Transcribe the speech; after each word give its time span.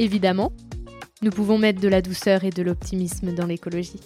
Évidemment, 0.00 0.50
nous 1.20 1.30
pouvons 1.30 1.58
mettre 1.58 1.78
de 1.78 1.86
la 1.86 2.00
douceur 2.00 2.44
et 2.44 2.48
de 2.48 2.62
l'optimisme 2.62 3.34
dans 3.34 3.44
l'écologie. 3.44 4.00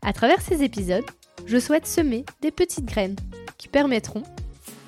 À 0.00 0.12
travers 0.12 0.40
ces 0.40 0.62
épisodes, 0.62 1.04
je 1.46 1.58
souhaite 1.58 1.88
semer 1.88 2.24
des 2.42 2.52
petites 2.52 2.84
graines 2.84 3.16
qui 3.58 3.66
permettront, 3.66 4.22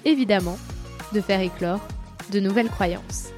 évidemment, 0.04 0.56
de 1.12 1.20
faire 1.20 1.40
éclore 1.40 1.80
de 2.30 2.38
nouvelles 2.38 2.68
croyances. 2.68 3.30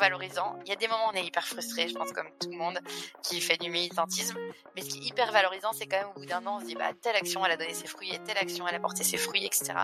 Valorisant. 0.00 0.58
Il 0.64 0.70
y 0.70 0.72
a 0.72 0.76
des 0.76 0.88
moments 0.88 1.06
où 1.06 1.10
on 1.12 1.16
est 1.16 1.24
hyper 1.24 1.46
frustré, 1.46 1.88
je 1.88 1.94
pense 1.94 2.10
comme 2.12 2.28
tout 2.40 2.50
le 2.50 2.56
monde 2.56 2.80
qui 3.22 3.40
fait 3.40 3.56
du 3.56 3.70
militantisme. 3.70 4.36
Mais 4.74 4.82
ce 4.82 4.88
qui 4.88 4.98
est 4.98 5.08
hyper 5.08 5.30
valorisant, 5.30 5.72
c'est 5.72 5.86
quand 5.86 5.98
même 5.98 6.08
au 6.16 6.20
bout 6.20 6.26
d'un 6.26 6.44
an, 6.46 6.56
on 6.56 6.60
se 6.60 6.66
dit 6.66 6.74
bah 6.74 6.90
telle 7.00 7.16
action 7.16 7.44
elle 7.44 7.52
a 7.52 7.56
donné 7.56 7.74
ses 7.74 7.86
fruits 7.86 8.12
et 8.12 8.18
telle 8.20 8.38
action 8.38 8.66
elle 8.66 8.74
a 8.74 8.80
porté 8.80 9.04
ses 9.04 9.16
fruits, 9.16 9.44
etc. 9.46 9.74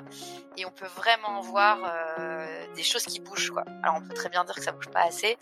Et 0.57 0.67
on 0.67 0.73
peut 0.73 0.87
vraiment 0.87 1.41
voir 1.43 1.79
euh, 2.19 2.75
des 2.75 2.83
choses 2.83 3.05
qui 3.05 3.21
bougent. 3.21 3.53
Alors 3.83 3.97
on 3.97 4.09
peut 4.09 4.15
très 4.15 4.29
bien 4.29 4.45
dire 4.45 4.55
que 4.55 4.63
ça 4.63 4.73
bouge 4.73 4.89
pas 4.89 5.03
assez, 5.03 5.37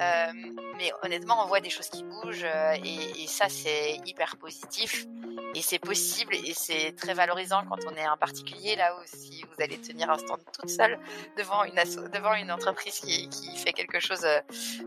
euh, 0.00 0.32
mais 0.78 0.92
honnêtement 1.02 1.42
on 1.42 1.46
voit 1.46 1.60
des 1.60 1.70
choses 1.70 1.88
qui 1.88 2.02
bougent 2.04 2.44
euh, 2.44 2.76
et 2.84 3.26
ça 3.26 3.48
c'est 3.48 4.00
hyper 4.06 4.36
positif 4.36 5.06
et 5.54 5.62
c'est 5.62 5.78
possible 5.78 6.34
et 6.34 6.54
c'est 6.54 6.94
très 6.96 7.14
valorisant 7.14 7.62
quand 7.68 7.78
on 7.86 7.94
est 7.96 8.04
un 8.04 8.16
particulier 8.16 8.76
là 8.76 8.94
aussi 9.02 9.44
vous 9.50 9.62
allez 9.62 9.78
tenir 9.78 10.10
un 10.10 10.18
stand 10.18 10.40
toute 10.52 10.70
seule 10.70 10.98
devant 11.36 11.64
une 11.64 11.74
devant 12.10 12.34
une 12.34 12.50
entreprise 12.50 13.00
qui, 13.00 13.28
qui 13.28 13.56
fait 13.56 13.72
quelque 13.72 14.00
chose 14.00 14.24
euh, 14.24 14.40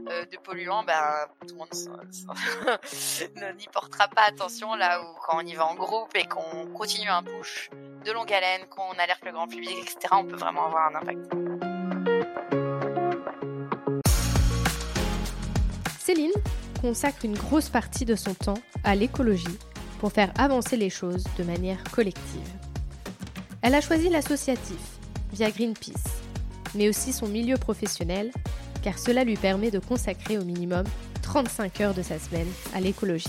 euh, 0.09 0.25
de 0.25 0.37
polluant, 0.37 0.83
ben 0.83 1.27
tout 1.47 1.53
le 1.53 1.59
monde 1.59 1.69
n'y 3.57 3.67
portera 3.71 4.07
pas 4.07 4.23
attention 4.27 4.75
là 4.75 5.01
où 5.01 5.05
quand 5.25 5.37
on 5.37 5.45
y 5.45 5.53
va 5.53 5.65
en 5.65 5.75
groupe 5.75 6.15
et 6.15 6.25
qu'on 6.25 6.67
continue 6.73 7.09
un 7.09 7.23
push 7.23 7.69
de 8.05 8.11
longue 8.11 8.31
haleine, 8.31 8.67
qu'on 8.69 8.91
alerte 8.99 9.23
le 9.25 9.31
grand 9.31 9.47
public, 9.47 9.77
etc. 9.81 9.97
On 10.11 10.25
peut 10.25 10.35
vraiment 10.35 10.67
avoir 10.67 10.91
un 10.91 10.95
impact. 10.95 11.19
Céline 15.99 16.33
consacre 16.81 17.25
une 17.25 17.37
grosse 17.37 17.69
partie 17.69 18.05
de 18.05 18.15
son 18.15 18.33
temps 18.35 18.59
à 18.83 18.95
l'écologie 18.95 19.57
faire 20.09 20.31
avancer 20.37 20.77
les 20.77 20.89
choses 20.89 21.23
de 21.37 21.43
manière 21.43 21.83
collective. 21.91 22.49
Elle 23.61 23.75
a 23.75 23.81
choisi 23.81 24.09
l'associatif 24.09 24.99
via 25.33 25.49
Greenpeace, 25.51 26.21
mais 26.75 26.89
aussi 26.89 27.13
son 27.13 27.27
milieu 27.27 27.57
professionnel 27.57 28.31
car 28.85 28.99
cela 28.99 29.23
lui 29.23 29.35
permet 29.35 29.71
de 29.71 29.79
consacrer 29.79 30.37
au 30.37 30.43
minimum 30.43 30.83
35 31.23 31.81
heures 31.81 31.93
de 31.95 32.03
sa 32.03 32.19
semaine 32.19 32.47
à 32.75 32.79
l'écologie. 32.79 33.25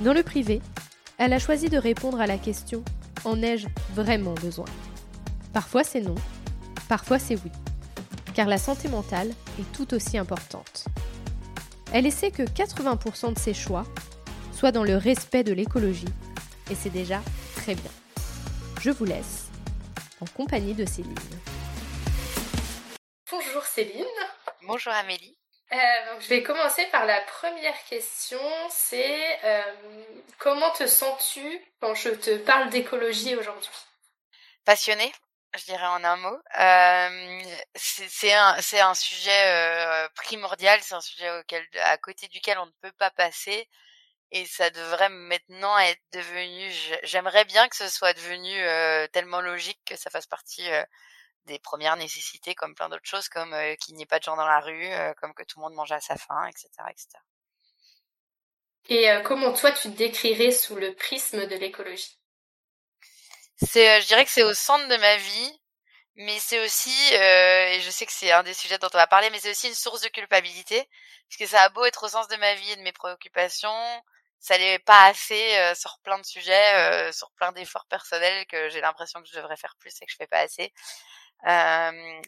Dans 0.00 0.14
le 0.14 0.22
privé, 0.22 0.62
elle 1.18 1.34
a 1.34 1.38
choisi 1.38 1.68
de 1.68 1.76
répondre 1.76 2.20
à 2.22 2.26
la 2.26 2.38
question 2.38 2.82
En 3.24 3.42
ai-je 3.42 3.68
vraiment 3.94 4.32
besoin? 4.32 4.64
Parfois 5.52 5.84
c'est 5.84 6.00
non, 6.00 6.14
parfois 6.88 7.18
c'est 7.18 7.34
oui, 7.34 7.50
car 8.32 8.48
la 8.48 8.56
santé 8.56 8.88
mentale 8.88 9.30
est 9.60 9.72
tout 9.72 9.92
aussi 9.92 10.16
importante. 10.16 10.86
Elle 11.92 12.06
essaie 12.06 12.30
que 12.30 12.42
80% 12.42 13.34
de 13.34 13.38
ses 13.38 13.54
choix 13.54 13.84
soient 14.56 14.72
dans 14.72 14.84
le 14.84 14.96
respect 14.96 15.44
de 15.44 15.52
l'écologie, 15.52 16.08
et 16.70 16.74
c'est 16.74 16.90
déjà 16.90 17.20
très 17.56 17.74
bien. 17.74 17.90
Je 18.80 18.90
vous 18.90 19.04
laisse 19.04 19.48
en 20.20 20.24
compagnie 20.34 20.72
de 20.72 20.86
Céline. 20.86 21.14
Bonjour 23.30 23.62
Céline. 23.64 24.06
Bonjour 24.62 24.94
Amélie. 24.94 25.36
Euh, 25.72 25.76
je 26.20 26.28
vais 26.28 26.42
commencer 26.42 26.86
par 26.86 27.04
la 27.04 27.20
première 27.20 27.84
question, 27.84 28.40
c'est 28.70 29.44
euh, 29.44 29.62
comment 30.38 30.70
te 30.70 30.86
sens-tu 30.86 31.60
quand 31.80 31.94
je 31.94 32.10
te 32.10 32.38
parle 32.38 32.70
d'écologie 32.70 33.36
aujourd'hui? 33.36 33.68
Passionnée, 34.64 35.12
je 35.54 35.64
dirais 35.64 35.86
en 35.86 36.02
un 36.02 36.16
mot. 36.16 36.38
Euh, 36.58 37.42
c'est 37.74 38.32
un, 38.32 38.56
un 38.56 38.94
sujet 38.94 40.08
primordial, 40.14 40.80
c'est 40.82 40.94
un 40.94 41.00
sujet 41.02 41.30
auquel, 41.40 41.66
à 41.82 41.98
côté 41.98 42.28
duquel 42.28 42.58
on 42.58 42.66
ne 42.66 42.72
peut 42.80 42.94
pas 42.98 43.10
passer. 43.10 43.68
Et 44.32 44.44
ça 44.44 44.70
devrait 44.70 45.08
maintenant 45.08 45.78
être 45.78 46.02
devenu, 46.12 46.70
j'aimerais 47.04 47.44
bien 47.44 47.68
que 47.68 47.76
ce 47.76 47.88
soit 47.88 48.12
devenu 48.12 48.52
tellement 49.12 49.40
logique 49.40 49.80
que 49.86 49.96
ça 49.96 50.10
fasse 50.10 50.26
partie 50.26 50.68
des 51.44 51.60
premières 51.60 51.96
nécessités 51.96 52.56
comme 52.56 52.74
plein 52.74 52.88
d'autres 52.88 53.06
choses, 53.06 53.28
comme 53.28 53.54
qu'il 53.80 53.94
n'y 53.94 54.02
ait 54.02 54.06
pas 54.06 54.18
de 54.18 54.24
gens 54.24 54.36
dans 54.36 54.46
la 54.46 54.60
rue, 54.60 54.90
comme 55.20 55.32
que 55.32 55.44
tout 55.44 55.60
le 55.60 55.62
monde 55.62 55.74
mange 55.74 55.92
à 55.92 56.00
sa 56.00 56.16
faim, 56.16 56.44
etc. 56.48 56.68
etc. 56.90 57.08
Et 58.88 59.08
comment 59.24 59.52
toi 59.52 59.70
tu 59.70 59.90
te 59.92 59.96
décrirais 59.96 60.50
sous 60.50 60.74
le 60.74 60.94
prisme 60.94 61.46
de 61.46 61.56
l'écologie? 61.56 62.18
C'est, 63.62 64.00
je 64.00 64.06
dirais 64.06 64.24
que 64.24 64.30
c'est 64.30 64.42
au 64.42 64.54
centre 64.54 64.88
de 64.88 64.96
ma 64.96 65.16
vie, 65.16 65.60
mais 66.16 66.38
c'est 66.40 66.64
aussi, 66.64 67.14
et 67.14 67.78
je 67.80 67.90
sais 67.90 68.06
que 68.06 68.12
c'est 68.12 68.32
un 68.32 68.42
des 68.42 68.54
sujets 68.54 68.78
dont 68.78 68.88
on 68.92 68.98
va 68.98 69.06
parler, 69.06 69.30
mais 69.30 69.38
c'est 69.38 69.50
aussi 69.50 69.68
une 69.68 69.74
source 69.74 70.00
de 70.00 70.08
culpabilité, 70.08 70.88
parce 71.28 71.38
que 71.38 71.46
ça 71.46 71.62
a 71.62 71.68
beau 71.68 71.84
être 71.84 72.04
au 72.04 72.08
sens 72.08 72.26
de 72.28 72.36
ma 72.36 72.54
vie 72.54 72.72
et 72.72 72.76
de 72.76 72.82
mes 72.82 72.92
préoccupations, 72.92 74.02
ça 74.40 74.58
n'est 74.58 74.78
pas 74.78 75.06
assez 75.06 75.74
sur 75.74 75.98
plein 76.02 76.18
de 76.18 76.24
sujets, 76.24 77.12
sur 77.12 77.30
plein 77.32 77.52
d'efforts 77.52 77.86
personnels 77.86 78.46
que 78.46 78.68
j'ai 78.70 78.80
l'impression 78.80 79.20
que 79.22 79.28
je 79.28 79.36
devrais 79.36 79.56
faire 79.56 79.76
plus 79.78 79.94
et 80.00 80.06
que 80.06 80.12
je 80.12 80.16
fais 80.16 80.26
pas 80.26 80.40
assez 80.40 80.72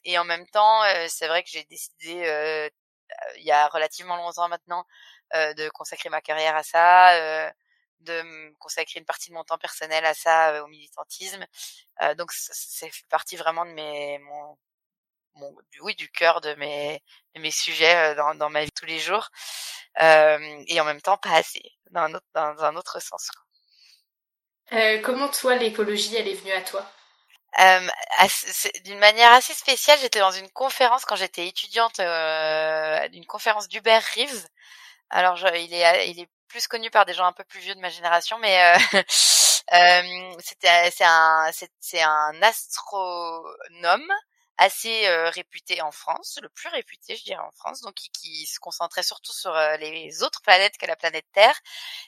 et 0.04 0.18
en 0.18 0.24
même 0.24 0.47
temps, 0.48 0.82
c'est 1.08 1.28
vrai 1.28 1.42
que 1.42 1.50
j'ai 1.50 1.64
décidé 1.64 2.70
il 3.36 3.44
y 3.44 3.52
a 3.52 3.68
relativement 3.68 4.16
longtemps 4.16 4.48
maintenant 4.48 4.84
de 5.34 5.68
consacrer 5.70 6.08
ma 6.10 6.20
carrière 6.20 6.56
à 6.56 6.62
ça, 6.62 7.52
de 8.00 8.54
consacrer 8.58 9.00
une 9.00 9.06
partie 9.06 9.30
de 9.30 9.34
mon 9.34 9.44
temps 9.44 9.58
personnel 9.58 10.04
à 10.04 10.14
ça, 10.14 10.62
au 10.62 10.66
militantisme. 10.68 11.44
donc 12.16 12.32
c'est 12.32 12.91
partie 13.08 13.36
vraiment 13.36 13.64
de 13.66 13.72
mes 13.72 14.18
mon, 14.20 14.58
oui 15.82 15.94
du 15.94 16.10
cœur 16.10 16.41
de 16.41 16.54
mes 16.54 17.03
de 17.34 17.41
mes 17.41 17.50
sujets 17.50 18.15
dans, 18.16 18.34
dans 18.34 18.50
ma 18.50 18.65
vie 18.65 18.72
tous 18.72 18.87
les 18.87 18.99
jours. 18.99 19.28
et 19.99 20.81
en 20.81 20.84
même 20.84 21.00
temps 21.00 21.19
pas 21.19 21.32
assez 21.32 21.62
dans 21.91 22.03
un 22.03 22.15
autre 22.15 22.26
dans 22.34 22.65
un 22.65 22.76
autre 22.76 23.00
sens. 23.00 23.31
Euh, 24.72 25.00
comment 25.00 25.28
toi 25.28 25.56
l'écologie 25.56 26.16
elle 26.16 26.28
est 26.28 26.34
venue 26.34 26.53
à 26.53 26.62
toi? 26.62 26.84
Euh, 27.60 27.88
d'une 28.84 28.98
manière 28.98 29.32
assez 29.32 29.54
spéciale, 29.54 29.98
j'étais 30.00 30.21
dans 30.21 30.31
une 30.31 30.50
conférence 30.50 31.04
quand 31.04 31.16
j'étais 31.16 31.48
étudiante, 31.48 31.98
euh, 32.00 33.09
une 33.12 33.27
conférence 33.27 33.69
d'Hubert 33.69 34.04
Reeves. 34.15 34.47
Alors, 35.10 35.37
je, 35.37 35.47
il 35.56 35.72
est, 35.75 36.10
il 36.10 36.21
est 36.21 36.28
plus 36.48 36.69
connu 36.69 36.91
par 36.91 37.06
des 37.06 37.15
gens 37.15 37.27
un 37.27 37.32
peu 37.32 37.44
plus 37.44 37.60
vieux 37.60 37.75
de 37.75 37.81
ma 37.81 37.88
génération, 37.88 38.38
mais 38.38 38.77
euh, 38.77 38.78
euh 39.75 40.37
c'est 40.41 41.04
un, 41.04 41.50
c'est 41.81 42.03
un 42.03 42.43
astronome 42.43 44.12
assez 44.58 45.06
euh, 45.06 45.30
réputé 45.30 45.80
en 45.82 45.92
France, 45.92 46.38
le 46.42 46.48
plus 46.48 46.69
réputé, 46.69 47.16
je 47.16 47.22
dirais, 47.24 47.41
en 47.41 47.50
France, 47.52 47.80
donc 47.80 47.94
qui, 47.94 48.10
qui 48.10 48.46
se 48.46 48.58
concentrait 48.58 49.04
surtout 49.04 49.32
sur 49.32 49.54
euh, 49.54 49.76
les 49.76 50.22
autres 50.24 50.42
planètes 50.42 50.76
que 50.78 50.86
la 50.86 50.96
planète 50.96 51.26
Terre. 51.32 51.58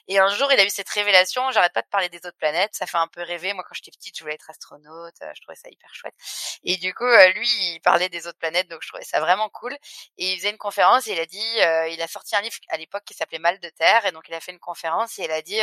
Et 0.09 0.19
un 0.19 0.27
jour, 0.27 0.51
il 0.51 0.59
a 0.59 0.65
eu 0.65 0.69
cette 0.69 0.89
révélation, 0.89 1.49
j'arrête 1.51 1.73
pas 1.73 1.81
de 1.81 1.87
parler 1.87 2.09
des 2.09 2.17
autres 2.19 2.37
planètes, 2.37 2.75
ça 2.75 2.85
fait 2.85 2.97
un 2.97 3.07
peu 3.07 3.21
rêver. 3.21 3.53
Moi, 3.53 3.63
quand 3.63 3.73
j'étais 3.73 3.91
petite, 3.91 4.17
je 4.17 4.23
voulais 4.23 4.35
être 4.35 4.49
astronaute, 4.49 5.15
euh, 5.21 5.31
je 5.33 5.41
trouvais 5.41 5.55
ça 5.55 5.69
hyper 5.69 5.95
chouette. 5.95 6.15
Et 6.63 6.75
du 6.77 6.93
coup, 6.93 7.07
lui, 7.35 7.47
il 7.73 7.79
parlait 7.79 8.09
des 8.09 8.27
autres 8.27 8.37
planètes, 8.39 8.67
donc 8.69 8.81
je 8.83 8.89
trouvais 8.89 9.05
ça 9.05 9.21
vraiment 9.21 9.49
cool. 9.49 9.73
Et 10.17 10.33
il 10.33 10.37
faisait 10.37 10.51
une 10.51 10.57
conférence 10.57 11.07
et 11.07 11.13
il 11.13 11.19
a 11.19 11.25
dit, 11.25 11.93
il 11.93 12.01
a 12.01 12.07
sorti 12.07 12.35
un 12.35 12.41
livre 12.41 12.55
à 12.69 12.77
l'époque 12.77 13.03
qui 13.05 13.13
s'appelait 13.13 13.39
Mal 13.39 13.59
de 13.59 13.69
Terre, 13.69 14.05
et 14.05 14.11
donc 14.11 14.27
il 14.27 14.33
a 14.33 14.41
fait 14.41 14.51
une 14.51 14.59
conférence 14.59 15.17
et 15.19 15.23
il 15.23 15.31
a 15.31 15.41
dit 15.41 15.61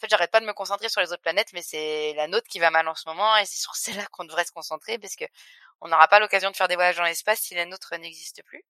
fait, 0.00 0.08
j'arrête 0.08 0.30
pas 0.30 0.40
de 0.40 0.46
me 0.46 0.54
concentrer 0.54 0.88
sur 0.88 1.02
les 1.02 1.12
autres 1.12 1.20
planètes, 1.20 1.52
mais 1.52 1.60
c'est 1.60 2.14
la 2.16 2.26
nôtre 2.26 2.48
qui 2.48 2.58
va 2.58 2.70
mal 2.70 2.88
en 2.88 2.94
ce 2.94 3.06
moment, 3.06 3.36
et 3.36 3.44
c'est 3.44 3.60
sur 3.60 3.74
celle-là 3.76 4.06
qu'on 4.06 4.24
devrait 4.24 4.46
se 4.46 4.52
concentrer, 4.52 4.98
parce 4.98 5.14
que 5.14 5.26
on 5.80 5.88
n'aura 5.88 6.08
pas 6.08 6.20
l'occasion 6.20 6.50
de 6.50 6.56
faire 6.56 6.68
des 6.68 6.76
voyages 6.76 6.96
dans 6.96 7.04
l'espace 7.04 7.40
si 7.40 7.54
la 7.54 7.66
nôtre 7.66 7.94
n'existe 7.96 8.42
plus. 8.44 8.64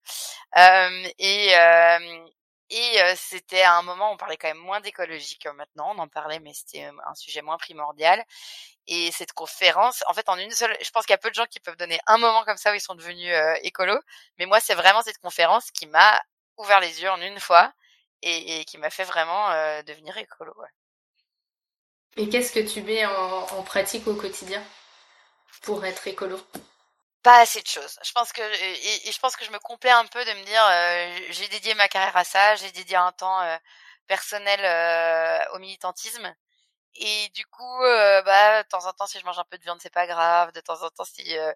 Euh, 0.57 1.07
et 1.19 1.55
euh, 1.55 2.27
euh, 2.73 3.13
c'était 3.17 3.61
à 3.61 3.77
un 3.77 3.81
moment, 3.81 4.11
on 4.11 4.17
parlait 4.17 4.37
quand 4.37 4.47
même 4.47 4.57
moins 4.57 4.79
d'écologie 4.79 5.37
que 5.37 5.49
maintenant, 5.49 5.93
on 5.95 5.99
en 5.99 6.07
parlait, 6.07 6.39
mais 6.39 6.53
c'était 6.53 6.89
un 7.05 7.15
sujet 7.15 7.41
moins 7.41 7.57
primordial. 7.57 8.23
Et 8.87 9.11
cette 9.11 9.33
conférence, 9.33 10.03
en 10.07 10.13
fait, 10.13 10.27
en 10.29 10.37
une 10.37 10.51
seule, 10.51 10.75
je 10.81 10.89
pense 10.91 11.05
qu'il 11.05 11.13
y 11.13 11.15
a 11.15 11.17
peu 11.17 11.29
de 11.29 11.35
gens 11.35 11.45
qui 11.45 11.59
peuvent 11.59 11.77
donner 11.77 11.99
un 12.07 12.17
moment 12.17 12.43
comme 12.45 12.57
ça 12.57 12.71
où 12.71 12.75
ils 12.75 12.81
sont 12.81 12.95
devenus 12.95 13.31
euh, 13.33 13.55
écolos, 13.61 13.99
mais 14.39 14.45
moi, 14.45 14.59
c'est 14.59 14.75
vraiment 14.75 15.01
cette 15.01 15.19
conférence 15.19 15.69
qui 15.71 15.87
m'a 15.87 16.21
ouvert 16.57 16.79
les 16.79 17.01
yeux 17.01 17.09
en 17.09 17.21
une 17.21 17.39
fois 17.39 17.73
et, 18.21 18.65
qui 18.65 18.77
m'a 18.77 18.89
fait 18.89 19.03
vraiment 19.03 19.49
devenir 19.83 20.15
écolo. 20.17 20.53
Et 22.17 22.29
qu'est-ce 22.29 22.51
que 22.51 22.59
tu 22.59 22.83
mets 22.83 23.03
en, 23.05 23.63
pratique 23.63 24.07
au 24.07 24.15
quotidien 24.15 24.63
pour 25.63 25.83
être 25.85 26.07
écolo? 26.07 26.39
Pas 27.23 27.39
assez 27.41 27.61
de 27.61 27.67
choses. 27.67 27.99
Je 28.03 28.11
pense 28.13 28.31
que 28.33 28.41
et, 28.41 29.11
je 29.11 29.19
pense 29.19 29.35
que 29.35 29.45
je 29.45 29.51
me 29.51 29.59
complais 29.59 29.91
un 29.91 30.05
peu 30.07 30.25
de 30.25 30.31
me 30.31 30.43
dire 30.43 30.63
euh, 30.65 31.27
j'ai 31.29 31.47
dédié 31.49 31.75
ma 31.75 31.87
carrière 31.87 32.17
à 32.17 32.23
ça, 32.23 32.55
j'ai 32.55 32.71
dédié 32.71 32.95
un 32.95 33.11
temps 33.11 33.41
euh, 33.41 33.57
personnel 34.07 34.59
euh, 34.63 35.55
au 35.55 35.59
militantisme 35.59 36.33
et 36.95 37.29
du 37.29 37.45
coup, 37.45 37.83
euh, 37.83 38.21
bah, 38.23 38.63
de 38.63 38.67
temps 38.67 38.85
en 38.85 38.93
temps, 38.93 39.07
si 39.07 39.19
je 39.19 39.25
mange 39.25 39.39
un 39.39 39.43
peu 39.49 39.57
de 39.57 39.63
viande, 39.63 39.79
c'est 39.81 39.93
pas 39.93 40.07
grave. 40.07 40.51
De 40.51 40.59
temps 40.61 40.81
en 40.83 40.89
temps, 40.89 41.05
si, 41.05 41.37
euh, 41.37 41.53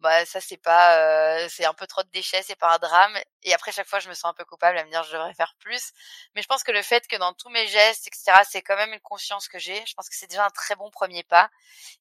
bah, 0.00 0.24
ça 0.26 0.40
c'est 0.40 0.56
pas, 0.56 0.98
euh, 0.98 1.48
c'est 1.50 1.64
un 1.64 1.74
peu 1.74 1.86
trop 1.86 2.02
de 2.02 2.08
déchets, 2.10 2.42
c'est 2.42 2.56
pas 2.56 2.74
un 2.74 2.78
drame. 2.78 3.18
Et 3.42 3.52
après, 3.54 3.72
chaque 3.72 3.88
fois, 3.88 3.98
je 3.98 4.08
me 4.08 4.14
sens 4.14 4.26
un 4.30 4.34
peu 4.34 4.44
coupable 4.44 4.78
à 4.78 4.84
me 4.84 4.90
dire, 4.90 5.02
je 5.04 5.12
devrais 5.12 5.34
faire 5.34 5.54
plus. 5.58 5.92
Mais 6.34 6.42
je 6.42 6.46
pense 6.46 6.62
que 6.62 6.72
le 6.72 6.82
fait 6.82 7.06
que 7.08 7.16
dans 7.16 7.32
tous 7.34 7.48
mes 7.50 7.66
gestes, 7.66 8.06
etc., 8.06 8.42
c'est 8.48 8.62
quand 8.62 8.76
même 8.76 8.92
une 8.92 9.00
conscience 9.00 9.48
que 9.48 9.58
j'ai. 9.58 9.84
Je 9.86 9.94
pense 9.94 10.08
que 10.08 10.14
c'est 10.16 10.28
déjà 10.28 10.44
un 10.46 10.50
très 10.50 10.76
bon 10.76 10.90
premier 10.90 11.24
pas. 11.24 11.50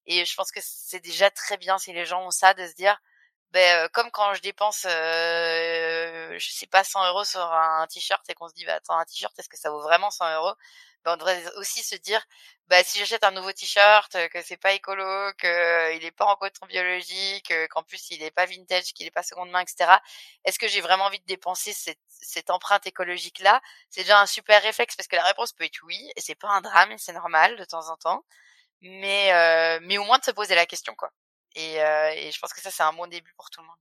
Et 0.05 0.25
je 0.25 0.35
pense 0.35 0.51
que 0.51 0.59
c'est 0.63 0.99
déjà 0.99 1.29
très 1.31 1.57
bien 1.57 1.77
si 1.79 1.93
les 1.93 2.05
gens 2.05 2.25
ont 2.25 2.31
ça, 2.31 2.53
de 2.53 2.67
se 2.67 2.73
dire, 2.75 2.97
ben, 3.55 3.87
comme 3.93 4.11
quand 4.11 4.33
je 4.33 4.41
dépense, 4.41 4.85
euh, 4.85 6.35
je 6.37 6.51
sais 6.51 6.67
pas, 6.67 6.83
100 6.83 7.07
euros 7.07 7.23
sur 7.23 7.41
un 7.41 7.87
t-shirt 7.87 8.21
et 8.29 8.33
qu'on 8.33 8.49
se 8.49 8.53
dit, 8.53 8.65
bah, 8.65 8.75
attends, 8.75 8.97
un 8.97 9.05
t-shirt, 9.05 9.33
est-ce 9.39 9.47
que 9.47 9.57
ça 9.57 9.69
vaut 9.71 9.81
vraiment 9.81 10.11
100 10.11 10.35
euros? 10.35 10.53
Ben, 11.05 11.13
On 11.13 11.17
devrait 11.17 11.41
aussi 11.55 11.81
se 11.81 11.95
dire, 11.95 12.21
bah, 12.67 12.83
si 12.83 12.99
j'achète 12.99 13.23
un 13.23 13.31
nouveau 13.31 13.53
t-shirt, 13.53 14.11
que 14.29 14.41
c'est 14.41 14.57
pas 14.57 14.73
écolo, 14.73 15.31
que 15.37 15.95
il 15.95 16.03
est 16.03 16.11
pas 16.11 16.25
en 16.25 16.35
coton 16.35 16.65
biologique, 16.65 17.53
qu'en 17.69 17.83
plus 17.83 18.09
il 18.11 18.21
est 18.23 18.31
pas 18.31 18.45
vintage, 18.45 18.93
qu'il 18.93 19.07
est 19.07 19.11
pas 19.11 19.23
seconde 19.23 19.51
main, 19.51 19.61
etc. 19.61 19.99
Est-ce 20.43 20.59
que 20.59 20.67
j'ai 20.67 20.81
vraiment 20.81 21.05
envie 21.05 21.19
de 21.19 21.25
dépenser 21.25 21.71
cette, 21.73 21.99
cette 22.09 22.49
empreinte 22.49 22.85
écologique 22.87 23.39
là 23.39 23.61
C'est 23.89 24.01
déjà 24.01 24.19
un 24.19 24.25
super 24.25 24.61
réflexe 24.63 24.95
parce 24.97 25.07
que 25.07 25.15
la 25.15 25.23
réponse 25.23 25.53
peut 25.53 25.63
être 25.63 25.79
oui, 25.83 26.11
et 26.17 26.21
c'est 26.21 26.35
pas 26.35 26.49
un 26.49 26.61
drame, 26.61 26.93
c'est 26.97 27.13
normal 27.13 27.55
de 27.57 27.63
temps 27.65 27.89
en 27.89 27.95
temps. 27.97 28.25
Mais 28.81 29.33
euh, 29.33 29.79
mais 29.83 29.97
au 29.97 30.05
moins 30.05 30.19
de 30.19 30.25
se 30.25 30.31
poser 30.31 30.55
la 30.55 30.65
question 30.65 30.95
quoi. 30.95 31.11
Et, 31.55 31.81
euh, 31.81 32.11
et 32.15 32.31
je 32.31 32.39
pense 32.39 32.53
que 32.53 32.61
ça, 32.61 32.71
c'est 32.71 32.83
un 32.83 32.93
bon 32.93 33.07
début 33.07 33.33
pour 33.35 33.49
tout 33.49 33.61
le 33.61 33.67
monde. 33.67 33.77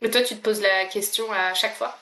Mais 0.00 0.08
toi, 0.08 0.22
tu 0.22 0.36
te 0.36 0.40
poses 0.40 0.60
la 0.60 0.84
question 0.86 1.32
à 1.32 1.52
chaque 1.52 1.74
fois? 1.74 1.98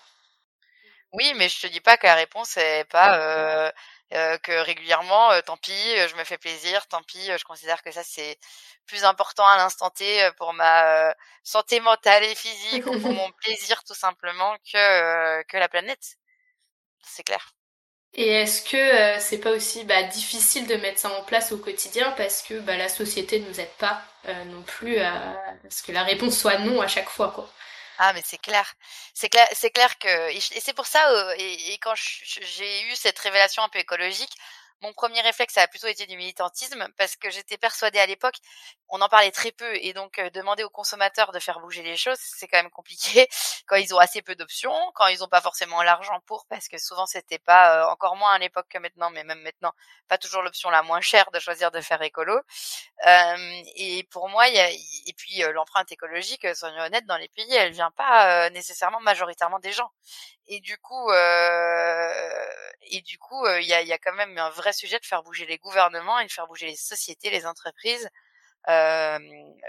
Oui, 1.12 1.32
mais 1.36 1.48
je 1.48 1.60
te 1.60 1.66
dis 1.66 1.80
pas 1.80 1.96
que 1.96 2.06
la 2.06 2.14
réponse 2.14 2.56
est 2.56 2.84
pas 2.88 3.18
euh, 3.18 3.70
euh, 4.14 4.38
que 4.38 4.52
régulièrement, 4.52 5.30
euh, 5.32 5.40
tant 5.42 5.56
pis, 5.58 5.72
euh, 5.98 6.08
je 6.08 6.16
me 6.16 6.24
fais 6.24 6.38
plaisir, 6.38 6.86
tant 6.88 7.02
pis, 7.02 7.26
je 7.38 7.44
considère 7.44 7.82
que 7.82 7.90
ça 7.92 8.02
c'est 8.04 8.38
plus 8.86 9.04
important 9.04 9.46
à 9.46 9.56
l'instant 9.58 9.90
T 9.90 10.30
pour 10.38 10.52
ma 10.54 11.14
santé 11.44 11.80
mentale 11.80 12.24
et 12.24 12.34
physique 12.34 12.86
ou 12.86 12.94
pour 12.96 13.12
mon 13.12 13.30
plaisir 13.32 13.82
tout 13.84 13.94
simplement 13.94 14.56
que 14.72 15.42
que 15.44 15.56
la 15.58 15.68
planète. 15.68 16.16
C'est 17.04 17.24
clair. 17.24 17.54
Et 18.14 18.28
est-ce 18.28 18.62
que 18.62 18.76
euh, 18.76 19.18
c'est 19.20 19.38
pas 19.38 19.52
aussi 19.52 19.84
bah, 19.84 20.02
difficile 20.02 20.66
de 20.66 20.76
mettre 20.76 20.98
ça 20.98 21.10
en 21.18 21.22
place 21.24 21.50
au 21.52 21.58
quotidien 21.58 22.10
parce 22.12 22.42
que 22.42 22.58
bah, 22.60 22.76
la 22.76 22.88
société 22.90 23.40
ne 23.40 23.48
nous 23.48 23.58
aide 23.58 23.72
pas 23.78 24.02
euh, 24.28 24.44
non 24.44 24.62
plus 24.62 24.98
à 24.98 25.36
ce 25.70 25.82
que 25.82 25.92
la 25.92 26.02
réponse 26.02 26.36
soit 26.38 26.58
non 26.58 26.80
à 26.82 26.88
chaque 26.88 27.08
fois 27.08 27.32
quoi. 27.34 27.50
Ah 27.98 28.12
mais 28.14 28.22
c'est 28.24 28.40
clair, 28.40 28.74
c'est 29.14 29.28
clair, 29.28 29.46
c'est 29.52 29.70
clair 29.70 29.98
que 29.98 30.30
et 30.30 30.40
c'est 30.40 30.72
pour 30.74 30.86
ça 30.86 31.08
euh, 31.10 31.34
et, 31.38 31.72
et, 31.72 31.78
quand 31.78 31.94
j'ai 31.94 32.82
eu 32.82 32.96
cette 32.96 33.18
révélation 33.18 33.62
un 33.62 33.68
peu 33.68 33.78
écologique, 33.78 34.36
mon 34.82 34.92
premier 34.92 35.20
réflexe, 35.20 35.54
ça 35.54 35.62
a 35.62 35.68
plutôt 35.68 35.86
été 35.86 36.06
du 36.06 36.16
militantisme 36.16 36.86
parce 36.98 37.16
que 37.16 37.30
j'étais 37.30 37.56
persuadée 37.56 37.98
à 37.98 38.06
l'époque, 38.06 38.36
on 38.88 39.00
en 39.00 39.08
parlait 39.08 39.30
très 39.30 39.52
peu 39.52 39.74
et 39.76 39.92
donc 39.92 40.18
euh, 40.18 40.28
demander 40.30 40.64
aux 40.64 40.70
consommateurs 40.70 41.32
de 41.32 41.38
faire 41.38 41.60
bouger 41.60 41.82
les 41.82 41.96
choses, 41.96 42.18
c'est 42.20 42.48
quand 42.48 42.58
même 42.58 42.70
compliqué 42.70 43.28
quand 43.66 43.76
ils 43.76 43.94
ont 43.94 43.98
assez 43.98 44.22
peu 44.22 44.34
d'options, 44.34 44.74
quand 44.94 45.06
ils 45.06 45.20
n'ont 45.20 45.28
pas 45.28 45.40
forcément 45.40 45.82
l'argent 45.82 46.20
pour, 46.26 46.46
parce 46.46 46.68
que 46.68 46.78
souvent 46.78 47.06
c'était 47.06 47.38
pas 47.38 47.84
euh, 47.84 47.90
encore 47.90 48.16
moins 48.16 48.32
à 48.32 48.38
l'époque 48.38 48.66
que 48.68 48.78
maintenant, 48.78 49.10
mais 49.10 49.24
même 49.24 49.40
maintenant, 49.42 49.72
pas 50.08 50.18
toujours 50.18 50.42
l'option 50.42 50.70
la 50.70 50.82
moins 50.82 51.00
chère 51.00 51.30
de 51.30 51.38
choisir 51.38 51.70
de 51.70 51.80
faire 51.80 52.02
écolo. 52.02 52.40
Euh, 53.06 53.62
et 53.76 54.06
pour 54.10 54.28
moi, 54.28 54.48
y 54.48 54.58
a, 54.58 54.70
et 54.70 55.12
puis 55.16 55.42
euh, 55.44 55.52
l'empreinte 55.52 55.90
écologique, 55.92 56.46
soyons 56.54 56.82
honnêtes, 56.82 57.06
dans 57.06 57.16
les 57.16 57.28
pays, 57.28 57.54
elle 57.54 57.72
vient 57.72 57.90
pas 57.92 58.50
nécessairement 58.50 59.00
majoritairement 59.00 59.58
des 59.58 59.72
gens. 59.72 59.90
Et 60.54 60.60
du 60.60 60.76
coup, 60.76 61.10
et 62.82 63.00
du 63.00 63.18
coup, 63.18 63.46
il 63.46 63.66
y 63.66 63.72
a, 63.72 63.80
y 63.80 63.92
a 63.92 63.98
quand 63.98 64.12
même 64.12 64.36
un 64.36 64.50
vrai 64.50 64.74
sujet 64.74 64.98
de 64.98 65.06
faire 65.06 65.22
bouger 65.22 65.46
les 65.46 65.56
gouvernements 65.56 66.18
et 66.18 66.26
de 66.26 66.30
faire 66.30 66.46
bouger 66.46 66.66
les 66.66 66.76
sociétés, 66.76 67.30
les 67.30 67.46
entreprises 67.46 68.10
euh, 68.68 69.18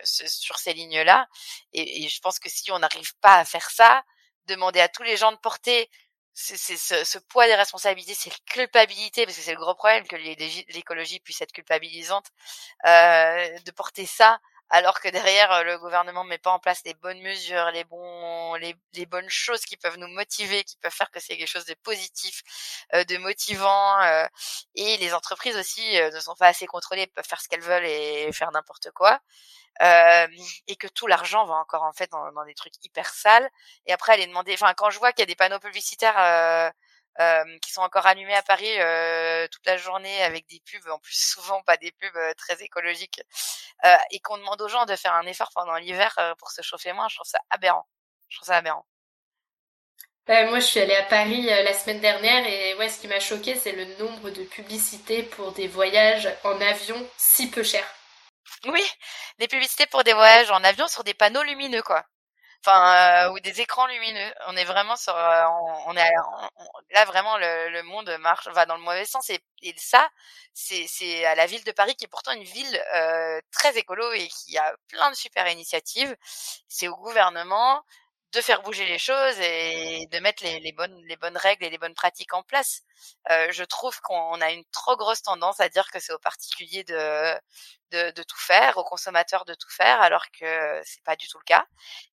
sur 0.03 0.57
ces 0.57 0.73
lignes-là. 0.73 1.27
Et, 1.71 2.09
je 2.09 2.19
pense 2.19 2.37
que 2.37 2.49
si 2.49 2.69
on 2.71 2.79
n'arrive 2.79 3.15
pas 3.21 3.37
à 3.37 3.45
faire 3.45 3.69
ça, 3.71 4.03
demander 4.47 4.81
à 4.81 4.89
tous 4.89 5.03
les 5.03 5.15
gens 5.15 5.31
de 5.31 5.37
porter 5.37 5.89
ce, 6.33 6.57
ce, 6.57 7.17
poids 7.17 7.47
des 7.47 7.55
responsabilités, 7.55 8.13
c'est 8.13 8.33
culpabilité, 8.45 9.25
parce 9.25 9.37
que 9.37 9.43
c'est 9.43 9.53
le 9.53 9.59
gros 9.59 9.75
problème 9.75 10.05
que 10.05 10.17
l'écologie 10.73 11.21
puisse 11.21 11.41
être 11.41 11.53
culpabilisante, 11.53 12.27
euh, 12.85 13.59
de 13.59 13.71
porter 13.71 14.05
ça 14.05 14.39
alors 14.73 14.99
que 14.99 15.07
derrière 15.09 15.51
euh, 15.51 15.63
le 15.63 15.77
gouvernement 15.77 16.23
met 16.23 16.39
pas 16.39 16.49
en 16.51 16.57
place 16.57 16.81
les 16.83 16.95
bonnes 16.95 17.21
mesures, 17.21 17.69
les 17.71 19.05
bonnes 19.05 19.29
choses 19.29 19.61
qui 19.65 19.77
peuvent 19.77 19.99
nous 19.99 20.07
motiver, 20.07 20.63
qui 20.63 20.77
peuvent 20.77 20.91
faire 20.91 21.11
que 21.11 21.19
c'est 21.19 21.37
quelque 21.37 21.47
chose 21.47 21.65
de 21.65 21.75
positif, 21.75 22.41
euh, 22.95 23.03
de 23.03 23.17
motivant, 23.17 24.01
euh, 24.01 24.25
et 24.73 24.97
les 24.97 25.13
entreprises 25.13 25.55
aussi 25.57 25.95
ne 26.11 26.19
sont 26.19 26.35
pas 26.35 26.47
assez 26.47 26.65
contrôlées, 26.65 27.05
peuvent 27.05 27.23
faire 27.27 27.39
ce 27.39 27.47
qu'elles 27.49 27.61
veulent 27.61 27.85
et 27.85 28.31
faire 28.33 28.51
n'importe 28.51 28.89
quoi. 28.91 29.19
et 30.67 30.75
que 30.75 30.87
tout 30.87 31.05
l'argent 31.07 31.45
va 31.45 31.55
encore 31.55 31.83
en 31.83 31.93
fait 31.93 32.09
dans, 32.11 32.31
dans, 32.31 32.45
des 32.45 32.55
trucs 32.55 32.73
hyper 32.83 33.09
sales 33.13 33.49
et 33.85 33.93
après 33.93 34.13
aller 34.13 34.27
demander 34.27 34.53
enfin 34.53 34.73
quand 34.75 34.89
je 34.89 34.99
vois 34.99 35.11
qu'il 35.11 35.21
y 35.21 35.23
a 35.23 35.27
des 35.27 35.35
panneaux 35.35 35.59
publicitaires 35.59 36.73
euh, 37.19 37.57
qui 37.59 37.71
sont 37.71 37.81
encore 37.81 38.05
allumés 38.05 38.35
à 38.35 38.41
Paris 38.41 38.79
euh, 38.79 39.47
toute 39.51 39.65
la 39.65 39.77
journée 39.77 40.23
avec 40.23 40.47
des 40.47 40.59
pubs, 40.59 40.87
en 40.89 40.99
plus 40.99 41.15
souvent 41.15 41.61
pas 41.63 41.77
des 41.77 41.91
pubs 41.91 42.15
euh, 42.15 42.33
très 42.35 42.61
écologiques, 42.63 43.21
euh, 43.85 43.95
et 44.11 44.19
qu'on 44.19 44.37
demande 44.37 44.61
aux 44.61 44.67
gens 44.67 44.85
de 44.85 44.95
faire 44.95 45.13
un 45.13 45.25
effort 45.25 45.51
pendant 45.53 45.75
l'hiver 45.75 46.13
euh, 46.19 46.33
pour 46.35 46.51
se 46.51 46.61
chauffer 46.61 46.93
moins, 46.93 47.07
je 47.09 47.15
trouve 47.15 47.29
ça 47.29 47.39
aberrant. 47.49 47.87
Je 48.29 48.37
trouve 48.37 48.47
ça 48.47 48.57
aberrant. 48.57 48.85
moi, 50.27 50.59
je 50.59 50.65
suis 50.65 50.79
allée 50.79 50.95
à 50.95 51.03
Paris 51.03 51.43
la 51.43 51.73
semaine 51.73 51.99
dernière 51.99 52.47
et 52.47 52.73
ouais, 52.75 52.89
ce 52.89 52.99
qui 52.99 53.07
m'a 53.07 53.19
choqué, 53.19 53.55
c'est 53.55 53.73
le 53.73 53.85
nombre 53.97 54.31
de 54.31 54.43
publicités 54.43 55.23
pour 55.23 55.51
des 55.51 55.67
voyages 55.67 56.29
en 56.43 56.59
avion 56.61 57.07
si 57.17 57.49
peu 57.51 57.63
chers. 57.63 57.87
Oui, 58.65 58.83
des 59.39 59.47
publicités 59.47 59.85
pour 59.87 60.03
des 60.03 60.13
voyages 60.13 60.49
en 60.51 60.63
avion 60.63 60.87
sur 60.87 61.03
des 61.03 61.13
panneaux 61.13 61.43
lumineux, 61.43 61.83
quoi 61.83 62.05
enfin 62.65 63.27
euh, 63.27 63.33
ou 63.33 63.39
des 63.39 63.61
écrans 63.61 63.87
lumineux. 63.87 64.33
On 64.47 64.55
est 64.55 64.63
vraiment 64.65 64.95
sur, 64.95 65.15
euh, 65.15 65.43
on, 65.87 65.95
est 65.95 66.11
là 66.91 67.05
vraiment 67.05 67.37
le, 67.37 67.69
le, 67.69 67.83
monde 67.83 68.09
marche, 68.19 68.47
va 68.49 68.65
dans 68.65 68.77
le 68.77 68.81
mauvais 68.83 69.05
sens 69.05 69.29
et, 69.29 69.39
et 69.61 69.73
ça, 69.77 70.09
c'est 70.53 70.85
c'est 70.87 71.25
à 71.25 71.35
la 71.35 71.45
ville 71.45 71.63
de 71.63 71.71
Paris 71.71 71.95
qui 71.95 72.05
est 72.05 72.07
pourtant 72.07 72.31
une 72.31 72.43
ville 72.43 72.83
euh, 72.95 73.39
très 73.51 73.77
écolo 73.77 74.11
et 74.13 74.27
qui 74.27 74.57
a 74.57 74.75
plein 74.89 75.09
de 75.11 75.15
super 75.15 75.47
initiatives. 75.49 76.15
C'est 76.67 76.87
au 76.87 76.95
gouvernement 76.97 77.83
de 78.33 78.41
faire 78.41 78.61
bouger 78.63 78.85
les 78.85 78.97
choses 78.97 79.39
et 79.39 80.07
de 80.11 80.19
mettre 80.19 80.43
les, 80.43 80.71
bonnes 80.73 80.99
les 81.05 81.15
bonnes 81.17 81.37
règles 81.37 81.65
et 81.65 81.69
les 81.69 81.77
bonnes 81.77 81.93
pratiques 81.93 82.33
en 82.33 82.43
place. 82.43 82.81
Euh, 83.29 83.51
je 83.51 83.63
trouve 83.63 83.99
qu'on 84.01 84.41
a 84.41 84.51
une 84.51 84.65
trop 84.71 84.97
grosse 84.97 85.21
tendance 85.21 85.59
à 85.59 85.69
dire 85.69 85.89
que 85.91 85.99
c'est 85.99 86.13
aux 86.13 86.19
particuliers 86.19 86.83
de, 86.83 87.33
de, 87.91 88.11
de 88.11 88.23
tout 88.23 88.39
faire, 88.39 88.77
aux 88.77 88.83
consommateurs 88.83 89.45
de 89.45 89.53
tout 89.53 89.69
faire, 89.69 90.01
alors 90.01 90.25
que 90.31 90.81
c'est 90.83 91.03
pas 91.03 91.15
du 91.15 91.27
tout 91.27 91.37
le 91.37 91.45
cas. 91.45 91.65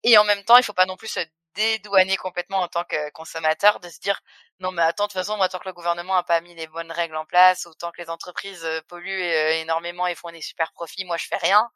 Et 0.04 0.16
en 0.18 0.24
même 0.24 0.44
temps, 0.44 0.56
il 0.56 0.62
faut 0.64 0.72
pas 0.72 0.86
non 0.86 0.96
plus 0.96 1.08
se 1.08 1.20
dédouaner 1.54 2.16
complètement 2.16 2.60
en 2.60 2.68
tant 2.68 2.84
que 2.84 3.10
consommateur, 3.10 3.80
de 3.80 3.88
se 3.88 4.00
dire 4.00 4.20
non 4.60 4.72
mais 4.72 4.82
attends 4.82 5.04
de 5.04 5.08
toute 5.12 5.20
façon 5.20 5.36
moi 5.36 5.48
tant 5.48 5.58
que 5.58 5.68
le 5.68 5.72
gouvernement 5.72 6.16
a 6.16 6.22
pas 6.24 6.40
mis 6.40 6.54
les 6.54 6.66
bonnes 6.66 6.92
règles 6.92 7.16
en 7.16 7.24
place, 7.26 7.66
ou 7.66 7.74
tant 7.74 7.90
que 7.92 8.02
les 8.02 8.10
entreprises 8.10 8.64
euh, 8.64 8.80
polluent 8.88 9.22
euh, 9.22 9.60
énormément 9.60 10.06
et 10.06 10.14
font 10.14 10.30
des 10.30 10.42
super 10.42 10.72
profits, 10.72 11.04
moi 11.04 11.16
je 11.16 11.26
fais 11.26 11.36
rien. 11.36 11.68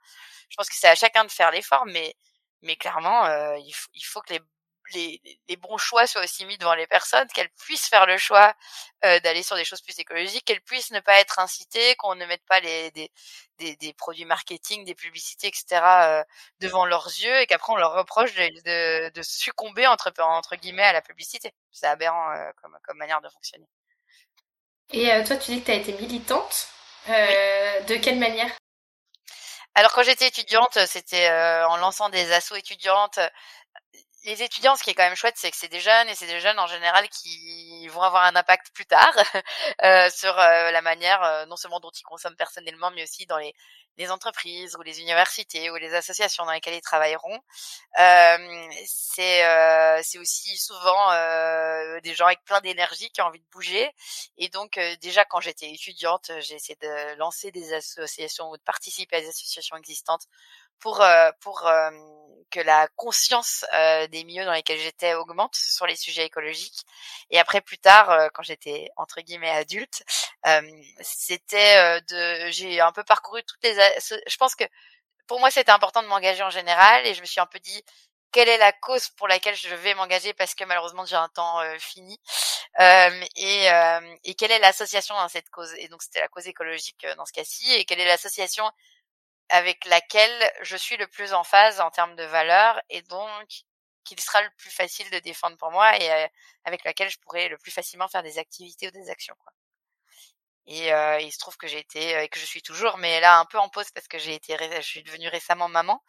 Je 0.49 0.57
pense 0.57 0.69
que 0.69 0.77
c'est 0.77 0.89
à 0.89 0.95
chacun 0.95 1.25
de 1.25 1.31
faire 1.31 1.51
l'effort, 1.51 1.85
mais 1.87 2.15
mais 2.63 2.77
clairement, 2.77 3.27
euh, 3.27 3.57
il, 3.59 3.73
faut, 3.73 3.91
il, 3.95 4.03
faut 4.03 4.21
que 4.21 4.35
les, 4.35 4.41
les, 4.95 5.21
les, 5.49 5.57
bons 5.57 5.79
choix 5.79 6.07
soient 6.07 6.23
aussi 6.23 6.45
mis 6.45 6.59
devant 6.59 6.75
les 6.75 6.87
personnes, 6.87 7.27
qu'elles 7.29 7.51
puissent 7.51 7.89
faire 7.89 8.07
le 8.07 8.17
choix 8.17 8.55
euh, 9.05 9.21
d'aller 9.21 9.43
sur 9.43 9.57
des 9.57 9.65
choses 9.65 9.81
plus 9.83 9.99
écologiques, 9.99 10.45
qu'elles 10.45 10.63
puissent 10.63 10.91
ne 10.91 11.01
pas 11.01 11.21
être 11.21 11.39
incitées, 11.39 11.95
qu'on 11.97 12.15
ne 12.15 12.27
mette 12.27 12.45
pas 12.47 12.61
les, 12.61 12.91
des, 12.93 13.11
des, 13.59 13.77
des 13.77 13.93
produits 13.93 14.25
marketing, 14.25 14.85
des 14.85 14.95
publicités, 14.95 15.49
etc. 15.49 15.67
Euh, 15.83 16.25
devant 16.61 16.87
leurs 16.87 17.07
yeux 17.07 17.41
et 17.41 17.47
qu'après 17.47 17.73
on 17.73 17.77
leur 17.77 17.93
reproche 17.95 18.35
de, 18.35 18.49
de, 18.65 19.11
de, 19.11 19.23
succomber 19.23 19.87
entre, 19.87 20.13
entre 20.21 20.57
guillemets 20.57 20.83
à 20.85 20.93
la 20.93 21.03
publicité. 21.03 21.53
C'est 21.71 21.87
aberrant 21.87 22.31
euh, 22.33 22.51
comme, 22.63 22.77
comme 22.85 22.99
manière 22.99 23.21
de 23.21 23.29
fonctionner. 23.29 23.67
Et 24.91 25.13
euh, 25.13 25.25
toi, 25.25 25.37
tu 25.37 25.51
dis 25.51 25.61
que 25.61 25.67
tu 25.67 25.71
as 25.73 25.75
été 25.75 25.93
militante. 25.93 26.69
De 27.09 27.97
quelle 27.97 28.19
manière? 28.19 28.58
Alors 29.79 29.93
quand 29.93 30.03
j'étais 30.03 30.27
étudiante, 30.27 30.77
c'était 30.87 31.29
euh, 31.31 31.69
en 31.69 31.77
lançant 31.77 32.09
des 32.09 32.33
assos 32.33 32.57
étudiantes. 32.57 33.21
les 34.25 34.43
étudiants, 34.43 34.75
ce 34.77 34.83
qui 34.83 34.91
est 34.91 34.95
quand 34.95 35.05
même 35.05 35.15
chouette, 35.15 35.37
c'est 35.39 35.51
que 35.51 35.57
c'est 35.57 35.69
des 35.69 35.81
jeunes 35.81 36.09
et 36.09 36.15
c'est 36.17 36.27
des 36.27 36.41
jeunes 36.41 36.59
en 36.59 36.67
général 36.67 37.09
qui 37.09 37.87
vont 37.89 38.03
avoir 38.03 38.25
un 38.25 38.35
impact 38.37 38.73
plus 38.75 38.87
tard 38.87 39.15
euh, 39.85 40.11
sur 40.11 40.37
euh, 40.39 40.71
la 40.73 40.83
manière 40.83 41.23
euh, 41.23 41.47
non 41.47 41.57
seulement 41.57 41.81
dont 41.81 41.91
ils 41.91 42.03
consomment 42.03 42.37
personnellement, 42.37 42.91
mais 42.91 43.05
aussi 43.05 43.27
dans 43.27 43.39
les, 43.39 43.55
les 43.99 44.11
entreprises 44.11 44.77
ou 44.77 44.83
les 44.83 45.01
universités 45.01 45.71
ou 45.71 45.77
les 45.77 45.95
associations 45.95 46.45
dans 46.47 46.53
lesquelles 46.53 46.75
ils 46.75 46.81
travailleront. 46.81 47.39
c'est 48.87 50.03
c'est 50.03 50.19
aussi 50.19 50.57
souvent 50.57 51.11
des 52.03 52.15
gens 52.15 52.27
avec 52.27 52.43
plein 52.45 52.61
d'énergie 52.61 53.11
qui 53.11 53.21
ont 53.21 53.27
envie 53.27 53.41
de 53.41 53.47
bouger. 53.53 53.91
Et 54.39 54.49
donc 54.49 54.79
déjà 55.01 55.25
quand 55.25 55.41
j'étais 55.41 55.71
étudiante, 55.71 56.31
j'ai 56.41 56.55
essayé 56.55 56.79
de 56.81 57.17
lancer 57.17 57.51
des 57.51 57.73
associations 57.73 58.51
ou 58.51 58.57
de 58.57 58.63
participer 58.63 59.17
à 59.17 59.21
des 59.21 59.29
associations 59.29 59.77
existantes 59.77 60.27
pour 60.81 61.05
pour 61.41 61.69
que 62.51 62.61
la 62.61 62.89
conscience 62.97 63.65
des 64.11 64.25
milieux 64.25 64.45
dans 64.45 64.53
lesquels 64.53 64.79
j'étais 64.79 65.15
augmente 65.15 65.55
sur 65.55 65.87
les 65.87 65.97
sujets 65.97 66.25
écologiques. 66.25 66.83
Et 67.31 67.39
après 67.39 67.61
plus 67.61 67.79
tard, 67.79 68.31
quand 68.35 68.43
j'étais 68.43 68.89
entre 68.97 69.21
guillemets 69.21 69.51
adulte, 69.51 70.03
c'était 71.01 72.01
de 72.03 72.51
j'ai 72.51 72.81
un 72.81 72.93
peu 72.93 73.05
parcouru 73.05 73.43
toutes 73.45 73.63
les 73.63 73.75
je 73.75 74.37
pense 74.37 74.55
que 74.55 74.65
pour 75.27 75.41
moi 75.41 75.51
c'était 75.51 75.73
important 75.73 76.03
de 76.03 76.09
m'engager 76.09 76.43
en 76.43 76.51
général 76.51 77.07
et 77.07 77.15
je 77.15 77.21
me 77.21 77.27
suis 77.27 77.41
un 77.41 77.47
peu 77.47 77.59
dit 77.59 77.85
quelle 78.33 78.49
est 78.49 78.59
la 78.59 78.73
cause 78.73 79.09
pour 79.11 79.27
laquelle 79.29 79.57
je 79.57 79.75
vais 79.75 79.95
m'engager 79.95 80.35
parce 80.35 80.55
que 80.55 80.65
malheureusement 80.65 81.05
j'ai 81.05 81.17
un 81.17 81.29
temps 81.29 81.61
fini. 81.79 82.19
Euh, 82.81 83.25
et, 83.37 83.71
euh, 83.71 84.17
et, 84.25 84.35
quelle 84.35 84.53
est 84.53 84.59
l'association 84.61 85.15
dans 85.17 85.29
cette 85.29 85.51
cause? 85.51 85.73
Et 85.79 85.89
donc 85.89 86.03
c'était 86.03 86.21
la 86.21 86.29
cause 86.29 86.47
écologique 86.47 87.07
dans 87.17 87.25
ce 87.27 87.33
cas-ci. 87.33 87.73
Et 87.73 87.85
quelle 87.85 88.01
est 88.01 88.07
l'association 88.07 88.71
avec 89.51 89.85
laquelle 89.87 90.53
je 90.63 90.77
suis 90.77 90.97
le 90.97 91.07
plus 91.07 91.33
en 91.33 91.45
phase 91.45 91.81
en 91.81 91.91
termes 91.91 92.17
de 92.17 92.25
valeurs 92.25 92.81
et 92.91 93.03
donc 93.03 93.65
qu'il 94.05 94.21
sera 94.21 94.43
le 94.43 94.51
plus 94.57 94.71
facile 94.71 95.11
de 95.11 95.19
défendre 95.19 95.57
pour 95.59 95.71
moi 95.71 95.97
et 95.99 96.11
euh, 96.11 96.27
avec 96.65 96.85
laquelle 96.85 97.11
je 97.11 97.19
pourrais 97.19 97.49
le 97.49 97.59
plus 97.59 97.71
facilement 97.71 98.09
faire 98.09 98.23
des 98.23 98.39
activités 98.39 98.89
ou 98.89 98.91
des 98.91 99.11
actions. 99.11 99.37
Quoi. 99.39 99.53
Et 100.71 100.93
euh, 100.93 101.19
il 101.21 101.33
se 101.33 101.39
trouve 101.39 101.57
que 101.57 101.67
j'ai 101.67 101.79
été 101.79 102.23
et 102.23 102.29
que 102.29 102.39
je 102.39 102.45
suis 102.45 102.61
toujours, 102.61 102.99
mais 102.99 103.21
là 103.21 103.39
un 103.39 103.47
peu 103.47 103.59
en 103.59 103.71
pause 103.71 103.91
parce 103.91 104.07
que 104.07 104.19
j'ai 104.19 104.35
été, 104.35 104.55
je 104.77 104.83
suis 104.83 105.03
devenue 105.03 105.29
récemment 105.29 105.69
maman 105.69 106.03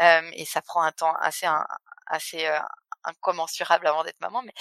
euh, 0.00 0.28
et 0.34 0.44
ça 0.44 0.60
prend 0.60 0.82
un 0.82 0.90
temps 0.90 1.14
assez 1.20 1.46
assez 2.06 2.46
euh, 2.46 2.58
incommensurable 3.04 3.86
avant 3.86 4.02
d'être 4.02 4.20
maman. 4.20 4.42
Mais 4.42 4.54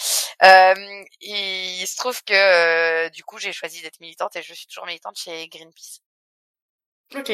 euh, 0.43 1.03
il 1.21 1.87
se 1.87 1.97
trouve 1.97 2.23
que 2.23 3.09
du 3.09 3.23
coup 3.23 3.39
j'ai 3.39 3.51
choisi 3.51 3.81
d'être 3.81 3.99
militante 3.99 4.35
et 4.35 4.43
je 4.43 4.53
suis 4.53 4.67
toujours 4.67 4.85
militante 4.85 5.17
chez 5.17 5.47
Greenpeace. 5.47 6.01
Ok. 7.15 7.31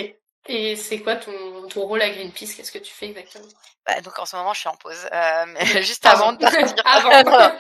Et 0.50 0.76
c'est 0.76 1.02
quoi 1.02 1.16
ton, 1.16 1.68
ton 1.70 1.82
rôle 1.82 2.02
à 2.02 2.10
Greenpeace? 2.10 2.56
Qu'est-ce 2.56 2.72
que 2.72 2.78
tu 2.78 2.94
fais 2.94 3.08
exactement? 3.08 3.48
Bah, 3.86 4.00
Donc 4.02 4.18
en 4.20 4.26
ce 4.26 4.36
moment, 4.36 4.54
je 4.54 4.60
suis 4.60 4.70
en 4.70 4.76
pause. 4.76 5.08
Euh, 5.12 5.46
juste 5.82 6.06
avant 6.06 6.34
de 6.34 6.40
partir, 6.40 6.62
avant. 6.86 7.58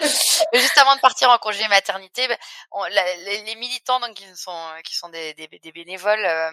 juste 0.54 0.78
avant 0.78 0.96
de 0.96 1.02
partir 1.02 1.30
en 1.30 1.38
congé 1.38 1.68
maternité, 1.68 2.28
bah, 2.28 2.90
les, 2.90 3.44
les, 3.44 3.56
militants 3.56 4.00
donc 4.00 4.14
qui 4.14 4.26
sont 4.36 4.58
qui 4.84 4.96
sont 4.96 5.10
des, 5.10 5.34
des, 5.34 5.48
des 5.48 5.72
bénévoles 5.72 6.26
euh, 6.26 6.52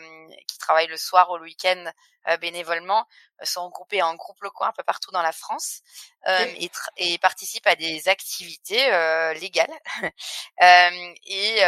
qui 0.48 0.58
travaillent 0.58 0.88
le 0.88 0.96
soir 0.96 1.30
ou 1.30 1.36
le 1.36 1.44
week-end 1.44 1.84
bénévolement 2.40 3.07
euh, 3.43 3.45
sont 3.45 3.64
regroupés 3.66 4.02
en 4.02 4.14
groupes 4.14 4.40
locaux 4.43 4.64
un 4.64 4.73
peu 4.73 4.83
partout 4.83 5.11
dans 5.11 5.23
la 5.23 5.33
France 5.33 5.83
euh, 6.28 6.47
et, 6.57 6.71
et, 6.97 7.19
participent 7.19 7.66
à 7.66 7.76
des 7.76 8.09
activités 8.09 8.90
légales. 9.40 9.73
et, 10.61 11.59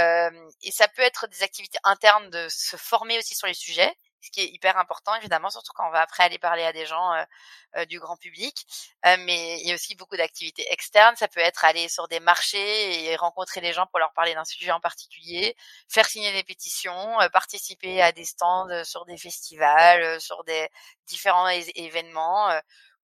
et 0.62 0.70
ça 0.70 0.88
peut 0.88 1.02
être 1.02 1.26
des 1.26 1.42
activités 1.42 1.78
internes 1.84 2.30
de 2.30 2.46
se 2.48 2.76
former 2.76 3.18
aussi 3.18 3.34
sur 3.34 3.46
les 3.46 3.54
sujets 3.54 3.96
ce 4.26 4.30
qui 4.30 4.40
est 4.40 4.48
hyper 4.48 4.76
important 4.76 5.14
évidemment, 5.14 5.50
surtout 5.50 5.72
quand 5.74 5.86
on 5.86 5.92
va 5.92 6.00
après 6.00 6.24
aller 6.24 6.38
parler 6.38 6.64
à 6.64 6.72
des 6.72 6.86
gens 6.86 7.12
euh, 7.14 7.24
euh, 7.76 7.84
du 7.84 8.00
grand 8.00 8.16
public. 8.16 8.66
Euh, 9.06 9.16
mais 9.20 9.60
il 9.60 9.68
y 9.68 9.72
a 9.72 9.74
aussi 9.74 9.94
beaucoup 9.94 10.16
d'activités 10.16 10.66
externes. 10.72 11.14
Ça 11.16 11.28
peut 11.28 11.40
être 11.40 11.64
aller 11.64 11.88
sur 11.88 12.08
des 12.08 12.20
marchés 12.20 13.04
et 13.04 13.16
rencontrer 13.16 13.60
les 13.60 13.72
gens 13.72 13.86
pour 13.86 13.98
leur 13.98 14.12
parler 14.12 14.34
d'un 14.34 14.44
sujet 14.44 14.72
en 14.72 14.80
particulier, 14.80 15.56
faire 15.88 16.06
signer 16.06 16.32
des 16.32 16.42
pétitions, 16.42 17.16
participer 17.32 18.02
à 18.02 18.12
des 18.12 18.24
stands 18.24 18.84
sur 18.84 19.04
des 19.06 19.16
festivals, 19.16 20.20
sur 20.20 20.44
des 20.46 20.68
différents 21.06 21.48
événements. 21.48 22.50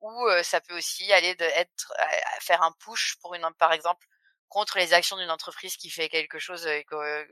ou 0.00 0.28
ça 0.42 0.60
peut 0.60 0.76
aussi 0.76 1.12
aller 1.12 1.34
de 1.36 1.44
être 1.44 1.92
faire 2.40 2.62
un 2.62 2.72
push 2.72 3.16
pour 3.20 3.34
une 3.34 3.46
par 3.58 3.72
exemple 3.72 4.06
contre 4.52 4.76
les 4.78 4.92
actions 4.92 5.16
d'une 5.16 5.30
entreprise 5.30 5.76
qui 5.76 5.88
fait 5.88 6.10
quelque 6.10 6.38
chose 6.38 6.66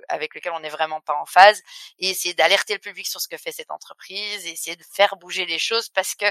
avec 0.09 0.35
lequel 0.35 0.53
on 0.53 0.61
n'est 0.61 0.71
vraiment 0.71 1.03
pas 1.03 1.15
en 1.15 1.27
phase 1.27 1.63
et 1.99 2.09
essayer 2.11 2.35
d'alerter 2.35 2.73
le 2.75 2.81
public 2.81 3.07
sur 3.07 3.21
ce 3.21 3.29
que 3.29 3.37
fait 3.37 3.53
cette 3.53 3.71
entreprise 3.71 4.47
et 4.47 4.51
essayer 4.53 4.77
de 4.77 4.85
faire 4.85 5.17
bouger 5.17 5.45
les 5.47 5.59
choses 5.59 5.91
parce 5.91 6.15
que 6.15 6.27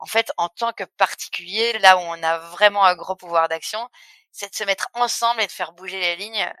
en 0.00 0.06
fait 0.06 0.32
en 0.36 0.48
tant 0.48 0.72
que 0.72 0.84
particulier 0.84 1.78
là 1.78 1.96
où 1.96 2.00
on 2.00 2.22
a 2.22 2.38
vraiment 2.38 2.84
un 2.84 2.96
gros 2.96 3.14
pouvoir 3.14 3.48
d'action 3.48 3.88
c'est 4.32 4.50
de 4.50 4.56
se 4.56 4.64
mettre 4.64 4.88
ensemble 4.94 5.40
et 5.40 5.46
de 5.46 5.52
faire 5.52 5.72
bouger 5.72 6.00
les 6.00 6.16
lignes 6.16 6.52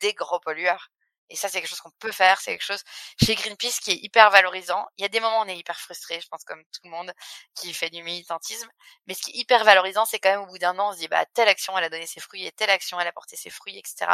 des 0.00 0.12
gros 0.12 0.40
pollueurs 0.40 0.90
et 1.32 1.36
ça, 1.36 1.48
c'est 1.48 1.60
quelque 1.60 1.70
chose 1.70 1.80
qu'on 1.80 1.90
peut 1.98 2.12
faire. 2.12 2.40
C'est 2.40 2.52
quelque 2.52 2.62
chose 2.62 2.82
chez 3.22 3.34
Greenpeace 3.34 3.80
qui 3.80 3.92
est 3.92 3.96
hyper 4.02 4.30
valorisant. 4.30 4.86
Il 4.98 5.02
y 5.02 5.04
a 5.06 5.08
des 5.08 5.18
moments 5.18 5.40
où 5.40 5.44
on 5.44 5.48
est 5.48 5.56
hyper 5.56 5.80
frustré, 5.80 6.20
je 6.20 6.28
pense 6.28 6.44
comme 6.44 6.62
tout 6.64 6.80
le 6.84 6.90
monde 6.90 7.10
qui 7.54 7.72
fait 7.72 7.88
du 7.88 8.02
militantisme. 8.02 8.68
Mais 9.06 9.14
ce 9.14 9.22
qui 9.22 9.30
est 9.30 9.40
hyper 9.40 9.64
valorisant, 9.64 10.04
c'est 10.04 10.18
quand 10.18 10.28
même 10.30 10.42
au 10.42 10.46
bout 10.46 10.58
d'un 10.58 10.78
an, 10.78 10.90
on 10.90 10.92
se 10.92 10.98
dit 10.98 11.08
bah 11.08 11.24
telle 11.32 11.48
action 11.48 11.76
elle 11.78 11.84
a 11.84 11.88
donné 11.88 12.06
ses 12.06 12.20
fruits 12.20 12.46
et 12.46 12.52
telle 12.52 12.68
action 12.68 13.00
elle 13.00 13.06
a 13.06 13.12
porté 13.12 13.36
ses 13.36 13.48
fruits, 13.48 13.78
etc. 13.78 14.12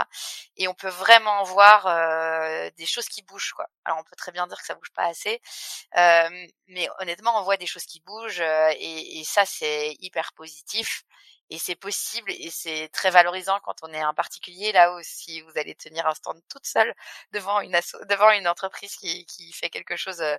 Et 0.56 0.68
on 0.68 0.74
peut 0.74 0.88
vraiment 0.88 1.42
voir 1.42 1.86
euh, 1.88 2.70
des 2.78 2.86
choses 2.86 3.08
qui 3.08 3.22
bougent 3.22 3.52
quoi. 3.52 3.66
Alors 3.84 3.98
on 3.98 4.04
peut 4.04 4.16
très 4.16 4.30
bien 4.30 4.46
dire 4.46 4.58
que 4.58 4.66
ça 4.66 4.76
bouge 4.76 4.92
pas 4.94 5.06
assez, 5.06 5.40
euh, 5.96 6.46
mais 6.68 6.88
honnêtement 7.00 7.36
on 7.40 7.42
voit 7.42 7.56
des 7.56 7.66
choses 7.66 7.84
qui 7.84 8.00
bougent 8.00 8.40
euh, 8.40 8.70
et, 8.78 9.18
et 9.18 9.24
ça 9.24 9.44
c'est 9.44 9.96
hyper 9.98 10.32
positif 10.34 11.02
et 11.50 11.58
c'est 11.58 11.74
possible 11.74 12.30
et 12.30 12.50
c'est 12.50 12.88
très 12.92 13.10
valorisant 13.10 13.58
quand 13.60 13.76
on 13.82 13.92
est 13.92 14.00
un 14.00 14.14
particulier 14.14 14.72
là 14.72 14.94
où 14.94 15.00
si 15.02 15.40
vous 15.40 15.52
allez 15.56 15.74
tenir 15.74 16.06
un 16.06 16.14
stand 16.14 16.40
toute 16.48 16.66
seule 16.66 16.94
devant 17.32 17.60
une 17.60 17.78
devant 18.08 18.30
une 18.30 18.46
entreprise 18.46 18.96
qui, 18.96 19.24
qui 19.26 19.52
fait 19.52 19.70
quelque 19.70 19.96
chose 19.96 20.20
euh, 20.20 20.36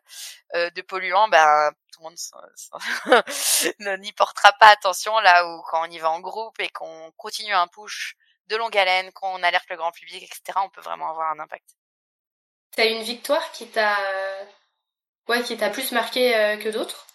euh 0.55 0.69
de 0.71 0.81
polluant 0.81 1.27
ben 1.27 1.71
tout 1.91 2.01
le 2.01 2.09
monde 2.09 3.99
n'y 4.01 4.11
portera 4.13 4.51
pas 4.53 4.67
attention 4.67 5.17
là 5.19 5.47
où 5.47 5.61
quand 5.63 5.87
on 5.87 5.91
y 5.91 5.97
va 5.97 6.11
en 6.11 6.19
groupe 6.19 6.59
et 6.59 6.69
qu'on 6.69 7.11
continue 7.17 7.53
un 7.53 7.67
push 7.67 8.15
de 8.47 8.55
longue 8.55 8.77
haleine 8.77 9.11
qu'on 9.13 9.41
alerte 9.43 9.69
le 9.69 9.77
grand 9.77 9.91
public 9.91 10.23
etc 10.23 10.59
on 10.63 10.69
peut 10.69 10.81
vraiment 10.81 11.09
avoir 11.09 11.31
un 11.31 11.39
impact. 11.39 11.75
T'as 12.75 12.85
une 12.85 13.01
victoire 13.01 13.51
qui 13.51 13.67
t'a 13.67 13.97
ouais 15.27 15.43
qui 15.43 15.57
t'a 15.57 15.69
plus 15.69 15.91
marqué 15.91 16.35
euh, 16.35 16.57
que 16.57 16.69
d'autres? 16.69 17.07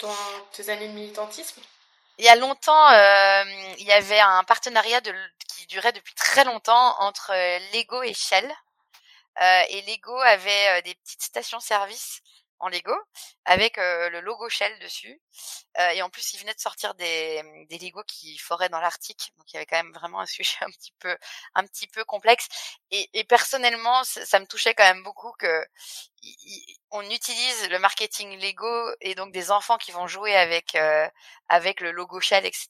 Dans 0.00 0.14
tes 0.52 0.68
années 0.68 0.88
de 0.88 0.92
militantisme? 0.92 1.60
Il 2.18 2.24
y 2.24 2.28
a 2.28 2.36
longtemps, 2.36 2.90
euh, 2.90 3.44
il 3.78 3.86
y 3.86 3.92
avait 3.92 4.20
un 4.20 4.42
partenariat 4.44 5.00
de, 5.00 5.14
qui 5.48 5.66
durait 5.66 5.92
depuis 5.92 6.14
très 6.14 6.44
longtemps 6.44 7.00
entre 7.00 7.32
euh, 7.32 7.58
Lego 7.72 8.02
et 8.02 8.14
Shell. 8.14 8.50
Euh, 9.40 9.62
et 9.68 9.82
Lego 9.82 10.16
avait 10.18 10.82
des 10.82 10.94
petites 10.96 11.22
stations-service 11.22 12.20
en 12.58 12.68
Lego 12.68 12.92
avec 13.44 13.76
le 13.76 14.20
logo 14.20 14.48
Shell 14.48 14.76
dessus. 14.80 15.20
et 15.92 16.02
en 16.02 16.10
plus, 16.10 16.34
ils 16.34 16.40
venaient 16.40 16.54
de 16.54 16.60
sortir 16.60 16.94
des, 16.94 17.40
des 17.70 17.78
Lego 17.78 18.02
qui 18.02 18.36
foraient 18.36 18.68
dans 18.68 18.80
l'Arctique, 18.80 19.32
donc 19.36 19.52
il 19.52 19.54
y 19.54 19.56
avait 19.58 19.66
quand 19.66 19.76
même 19.76 19.92
vraiment 19.92 20.18
un 20.20 20.26
sujet 20.26 20.56
un 20.62 20.70
petit 20.70 20.92
peu 20.98 21.16
un 21.54 21.64
petit 21.64 21.86
peu 21.86 22.04
complexe. 22.04 22.48
Et, 22.90 23.08
et 23.12 23.22
personnellement, 23.22 24.02
ça, 24.02 24.40
me 24.40 24.46
touchait 24.46 24.74
quand 24.74 24.82
même 24.82 25.04
beaucoup 25.04 25.32
que 25.38 25.64
on 26.90 27.02
utilise 27.02 27.68
le 27.70 27.78
marketing 27.78 28.40
Lego 28.40 28.90
et 29.00 29.14
donc 29.14 29.32
des 29.32 29.50
enfants 29.50 29.76
qui 29.76 29.92
vont 29.92 30.06
jouer 30.06 30.34
avec 30.34 30.74
euh, 30.74 31.06
avec 31.48 31.80
le 31.80 31.92
logo 31.92 32.20
Shell, 32.20 32.46
etc. 32.46 32.68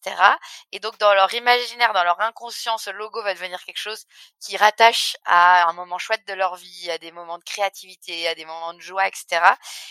Et 0.72 0.80
donc 0.80 0.98
dans 0.98 1.14
leur 1.14 1.32
imaginaire, 1.34 1.92
dans 1.92 2.04
leur 2.04 2.20
inconscient, 2.20 2.78
ce 2.78 2.90
logo 2.90 3.22
va 3.22 3.34
devenir 3.34 3.62
quelque 3.64 3.78
chose 3.78 4.04
qui 4.40 4.56
rattache 4.56 5.16
à 5.24 5.68
un 5.68 5.72
moment 5.72 5.98
chouette 5.98 6.26
de 6.26 6.34
leur 6.34 6.56
vie, 6.56 6.90
à 6.90 6.98
des 6.98 7.12
moments 7.12 7.38
de 7.38 7.44
créativité, 7.44 8.28
à 8.28 8.34
des 8.34 8.44
moments 8.44 8.74
de 8.74 8.80
joie, 8.80 9.06
etc. 9.06 9.40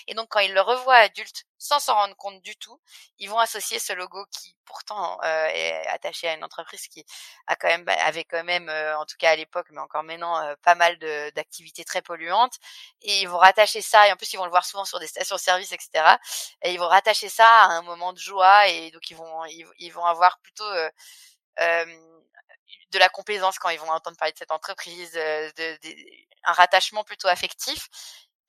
Et 0.07 0.13
donc 0.13 0.27
quand 0.29 0.39
ils 0.39 0.53
le 0.53 0.61
revoient 0.61 0.95
adulte, 0.95 1.45
sans 1.57 1.79
s'en 1.79 1.95
rendre 1.95 2.15
compte 2.15 2.41
du 2.41 2.55
tout, 2.57 2.79
ils 3.19 3.29
vont 3.29 3.39
associer 3.39 3.79
ce 3.79 3.93
logo 3.93 4.25
qui 4.31 4.55
pourtant 4.65 5.19
euh, 5.23 5.47
est 5.47 5.87
attaché 5.87 6.27
à 6.27 6.33
une 6.33 6.43
entreprise 6.43 6.87
qui 6.87 7.05
a 7.47 7.55
quand 7.55 7.67
même 7.67 7.85
avait 7.87 8.25
quand 8.25 8.43
même, 8.43 8.69
euh, 8.69 8.97
en 8.97 9.05
tout 9.05 9.15
cas 9.17 9.31
à 9.31 9.35
l'époque, 9.35 9.67
mais 9.71 9.79
encore 9.81 10.03
maintenant, 10.03 10.55
pas 10.63 10.75
mal 10.75 10.97
d'activités 11.35 11.85
très 11.85 12.01
polluantes. 12.01 12.55
Et 13.01 13.21
ils 13.21 13.29
vont 13.29 13.37
rattacher 13.37 13.81
ça 13.81 14.11
en 14.11 14.15
plus 14.15 14.33
ils 14.33 14.37
vont 14.37 14.45
le 14.45 14.51
voir 14.51 14.65
souvent 14.65 14.85
sur 14.85 14.99
des 14.99 15.07
stations-service, 15.07 15.71
etc. 15.71 16.17
Et 16.63 16.73
ils 16.73 16.79
vont 16.79 16.87
rattacher 16.87 17.29
ça 17.29 17.47
à 17.47 17.67
un 17.67 17.81
moment 17.81 18.13
de 18.13 18.19
joie 18.19 18.67
et 18.67 18.91
donc 18.91 19.09
ils 19.09 19.15
vont 19.15 19.45
ils, 19.45 19.91
vont 19.91 20.05
avoir 20.05 20.39
plutôt 20.39 20.63
euh, 20.63 20.89
euh, 21.61 21.85
de 22.91 22.99
la 22.99 23.09
complaisance 23.09 23.59
quand 23.59 23.69
ils 23.69 23.79
vont 23.79 23.89
entendre 23.89 24.17
parler 24.17 24.33
de 24.33 24.37
cette 24.37 24.51
entreprise, 24.51 25.13
euh, 25.15 25.49
de, 25.57 25.77
un 26.43 26.53
rattachement 26.53 27.03
plutôt 27.03 27.27
affectif. 27.27 27.89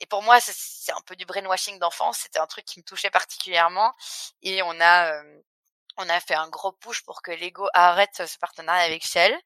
Et 0.01 0.07
pour 0.07 0.23
moi, 0.23 0.39
c'est 0.41 0.93
un 0.93 1.01
peu 1.03 1.17
du 1.17 1.25
brainwashing 1.27 1.79
d'enfance. 1.79 2.19
C'était 2.19 2.39
un 2.39 2.47
truc 2.47 2.65
qui 2.65 2.79
me 2.79 2.85
touchait 2.85 3.11
particulièrement. 3.11 3.93
Et 4.43 4.63
on 4.63 4.81
a 4.81 5.23
on 5.99 6.09
a 6.09 6.21
fait 6.21 6.35
un 6.35 6.49
gros 6.49 6.73
push 6.73 7.03
pour 7.03 7.23
que 7.23 7.33
Lego 7.33 7.69
arrête 7.75 8.23
ce 8.27 8.39
partenariat 8.39 8.85
avec 8.85 9.05
Shell 9.05 9.37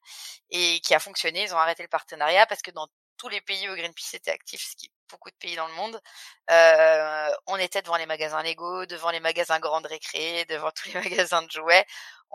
et 0.51 0.79
qui 0.81 0.93
a 0.93 0.99
fonctionné. 0.99 1.43
Ils 1.43 1.53
ont 1.53 1.57
arrêté 1.57 1.81
le 1.83 1.89
partenariat 1.89 2.45
parce 2.45 2.61
que 2.61 2.71
dans 2.71 2.87
tous 3.17 3.29
les 3.29 3.41
pays 3.41 3.67
où 3.69 3.75
Greenpeace 3.75 4.13
était 4.13 4.31
actif, 4.31 4.61
ce 4.69 4.75
qui 4.75 4.91
beaucoup 5.13 5.29
de 5.29 5.35
pays 5.35 5.55
dans 5.55 5.67
le 5.67 5.73
monde, 5.73 6.01
on 7.47 7.57
était 7.57 7.81
devant 7.81 7.97
les 7.97 8.05
magasins 8.05 8.43
Lego, 8.43 8.85
devant 8.85 9.11
les 9.11 9.19
magasins 9.19 9.59
Grande 9.59 9.85
Récré, 9.85 10.45
devant 10.49 10.71
tous 10.71 10.89
les 10.89 10.95
magasins 10.95 11.43
de 11.43 11.51
jouets. 11.51 11.85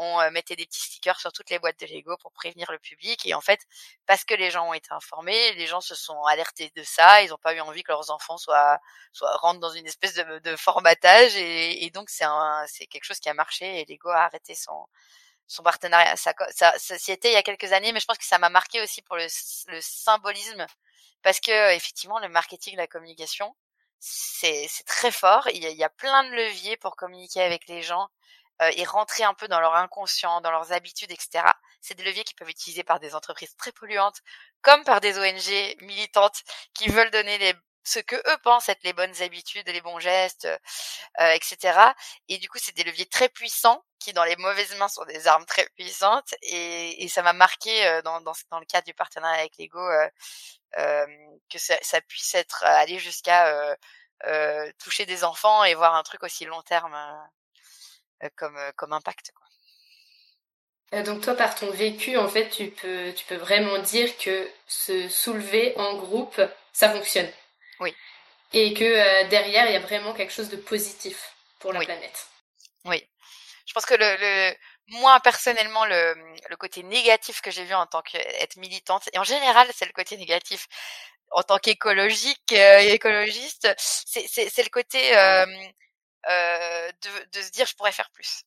On 0.01 0.31
mettait 0.31 0.55
des 0.55 0.65
petits 0.65 0.81
stickers 0.81 1.19
sur 1.19 1.33
toutes 1.33 1.51
les 1.51 1.59
boîtes 1.59 1.81
de 1.81 1.87
Lego 1.87 2.17
pour 2.19 2.33
prévenir 2.33 2.71
le 2.71 2.79
public. 2.79 3.27
Et 3.27 3.35
en 3.35 3.41
fait, 3.41 3.61
parce 4.07 4.25
que 4.25 4.35
les 4.35 4.51
gens 4.51 4.69
ont 4.69 4.73
été 4.73 4.89
informés, 4.93 5.55
les 5.55 5.67
gens 5.67 5.81
se 5.81 5.97
sont 5.97 6.23
alertés 6.25 6.71
de 6.77 6.85
ça. 6.85 7.23
Ils 7.23 7.31
n'ont 7.31 7.39
pas 7.39 7.53
eu 7.55 7.61
envie 7.61 7.83
que 7.83 7.91
leurs 7.91 8.11
enfants 8.11 8.39
soient, 8.39 8.79
soient 9.13 9.37
rentrent 9.39 9.59
dans 9.61 9.73
une 9.73 9.87
espèce 9.87 10.15
de, 10.15 10.57
formatage. 10.57 11.35
Et, 11.37 11.85
et 11.85 11.91
donc 11.91 12.11
c'est 12.11 12.27
c'est 12.69 12.87
quelque 12.87 13.05
chose 13.05 13.19
qui 13.19 13.29
a 13.29 13.35
marché. 13.35 13.81
Et 13.81 13.87
Lego 13.89 14.11
a 14.11 14.23
arrêté 14.23 14.55
son 14.55 14.87
son 15.49 15.63
partenariat. 15.63 16.15
Ça 16.17 16.35
s'y 16.79 17.11
était 17.11 17.31
il 17.31 17.35
y 17.35 17.37
a 17.37 17.43
quelques 17.43 17.73
années, 17.73 17.93
mais 17.93 18.01
je 18.01 18.07
pense 18.07 18.19
que 18.19 18.25
ça 18.25 18.39
m'a 18.39 18.51
marqué 18.51 18.81
aussi 18.83 19.03
pour 19.03 19.17
le, 19.17 19.27
le 19.69 19.81
symbolisme, 19.81 20.67
parce 21.23 21.41
que 21.41 21.75
effectivement, 21.75 22.21
le 22.21 22.29
marketing, 22.29 22.77
la 22.77 22.87
communication, 22.87 23.57
c'est 23.99 24.69
très 24.87 25.11
fort. 25.11 25.49
Il 25.53 25.63
y, 25.63 25.67
a, 25.67 25.71
il 25.71 25.77
y, 25.77 25.85
a, 25.85 25.89
plein 25.89 26.25
de 26.25 26.31
leviers 26.31 26.77
pour 26.77 26.97
communiquer 26.97 27.43
avec 27.43 27.67
les 27.69 27.83
gens 27.83 28.09
euh, 28.63 28.71
et 28.77 28.85
rentrer 28.85 29.25
un 29.25 29.35
peu 29.35 29.49
dans 29.49 29.61
leur 29.61 29.75
inconscient, 29.75 30.41
dans 30.41 30.51
leurs 30.51 30.73
habitudes, 30.73 31.11
etc. 31.11 31.45
C'est 31.81 31.95
des 31.95 32.05
leviers 32.05 32.25
qui 32.25 32.35
peuvent 32.35 32.49
être 32.49 32.57
utilisés 32.57 32.85
par 32.85 33.01
des 33.01 33.15
entreprises 33.15 33.57
très 33.57 33.73
polluantes, 33.73 34.21
comme 34.63 34.85
par 34.85 35.01
des 35.01 35.19
ONG 35.19 35.83
militantes 35.83 36.43
qui 36.75 36.89
veulent 36.89 37.11
donner 37.11 37.39
les 37.39 37.55
ce 37.85 38.01
que 38.01 38.17
eux 38.17 38.39
pensent 38.43 38.69
être 38.69 38.83
les 38.85 38.93
bonnes 38.93 39.23
habitudes, 39.23 39.67
les 39.67 39.81
bons 39.81 39.99
gestes, 39.99 40.47
euh, 41.21 41.31
etc. 41.31 41.79
Et 42.29 42.37
du 42.39 42.49
coup, 42.49 42.59
c'est 42.61 42.77
des 42.77 42.85
leviers 42.85 43.07
très 43.07 43.31
puissants 43.31 43.83
qui, 43.99 44.13
dans 44.13 44.25
les 44.25 44.37
mauvaises 44.37 44.75
mains, 44.77 44.89
sont 44.89 45.05
des 45.05 45.27
armes 45.27 45.45
très 45.47 45.69
puissantes. 45.77 46.35
Et, 46.43 47.05
et 47.05 47.09
ça 47.09 47.23
m'a 47.23 47.33
marqué 47.33 47.87
euh, 47.87 48.03
dans, 48.03 48.21
dans, 48.21 48.33
dans, 48.51 48.61
le 48.61 48.67
cadre 48.67 48.87
du 48.87 48.95
partenariat 48.95 49.41
avec 49.41 49.59
Lego 49.59 49.79
euh, 49.79 50.09
euh 50.79 51.07
que 51.51 51.59
ça, 51.59 51.77
ça, 51.83 52.01
puisse 52.03 52.35
être 52.35 52.63
aller 52.65 52.99
jusqu'à 52.99 53.77
euh, 54.27 54.73
toucher 54.79 55.07
des 55.07 55.25
enfants 55.25 55.65
et 55.65 55.75
voir 55.75 55.95
un 55.95 56.03
truc 56.03 56.23
aussi 56.23 56.45
long 56.45 56.63
terme 56.63 56.97
comme 58.37 58.59
comme 58.77 58.93
impact. 58.93 59.33
Quoi. 59.33 61.03
Donc 61.03 61.23
toi, 61.23 61.35
par 61.35 61.55
ton 61.55 61.71
vécu, 61.71 62.17
en 62.17 62.29
fait, 62.29 62.49
tu 62.51 62.71
peux, 62.71 63.13
tu 63.15 63.25
peux 63.27 63.37
vraiment 63.37 63.79
dire 63.79 64.17
que 64.19 64.51
se 64.67 65.09
soulever 65.09 65.75
en 65.77 65.97
groupe, 65.97 66.41
ça 66.73 66.91
fonctionne. 66.91 67.31
Oui. 67.81 67.95
Et 68.53 68.75
que 68.75 69.29
derrière, 69.29 69.67
il 69.67 69.73
y 69.73 69.77
a 69.77 69.81
vraiment 69.81 70.15
quelque 70.15 70.33
chose 70.33 70.49
de 70.49 70.57
positif 70.57 71.35
pour 71.61 71.73
la 71.73 71.81
planète. 71.81 72.27
Oui. 72.85 73.07
Je 73.69 73.75
pense 73.75 73.87
que 73.87 73.95
le, 73.95 74.17
le 74.19 74.57
moi 75.01 75.21
personnellement 75.21 75.87
le, 75.87 76.15
le 76.51 76.57
côté 76.57 76.83
négatif 76.85 77.43
que 77.43 77.51
j'ai 77.53 77.65
vu 77.65 77.75
en 77.75 77.87
tant 77.87 78.03
qu'être 78.03 78.57
militante 78.57 79.09
et 79.13 79.19
en 79.19 79.25
général 79.25 79.69
c'est 79.75 79.87
le 79.87 79.93
côté 79.93 80.17
négatif 80.19 80.69
en 81.33 81.43
tant 81.45 81.59
qu'écologique 81.59 82.53
euh, 82.55 82.79
écologiste 82.81 83.69
c'est 83.79 84.27
c'est 84.29 84.65
le 84.65 84.71
côté 84.71 85.17
euh, 85.17 85.47
euh, 86.29 86.91
de, 87.03 87.39
de 87.39 87.43
se 87.43 87.51
dire 87.51 87.67
je 87.67 87.75
pourrais 87.77 87.93
faire 87.93 88.11
plus. 88.13 88.43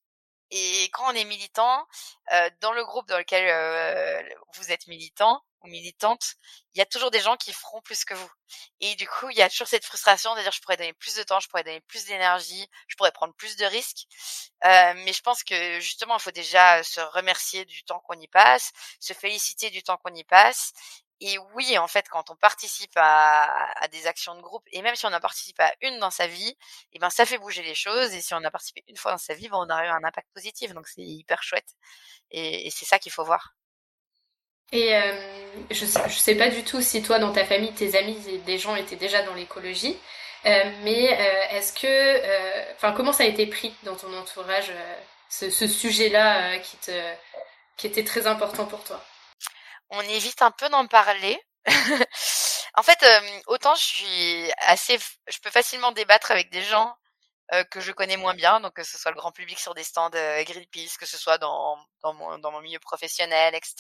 Et 0.52 0.90
quand 0.94 1.12
on 1.12 1.16
est 1.16 1.26
militant 1.26 1.88
euh, 2.34 2.50
dans 2.62 2.74
le 2.74 2.86
groupe 2.86 3.08
dans 3.08 3.18
lequel 3.20 3.46
euh, 3.50 4.22
vous 4.56 4.72
êtes 4.72 4.88
militant 4.88 5.42
ou 5.64 5.68
militante, 5.68 6.36
il 6.74 6.80
y 6.80 6.82
a 6.82 6.86
toujours 6.86 7.12
des 7.12 7.20
gens 7.20 7.38
qui 7.38 7.54
feront 7.54 7.82
plus 7.82 8.06
que 8.06 8.14
vous. 8.14 8.32
Et 8.80 8.96
du 8.96 9.08
coup, 9.08 9.30
il 9.30 9.38
y 9.38 9.42
a 9.42 9.50
toujours 9.50 9.68
cette 9.68 9.86
frustration 9.86 10.36
de 10.36 10.42
dire 10.42 10.52
je 10.52 10.62
pourrais 10.62 10.78
donner 10.78 10.94
plus 10.94 11.16
de 11.16 11.24
temps, 11.24 11.40
je 11.40 11.48
pourrais 11.48 11.64
donner 11.64 11.82
plus 11.82 12.06
d'énergie, 12.06 12.68
je 12.88 12.96
pourrais 12.96 13.12
prendre 13.12 13.34
plus 13.36 13.56
de 13.58 13.66
risques. 13.66 14.08
Euh, 14.66 14.94
mais 15.06 15.14
je 15.14 15.22
pense 15.22 15.44
que 15.44 15.80
justement, 15.80 16.18
il 16.18 16.22
faut 16.22 16.32
déjà 16.32 16.84
se 16.84 17.02
remercier 17.02 17.66
du 17.66 17.84
temps 17.84 18.00
qu'on 18.02 18.20
y 18.20 18.28
passe, 18.28 18.72
se 19.00 19.14
féliciter 19.14 19.70
du 19.70 19.84
temps 19.84 19.98
qu'on 19.98 20.14
y 20.14 20.24
passe. 20.24 20.74
Et 21.24 21.38
oui, 21.54 21.78
en 21.78 21.88
fait, 21.88 22.10
quand 22.10 22.32
on 22.32 22.36
participe 22.36 22.94
à, 22.96 23.88
des 23.92 24.08
actions 24.08 24.36
de 24.36 24.42
groupe, 24.42 24.64
et 24.72 24.82
même 24.82 24.96
si 24.96 25.06
on 25.06 25.14
a 25.14 25.20
participé 25.20 25.62
à 25.64 25.74
une 25.82 26.00
dans 26.00 26.10
sa 26.10 26.26
vie, 26.26 26.58
eh 26.94 27.00
ben 27.00 27.12
ça 27.12 27.28
fait 27.28 27.38
bouger 27.38 27.62
les 27.62 27.76
choses. 27.76 28.12
Et 28.14 28.22
si 28.22 28.34
on 28.34 28.44
a 28.44 28.50
participé 28.52 28.84
une 28.88 28.98
fois 28.98 29.12
dans 29.12 29.18
sa 29.20 29.36
vie, 29.36 29.48
ben, 29.48 29.58
on 29.60 29.70
a 29.70 29.86
eu 29.86 29.90
un 29.90 30.04
impact 30.04 30.30
positif. 30.34 30.74
Donc 30.74 30.88
c'est 30.88 31.04
hyper 31.04 31.44
chouette. 31.44 31.76
Et, 32.32 32.68
et 32.68 32.72
c'est 32.72 32.86
ça 32.86 33.00
qu'il 33.00 33.12
faut 33.12 33.24
voir. 33.24 33.54
Et 34.72 34.96
euh, 34.96 35.02
je 35.70 35.86
sais, 35.86 36.00
je 36.08 36.18
sais 36.18 36.36
pas 36.36 36.50
du 36.50 36.64
tout 36.64 36.82
si 36.82 37.04
toi, 37.04 37.20
dans 37.20 37.32
ta 37.32 37.46
famille, 37.46 37.74
tes 37.74 37.98
amis, 37.98 38.18
des 38.46 38.58
gens 38.58 38.76
étaient 38.76 38.96
déjà 38.96 39.22
dans 39.24 39.34
l'écologie. 39.34 39.98
Euh, 40.46 40.72
mais 40.84 41.20
euh, 41.20 41.58
est-ce 41.58 41.74
que, 41.74 41.88
euh, 41.88 42.74
enfin, 42.76 42.94
comment 42.94 43.14
ça 43.14 43.24
a 43.24 43.28
été 43.28 43.46
pris 43.46 43.76
dans 43.84 43.96
ton 43.96 44.12
entourage, 44.18 44.70
euh, 44.72 44.96
ce, 45.30 45.50
ce 45.50 45.68
sujet-là 45.68 46.58
qui 46.60 46.78
te, 46.78 46.92
qui 47.78 47.88
était 47.88 48.04
très 48.04 48.26
important 48.28 48.66
pour 48.66 48.84
toi? 48.84 49.04
On 49.90 50.02
évite 50.02 50.42
un 50.42 50.52
peu 50.52 50.68
d'en 50.70 50.88
parler. 50.88 51.40
en 52.76 52.82
fait, 52.82 53.06
autant 53.48 53.76
je 53.76 53.84
suis 53.84 54.52
assez, 54.58 54.98
je 55.28 55.38
peux 55.44 55.52
facilement 55.52 55.92
débattre 55.92 56.32
avec 56.32 56.50
des 56.50 56.64
gens 56.64 56.96
que 57.70 57.82
je 57.82 57.92
connais 57.92 58.18
moins 58.18 58.34
bien, 58.34 58.60
donc 58.62 58.74
que 58.74 58.84
ce 58.84 58.98
soit 58.98 59.12
le 59.12 59.18
grand 59.18 59.32
public 59.32 59.60
sur 59.60 59.74
des 59.74 59.84
stands 59.84 60.10
euh, 60.16 60.44
Greenpeace, 60.44 60.98
que 60.98 61.06
ce 61.06 61.18
soit 61.18 61.38
dans, 61.38 61.78
dans, 62.02 62.14
mon, 62.14 62.38
dans 62.40 62.52
mon 62.52 62.62
milieu 62.62 62.80
professionnel, 62.80 63.56
etc. 63.56 63.76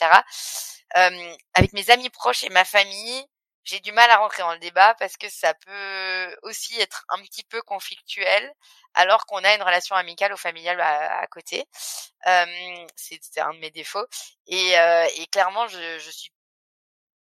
Euh, 0.98 1.36
avec 1.54 1.74
mes 1.74 1.90
amis 1.90 2.10
proches 2.10 2.44
et 2.44 2.50
ma 2.50 2.66
famille, 2.66 3.26
j'ai 3.64 3.80
du 3.80 3.92
mal 3.92 4.10
à 4.10 4.18
rentrer 4.18 4.42
dans 4.44 4.54
le 4.54 4.60
débat 4.60 4.96
parce 4.96 5.18
que 5.18 5.30
ça 5.30 5.54
peut 5.54 6.36
aussi 6.44 6.80
être 6.82 7.06
un 7.10 7.22
petit 7.22 7.44
peu 7.44 7.62
conflictuel 7.62 8.52
alors 8.94 9.26
qu'on 9.26 9.44
a 9.44 9.54
une 9.56 9.62
relation 9.64 9.96
amicale 9.96 10.34
ou 10.34 10.38
familiale 10.38 10.82
à, 10.82 11.20
à 11.20 11.28
côté. 11.28 11.66
Euh, 12.28 12.46
c'est 12.96 13.40
un 13.40 13.54
de 13.54 13.60
mes 13.60 13.72
défauts. 13.72 14.06
Et, 14.48 14.78
euh, 14.80 15.08
et 15.18 15.28
clairement, 15.28 15.68
je, 15.68 16.00
je 16.00 16.10
suis 16.12 16.32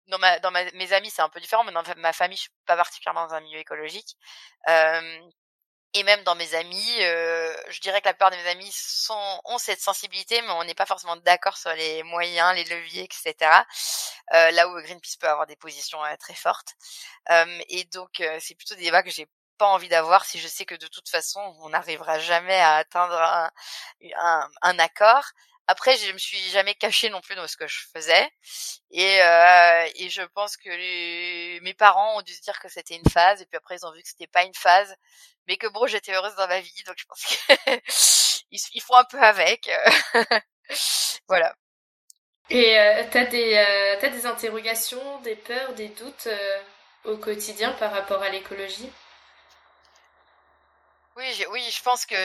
dans 0.07 0.19
ma 0.19 0.39
dans 0.39 0.51
ma, 0.51 0.69
mes 0.73 0.93
amis 0.93 1.09
c'est 1.09 1.21
un 1.21 1.29
peu 1.29 1.39
différent 1.39 1.63
mais 1.63 1.71
dans 1.71 1.83
ma 1.97 2.13
famille 2.13 2.37
je 2.37 2.43
suis 2.43 2.51
pas 2.65 2.75
particulièrement 2.75 3.27
dans 3.27 3.33
un 3.35 3.39
milieu 3.41 3.59
écologique 3.59 4.17
euh, 4.67 5.19
et 5.93 6.03
même 6.03 6.23
dans 6.23 6.35
mes 6.35 6.53
amis, 6.55 6.95
euh, 7.01 7.53
je 7.69 7.79
dirais 7.81 8.01
que 8.01 8.07
la 8.07 8.13
plupart 8.13 8.31
de 8.31 8.37
mes 8.37 8.47
amis 8.49 8.71
sont, 8.73 9.41
ont 9.45 9.57
cette 9.57 9.81
sensibilité, 9.81 10.41
mais 10.41 10.51
on 10.51 10.63
n'est 10.63 10.73
pas 10.73 10.85
forcément 10.85 11.17
d'accord 11.17 11.57
sur 11.57 11.73
les 11.73 12.03
moyens, 12.03 12.55
les 12.55 12.63
leviers, 12.63 13.03
etc. 13.03 13.33
Euh, 14.33 14.51
là 14.51 14.67
où 14.69 14.81
Greenpeace 14.81 15.17
peut 15.19 15.27
avoir 15.27 15.47
des 15.47 15.57
positions 15.57 16.03
euh, 16.05 16.15
très 16.17 16.35
fortes. 16.35 16.73
Et 17.69 17.83
donc, 17.85 18.21
euh, 18.21 18.37
c'est 18.39 18.55
plutôt 18.55 18.75
des 18.75 18.83
débats 18.83 19.03
que 19.03 19.09
j'ai 19.11 19.27
pas 19.57 19.67
envie 19.67 19.89
d'avoir 19.89 20.25
si 20.25 20.39
je 20.39 20.47
sais 20.47 20.65
que 20.65 20.75
de 20.75 20.87
toute 20.87 21.09
façon, 21.09 21.39
on 21.61 21.69
n'arrivera 21.69 22.19
jamais 22.19 22.59
à 22.59 22.77
atteindre 22.77 23.21
un, 23.21 23.51
un, 24.19 24.49
un 24.61 24.79
accord. 24.79 25.25
Après, 25.67 25.95
je 25.95 26.11
me 26.11 26.17
suis 26.17 26.39
jamais 26.49 26.73
cachée 26.75 27.09
non 27.09 27.21
plus 27.21 27.35
dans 27.35 27.47
ce 27.47 27.55
que 27.55 27.67
je 27.67 27.79
faisais, 27.93 28.29
et, 28.89 29.21
euh, 29.21 29.89
et 29.95 30.09
je 30.09 30.23
pense 30.23 30.57
que 30.57 30.69
les... 30.69 31.59
mes 31.61 31.73
parents 31.73 32.17
ont 32.17 32.21
dû 32.23 32.33
se 32.33 32.41
dire 32.41 32.59
que 32.59 32.67
c'était 32.67 32.95
une 32.95 33.09
phase, 33.09 33.41
et 33.41 33.45
puis 33.45 33.57
après 33.57 33.75
ils 33.77 33.85
ont 33.85 33.91
vu 33.93 34.01
que 34.01 34.09
c'était 34.09 34.27
pas 34.27 34.43
une 34.43 34.55
phase, 34.55 34.93
mais 35.51 35.57
que 35.57 35.67
bon, 35.67 35.85
j'étais 35.85 36.13
heureuse 36.13 36.33
dans 36.35 36.47
ma 36.47 36.61
vie, 36.61 36.83
donc 36.85 36.95
je 36.97 37.05
pense 37.05 37.25
qu'ils 38.49 38.81
font 38.81 38.95
un 38.95 39.03
peu 39.03 39.21
avec. 39.21 39.69
voilà. 41.27 41.53
Et 42.49 42.79
euh, 42.79 43.03
t'as 43.11 43.25
des 43.25 43.55
euh, 43.57 43.97
t'as 43.99 44.07
des 44.07 44.25
interrogations, 44.25 45.19
des 45.19 45.35
peurs, 45.35 45.73
des 45.73 45.89
doutes 45.89 46.27
euh, 46.27 46.61
au 47.03 47.17
quotidien 47.17 47.73
par 47.73 47.91
rapport 47.91 48.21
à 48.23 48.29
l'écologie? 48.29 48.89
Oui, 51.17 51.45
oui, 51.49 51.69
je 51.69 51.83
pense 51.83 52.05
que 52.05 52.15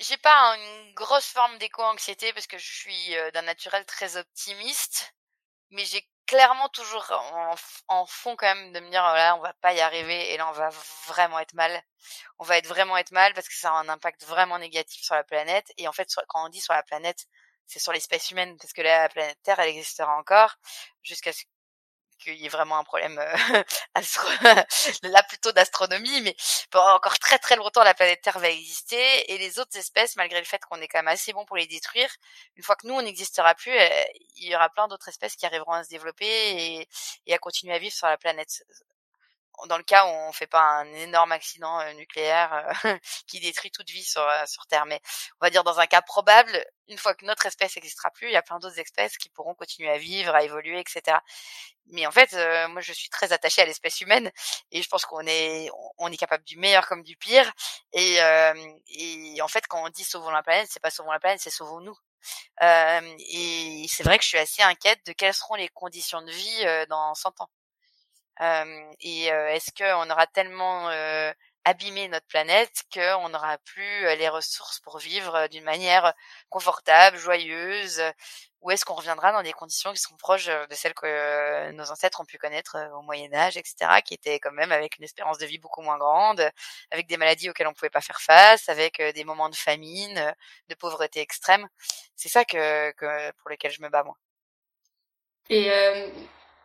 j'ai 0.00 0.16
pas 0.16 0.56
une 0.56 0.94
grosse 0.94 1.26
forme 1.26 1.58
d'éco-anxiété 1.58 2.32
parce 2.32 2.46
que 2.46 2.56
je 2.56 2.72
suis 2.72 3.14
euh, 3.18 3.30
d'un 3.32 3.42
naturel 3.42 3.84
très 3.84 4.16
optimiste, 4.16 5.12
mais 5.70 5.84
j'ai 5.84 6.08
clairement 6.26 6.68
toujours 6.68 7.04
en, 7.88 8.06
fond 8.06 8.36
quand 8.36 8.54
même 8.54 8.72
de 8.72 8.80
me 8.80 8.90
dire 8.90 9.02
voilà, 9.02 9.36
on 9.36 9.40
va 9.40 9.52
pas 9.54 9.72
y 9.72 9.80
arriver 9.80 10.32
et 10.32 10.36
là 10.36 10.48
on 10.48 10.52
va 10.52 10.70
vraiment 11.08 11.38
être 11.38 11.54
mal. 11.54 11.82
On 12.38 12.44
va 12.44 12.58
être 12.58 12.66
vraiment 12.66 12.96
être 12.96 13.12
mal 13.12 13.34
parce 13.34 13.48
que 13.48 13.54
ça 13.54 13.70
a 13.70 13.74
un 13.74 13.88
impact 13.88 14.24
vraiment 14.24 14.58
négatif 14.58 15.02
sur 15.02 15.14
la 15.14 15.24
planète 15.24 15.72
et 15.78 15.88
en 15.88 15.92
fait 15.92 16.08
quand 16.28 16.46
on 16.46 16.48
dit 16.48 16.60
sur 16.60 16.74
la 16.74 16.82
planète, 16.82 17.26
c'est 17.66 17.78
sur 17.78 17.92
l'espèce 17.92 18.30
humaine 18.30 18.56
parce 18.58 18.72
que 18.72 18.82
la 18.82 19.08
planète 19.08 19.38
Terre 19.42 19.60
elle 19.60 19.70
existera 19.70 20.16
encore 20.16 20.56
jusqu'à 21.02 21.32
ce 21.32 21.44
qu'il 22.22 22.34
y 22.34 22.46
ait 22.46 22.48
vraiment 22.48 22.78
un 22.78 22.84
problème 22.84 23.18
euh, 23.18 23.62
astro... 23.94 24.28
là 25.02 25.22
plutôt 25.24 25.52
d'astronomie, 25.52 26.20
mais 26.22 26.36
pour 26.70 26.82
encore 26.82 27.18
très 27.18 27.38
très 27.38 27.56
longtemps 27.56 27.84
la 27.84 27.94
planète 27.94 28.20
Terre 28.22 28.38
va 28.38 28.50
exister 28.50 29.32
et 29.32 29.38
les 29.38 29.58
autres 29.58 29.76
espèces, 29.76 30.16
malgré 30.16 30.38
le 30.38 30.46
fait 30.46 30.60
qu'on 30.64 30.80
est 30.80 30.88
quand 30.88 30.98
même 30.98 31.08
assez 31.08 31.32
bon 31.32 31.44
pour 31.44 31.56
les 31.56 31.66
détruire, 31.66 32.10
une 32.56 32.62
fois 32.62 32.76
que 32.76 32.86
nous 32.86 32.94
on 32.94 33.02
n'existera 33.02 33.54
plus, 33.54 33.72
euh, 33.76 33.88
il 34.36 34.48
y 34.48 34.54
aura 34.54 34.68
plein 34.70 34.88
d'autres 34.88 35.08
espèces 35.08 35.36
qui 35.36 35.46
arriveront 35.46 35.72
à 35.72 35.84
se 35.84 35.90
développer 35.90 36.86
et 37.26 37.34
à 37.34 37.38
continuer 37.38 37.74
à 37.74 37.78
vivre 37.78 37.94
sur 37.94 38.06
la 38.06 38.16
planète 38.16 38.62
dans 39.68 39.76
le 39.76 39.84
cas 39.84 40.06
où 40.06 40.08
on 40.08 40.32
fait 40.32 40.46
pas 40.46 40.62
un 40.62 40.92
énorme 40.94 41.32
accident 41.32 41.80
euh, 41.80 41.92
nucléaire 41.94 42.74
euh, 42.84 42.96
qui 43.26 43.40
détruit 43.40 43.70
toute 43.70 43.88
vie 43.90 44.04
sur, 44.04 44.22
euh, 44.22 44.46
sur 44.46 44.66
Terre. 44.66 44.86
Mais 44.86 45.00
on 45.40 45.46
va 45.46 45.50
dire 45.50 45.64
dans 45.64 45.78
un 45.78 45.86
cas 45.86 46.02
probable, 46.02 46.64
une 46.88 46.98
fois 46.98 47.14
que 47.14 47.24
notre 47.24 47.46
espèce 47.46 47.76
n'existera 47.76 48.10
plus, 48.10 48.28
il 48.28 48.32
y 48.32 48.36
a 48.36 48.42
plein 48.42 48.58
d'autres 48.58 48.78
espèces 48.78 49.16
qui 49.16 49.28
pourront 49.28 49.54
continuer 49.54 49.90
à 49.90 49.98
vivre, 49.98 50.34
à 50.34 50.42
évoluer, 50.42 50.80
etc. 50.80 51.18
Mais 51.86 52.06
en 52.06 52.10
fait, 52.10 52.32
moi 52.68 52.80
je 52.80 52.92
suis 52.92 53.08
très 53.08 53.32
attachée 53.32 53.62
à 53.62 53.66
l'espèce 53.66 54.00
humaine 54.00 54.30
et 54.70 54.82
je 54.82 54.88
pense 54.88 55.04
qu'on 55.04 55.26
est 55.26 55.68
on 55.98 56.10
est 56.12 56.16
capable 56.16 56.44
du 56.44 56.56
meilleur 56.58 56.86
comme 56.86 57.02
du 57.02 57.16
pire. 57.16 57.50
Et, 57.92 58.18
et 58.88 59.42
en 59.42 59.48
fait, 59.48 59.66
quand 59.68 59.84
on 59.84 59.88
dit 59.88 60.04
sauvons 60.04 60.30
la 60.30 60.42
planète, 60.42 60.68
c'est 60.70 60.80
pas 60.80 60.90
sauvons 60.90 61.12
la 61.12 61.20
planète, 61.20 61.40
c'est 61.40 61.50
sauvons 61.50 61.80
nous. 61.80 61.96
et 62.60 63.86
c'est 63.88 64.02
vrai 64.04 64.18
que 64.18 64.24
je 64.24 64.28
suis 64.28 64.38
assez 64.38 64.62
inquiète 64.62 65.00
de 65.06 65.12
quelles 65.12 65.34
seront 65.34 65.56
les 65.56 65.68
conditions 65.68 66.22
de 66.22 66.30
vie 66.30 66.86
dans 66.88 67.14
100 67.14 67.40
ans. 67.40 67.48
Et 69.00 69.24
est-ce 69.26 69.70
qu'on 69.76 70.10
aura 70.10 70.26
tellement 70.26 70.90
abîmé 71.64 72.08
notre 72.08 72.26
planète 72.26 72.82
qu'on 72.92 73.28
n'aura 73.28 73.58
plus 73.58 74.02
les 74.16 74.28
ressources 74.28 74.80
pour 74.80 74.98
vivre 74.98 75.46
d'une 75.48 75.64
manière 75.64 76.12
confortable, 76.50 77.16
joyeuse, 77.18 78.02
ou 78.62 78.70
est-ce 78.70 78.84
qu'on 78.84 78.94
reviendra 78.94 79.32
dans 79.32 79.42
des 79.42 79.52
conditions 79.52 79.92
qui 79.92 79.98
seront 79.98 80.16
proches 80.16 80.46
de 80.46 80.74
celles 80.74 80.94
que 80.94 81.70
nos 81.72 81.90
ancêtres 81.90 82.20
ont 82.20 82.24
pu 82.24 82.38
connaître 82.38 82.76
au 82.94 83.02
Moyen 83.02 83.32
Âge, 83.34 83.56
etc., 83.56 84.00
qui 84.04 84.14
étaient 84.14 84.38
quand 84.38 84.52
même 84.52 84.72
avec 84.72 84.98
une 84.98 85.04
espérance 85.04 85.38
de 85.38 85.46
vie 85.46 85.58
beaucoup 85.58 85.82
moins 85.82 85.98
grande, 85.98 86.48
avec 86.90 87.08
des 87.08 87.16
maladies 87.16 87.50
auxquelles 87.50 87.66
on 87.66 87.74
pouvait 87.74 87.90
pas 87.90 88.00
faire 88.00 88.20
face, 88.20 88.68
avec 88.68 89.02
des 89.14 89.24
moments 89.24 89.48
de 89.48 89.56
famine, 89.56 90.34
de 90.68 90.74
pauvreté 90.74 91.20
extrême? 91.20 91.68
C'est 92.14 92.28
ça 92.28 92.44
que, 92.44 92.92
que, 92.92 93.32
pour 93.32 93.50
lesquels 93.50 93.72
je 93.72 93.82
me 93.82 93.88
bats 93.88 94.04
moi. 94.04 94.16
Et 95.50 95.70
euh, 95.70 96.08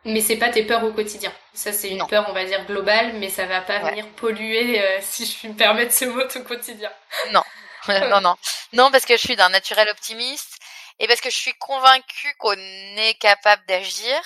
mais 0.04 0.20
c'est 0.20 0.36
pas 0.36 0.50
tes 0.50 0.64
peurs 0.64 0.84
au 0.84 0.92
quotidien. 0.92 1.32
Ça, 1.52 1.72
c'est 1.72 1.90
une 1.90 2.06
peur, 2.06 2.26
on 2.28 2.32
va 2.32 2.44
dire, 2.44 2.64
globale, 2.66 3.14
mais 3.14 3.28
ça 3.28 3.46
va 3.46 3.60
pas 3.60 3.78
venir 3.80 4.06
polluer, 4.10 4.80
euh, 4.80 4.98
si 5.02 5.26
je 5.26 5.36
puis 5.36 5.48
me 5.48 5.54
permettre 5.54 5.92
ce 5.92 6.04
mot, 6.04 6.22
au 6.22 6.42
quotidien. 6.44 6.90
Non. 7.32 7.42
non, 7.88 8.20
non. 8.20 8.36
Non, 8.72 8.90
parce 8.90 9.04
que 9.04 9.16
je 9.16 9.22
suis 9.22 9.36
d'un 9.36 9.48
naturel 9.48 9.88
optimiste 9.88 10.58
et 10.98 11.06
parce 11.06 11.20
que 11.20 11.30
je 11.30 11.36
suis 11.36 11.54
convaincue 11.54 12.34
qu'on 12.38 12.56
est 12.56 13.18
capable 13.18 13.64
d'agir 13.66 14.20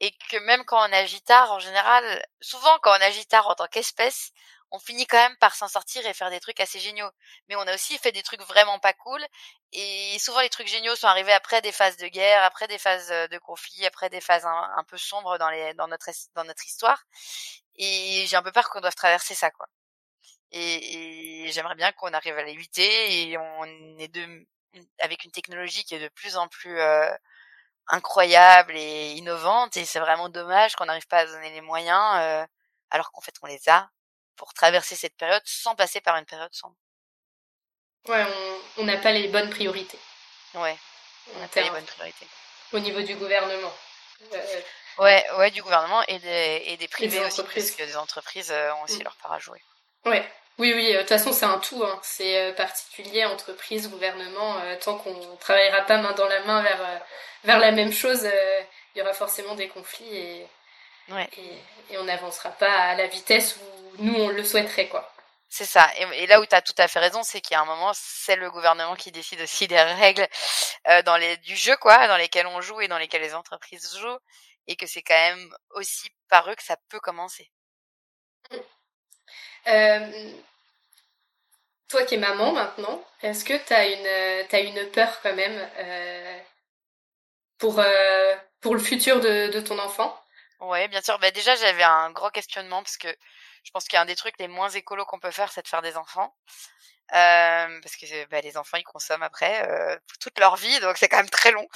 et 0.00 0.12
que 0.30 0.38
même 0.38 0.64
quand 0.64 0.80
on 0.88 0.92
agit 0.92 1.20
tard, 1.20 1.52
en 1.52 1.58
général, 1.58 2.24
souvent 2.40 2.78
quand 2.82 2.90
on 2.90 3.02
agit 3.02 3.26
tard 3.26 3.46
en 3.48 3.54
tant 3.54 3.66
qu'espèce, 3.66 4.32
on 4.72 4.78
finit 4.78 5.06
quand 5.06 5.18
même 5.18 5.36
par 5.38 5.54
s'en 5.54 5.68
sortir 5.68 6.06
et 6.06 6.14
faire 6.14 6.30
des 6.30 6.40
trucs 6.40 6.60
assez 6.60 6.78
géniaux. 6.78 7.10
Mais 7.48 7.56
on 7.56 7.62
a 7.62 7.74
aussi 7.74 7.98
fait 7.98 8.12
des 8.12 8.22
trucs 8.22 8.42
vraiment 8.42 8.78
pas 8.78 8.92
cool. 8.92 9.24
Et 9.72 10.18
souvent, 10.18 10.40
les 10.40 10.48
trucs 10.48 10.68
géniaux 10.68 10.94
sont 10.96 11.06
arrivés 11.06 11.32
après 11.32 11.60
des 11.62 11.72
phases 11.72 11.96
de 11.96 12.06
guerre, 12.08 12.42
après 12.44 12.68
des 12.68 12.78
phases 12.78 13.08
de 13.08 13.38
conflit, 13.38 13.84
après 13.86 14.10
des 14.10 14.20
phases 14.20 14.46
un, 14.46 14.84
peu 14.88 14.96
sombres 14.98 15.38
dans, 15.38 15.50
notre, 15.88 16.10
dans 16.34 16.44
notre 16.44 16.64
histoire. 16.66 17.04
Et 17.76 18.26
j'ai 18.26 18.36
un 18.36 18.42
peu 18.42 18.52
peur 18.52 18.70
qu'on 18.70 18.80
doive 18.80 18.94
traverser 18.94 19.34
ça, 19.34 19.50
quoi. 19.50 19.66
Et, 20.52 21.48
j'aimerais 21.52 21.76
bien 21.76 21.92
qu'on 21.92 22.12
arrive 22.12 22.36
à 22.38 22.42
l'éviter 22.42 23.30
et 23.30 23.38
on 23.38 23.64
est 23.98 24.08
de, 24.08 24.46
avec 25.00 25.24
une 25.24 25.30
technologie 25.32 25.84
qui 25.84 25.94
est 25.94 26.00
de 26.00 26.08
plus 26.08 26.36
en 26.36 26.48
plus 26.48 26.78
euh, 26.80 27.10
incroyable 27.88 28.74
et 28.76 29.12
innovante. 29.12 29.76
Et 29.76 29.84
c'est 29.84 30.00
vraiment 30.00 30.28
dommage 30.28 30.76
qu'on 30.76 30.86
n'arrive 30.86 31.06
pas 31.08 31.18
à 31.20 31.26
donner 31.26 31.50
les 31.52 31.60
moyens, 31.60 32.16
euh, 32.18 32.46
alors 32.90 33.12
qu'en 33.12 33.20
fait, 33.20 33.34
on 33.42 33.46
les 33.46 33.68
a 33.68 33.90
pour 34.40 34.54
traverser 34.54 34.96
cette 34.96 35.18
période 35.18 35.42
sans 35.44 35.74
passer 35.74 36.00
par 36.00 36.16
une 36.16 36.24
période 36.24 36.54
sombre. 36.54 36.74
Ouais, 38.08 38.24
on 38.78 38.84
n'a 38.84 38.96
pas 38.96 39.12
les 39.12 39.28
bonnes 39.28 39.50
priorités. 39.50 39.98
Ouais, 40.54 40.78
on 41.34 41.40
n'a 41.40 41.48
pas 41.48 41.60
les 41.60 41.68
bonnes 41.68 41.84
priorités. 41.84 42.26
Au 42.72 42.78
niveau 42.78 43.02
du 43.02 43.16
gouvernement. 43.16 43.72
Euh, 44.32 44.60
ouais, 44.96 45.26
ouais, 45.36 45.50
du 45.50 45.62
gouvernement 45.62 46.02
et 46.08 46.18
des, 46.20 46.62
et 46.68 46.78
des 46.78 46.88
privés 46.88 47.20
aussi, 47.20 47.42
parce 47.42 47.70
que 47.72 47.82
les 47.82 47.98
entreprises 47.98 48.50
euh, 48.50 48.72
ont 48.76 48.84
aussi 48.84 49.00
mm. 49.00 49.04
leur 49.04 49.16
part 49.16 49.32
à 49.34 49.38
jouer. 49.38 49.62
Ouais. 50.06 50.26
Oui, 50.56 50.72
oui, 50.74 50.94
euh, 50.94 50.94
de 50.94 51.00
toute 51.00 51.10
façon, 51.10 51.34
c'est 51.34 51.44
un 51.44 51.58
tout. 51.58 51.84
Hein. 51.84 52.00
C'est 52.02 52.54
particulier, 52.56 53.26
entreprise, 53.26 53.90
gouvernement. 53.90 54.56
tant 54.80 54.96
qu'on 54.96 55.12
ne 55.12 55.36
travaillera 55.36 55.82
pas 55.82 55.98
main 55.98 56.12
dans 56.12 56.28
la 56.28 56.40
main 56.44 56.62
vers, 56.62 57.02
vers 57.44 57.58
la 57.58 57.72
même 57.72 57.92
chose, 57.92 58.26
il 58.94 58.98
y 58.98 59.02
aura 59.02 59.12
forcément 59.12 59.54
des 59.54 59.68
conflits 59.68 60.16
et, 60.16 60.48
ouais. 61.10 61.28
et, 61.36 61.92
et 61.92 61.98
on 61.98 62.04
n'avancera 62.04 62.48
pas 62.52 62.72
à 62.72 62.94
la 62.94 63.06
vitesse 63.06 63.56
où 63.56 63.79
nous 63.98 64.14
on 64.14 64.28
le 64.28 64.44
souhaiterait 64.44 64.88
quoi. 64.88 65.10
C'est 65.52 65.64
ça. 65.64 65.90
Et, 66.14 66.26
là 66.28 66.40
où 66.40 66.46
tu 66.46 66.54
as 66.54 66.62
tout 66.62 66.74
à 66.78 66.86
fait 66.86 67.00
raison, 67.00 67.24
c'est 67.24 67.40
qu'il 67.40 67.54
y 67.54 67.56
a 67.56 67.60
un 67.60 67.64
moment, 67.64 67.90
c'est 67.92 68.36
le 68.36 68.52
gouvernement 68.52 68.94
qui 68.94 69.10
décide 69.10 69.40
aussi 69.40 69.66
des 69.66 69.80
règles 69.80 70.26
euh, 70.88 71.02
dans 71.02 71.16
les 71.16 71.36
du 71.38 71.56
jeu 71.56 71.76
quoi, 71.76 72.06
dans 72.06 72.16
lesquelles 72.16 72.46
on 72.46 72.60
joue 72.60 72.80
et 72.80 72.86
dans 72.86 72.98
lesquelles 72.98 73.22
les 73.22 73.34
entreprises 73.34 73.96
jouent, 73.98 74.18
et 74.68 74.76
que 74.76 74.86
c'est 74.86 75.02
quand 75.02 75.14
même 75.14 75.52
aussi 75.70 76.08
par 76.28 76.48
eux 76.48 76.54
que 76.54 76.62
ça 76.62 76.76
peut 76.88 77.00
commencer. 77.00 77.50
Euh, 79.66 80.32
toi 81.88 82.04
qui 82.04 82.14
es 82.14 82.18
maman 82.18 82.52
maintenant, 82.52 83.04
est-ce 83.22 83.44
que 83.44 83.54
tu 83.54 83.72
as 83.72 83.86
une 83.88 84.46
as 84.52 84.60
une 84.60 84.88
peur 84.92 85.20
quand 85.20 85.34
même 85.34 85.68
euh, 85.78 86.38
pour 87.58 87.82
pour 88.60 88.74
le 88.74 88.80
futur 88.80 89.20
de, 89.20 89.48
de 89.48 89.60
ton 89.60 89.80
enfant? 89.80 90.16
Ouais, 90.60 90.88
bien 90.88 91.02
sûr. 91.02 91.18
Bah 91.18 91.30
déjà, 91.30 91.56
j'avais 91.56 91.82
un 91.82 92.10
gros 92.10 92.30
questionnement 92.30 92.82
parce 92.82 92.98
que 92.98 93.08
je 93.64 93.70
pense 93.70 93.86
qu'un 93.86 94.04
des 94.04 94.16
trucs 94.16 94.38
les 94.38 94.48
moins 94.48 94.70
écolos 94.70 95.04
qu'on 95.06 95.18
peut 95.18 95.30
faire, 95.30 95.52
c'est 95.52 95.62
de 95.62 95.68
faire 95.68 95.82
des 95.82 95.96
enfants. 95.96 96.34
Euh, 97.12 97.80
parce 97.82 97.96
que 97.96 98.26
bah, 98.26 98.40
les 98.40 98.56
enfants 98.56 98.76
ils 98.76 98.84
consomment 98.84 99.24
après 99.24 99.68
euh, 99.68 99.98
toute 100.20 100.38
leur 100.38 100.54
vie 100.54 100.78
donc 100.78 100.96
c'est 100.96 101.08
quand 101.08 101.16
même 101.16 101.28
très 101.28 101.50
long 101.50 101.66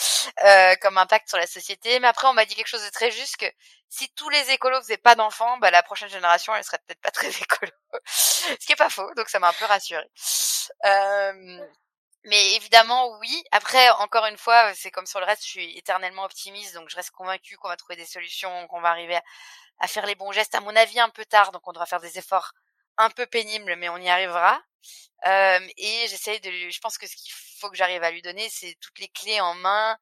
euh, 0.44 0.76
comme 0.80 0.96
impact 0.96 1.28
sur 1.28 1.38
la 1.38 1.48
société. 1.48 1.98
Mais 1.98 2.06
après 2.06 2.28
on 2.28 2.34
m'a 2.34 2.44
dit 2.44 2.54
quelque 2.54 2.68
chose 2.68 2.84
de 2.84 2.90
très 2.90 3.10
juste 3.10 3.36
que 3.38 3.46
si 3.88 4.08
tous 4.14 4.28
les 4.28 4.50
écolos 4.52 4.80
faisaient 4.80 4.96
pas 4.96 5.16
d'enfants 5.16 5.58
bah 5.58 5.72
la 5.72 5.82
prochaine 5.82 6.08
génération 6.08 6.54
elle 6.54 6.62
serait 6.62 6.78
peut-être 6.86 7.00
pas 7.00 7.10
très 7.10 7.30
écolo. 7.42 7.72
Ce 8.06 8.64
qui 8.64 8.72
est 8.72 8.76
pas 8.76 8.90
faux 8.90 9.12
donc 9.16 9.28
ça 9.28 9.40
m'a 9.40 9.48
un 9.48 9.52
peu 9.54 9.64
rassurée. 9.64 10.08
Euh, 10.84 11.66
mais 12.24 12.54
évidemment, 12.54 13.18
oui. 13.18 13.44
Après, 13.52 13.90
encore 13.90 14.26
une 14.26 14.38
fois, 14.38 14.74
c'est 14.74 14.90
comme 14.90 15.06
sur 15.06 15.20
le 15.20 15.26
reste, 15.26 15.44
je 15.44 15.50
suis 15.50 15.78
éternellement 15.78 16.24
optimiste, 16.24 16.74
donc 16.74 16.88
je 16.88 16.96
reste 16.96 17.10
convaincue 17.10 17.56
qu'on 17.56 17.68
va 17.68 17.76
trouver 17.76 17.96
des 17.96 18.06
solutions, 18.06 18.66
qu'on 18.68 18.80
va 18.80 18.90
arriver 18.90 19.18
à, 19.78 19.88
faire 19.88 20.06
les 20.06 20.14
bons 20.14 20.32
gestes. 20.32 20.54
À 20.54 20.60
mon 20.60 20.74
avis, 20.76 21.00
un 21.00 21.10
peu 21.10 21.24
tard, 21.26 21.52
donc 21.52 21.66
on 21.68 21.72
devra 21.72 21.86
faire 21.86 22.00
des 22.00 22.18
efforts 22.18 22.52
un 22.96 23.10
peu 23.10 23.26
pénibles, 23.26 23.76
mais 23.76 23.88
on 23.90 23.98
y 23.98 24.08
arrivera. 24.08 24.60
Euh, 25.26 25.60
et 25.76 26.06
j'essaye 26.08 26.40
de, 26.40 26.50
je 26.70 26.80
pense 26.80 26.98
que 26.98 27.06
ce 27.06 27.16
qu'il 27.16 27.32
faut 27.58 27.70
que 27.70 27.76
j'arrive 27.76 28.02
à 28.02 28.10
lui 28.10 28.22
donner, 28.22 28.48
c'est 28.50 28.76
toutes 28.80 28.98
les 28.98 29.08
clés 29.08 29.40
en 29.40 29.54
main 29.54 29.98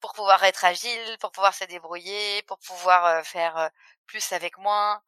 pour 0.00 0.12
pouvoir 0.12 0.42
être 0.44 0.64
agile, 0.64 1.18
pour 1.20 1.32
pouvoir 1.32 1.54
se 1.54 1.64
débrouiller, 1.64 2.42
pour 2.42 2.58
pouvoir 2.60 3.24
faire 3.26 3.70
plus 4.10 4.32
avec 4.32 4.58
moins, 4.58 5.00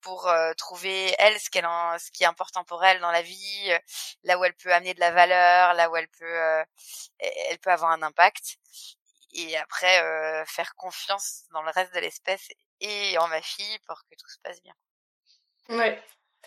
pour 0.00 0.32
trouver 0.56 1.14
elle 1.18 1.38
ce 1.40 1.50
qu'elle 1.50 1.68
ce 1.98 2.10
qui 2.12 2.22
est 2.22 2.26
important 2.26 2.64
pour 2.64 2.84
elle 2.84 3.00
dans 3.00 3.10
la 3.10 3.22
vie, 3.22 3.72
là 4.22 4.38
où 4.38 4.44
elle 4.44 4.54
peut 4.54 4.72
amener 4.72 4.94
de 4.94 5.00
la 5.00 5.10
valeur, 5.10 5.74
là 5.74 5.90
où 5.90 5.96
elle 5.96 6.08
peut 6.08 6.64
elle 7.18 7.58
peut 7.58 7.72
avoir 7.72 7.90
un 7.90 8.02
impact. 8.02 8.56
Et 9.34 9.56
après 9.56 10.44
faire 10.46 10.74
confiance 10.76 11.44
dans 11.52 11.62
le 11.62 11.70
reste 11.70 11.94
de 11.94 12.00
l'espèce 12.00 12.48
et 12.80 13.18
en 13.18 13.28
ma 13.28 13.40
fille 13.40 13.78
pour 13.86 13.98
que 14.04 14.14
tout 14.14 14.28
se 14.28 14.38
passe 14.42 14.62
bien. 14.62 14.74
Ouais. 15.68 16.02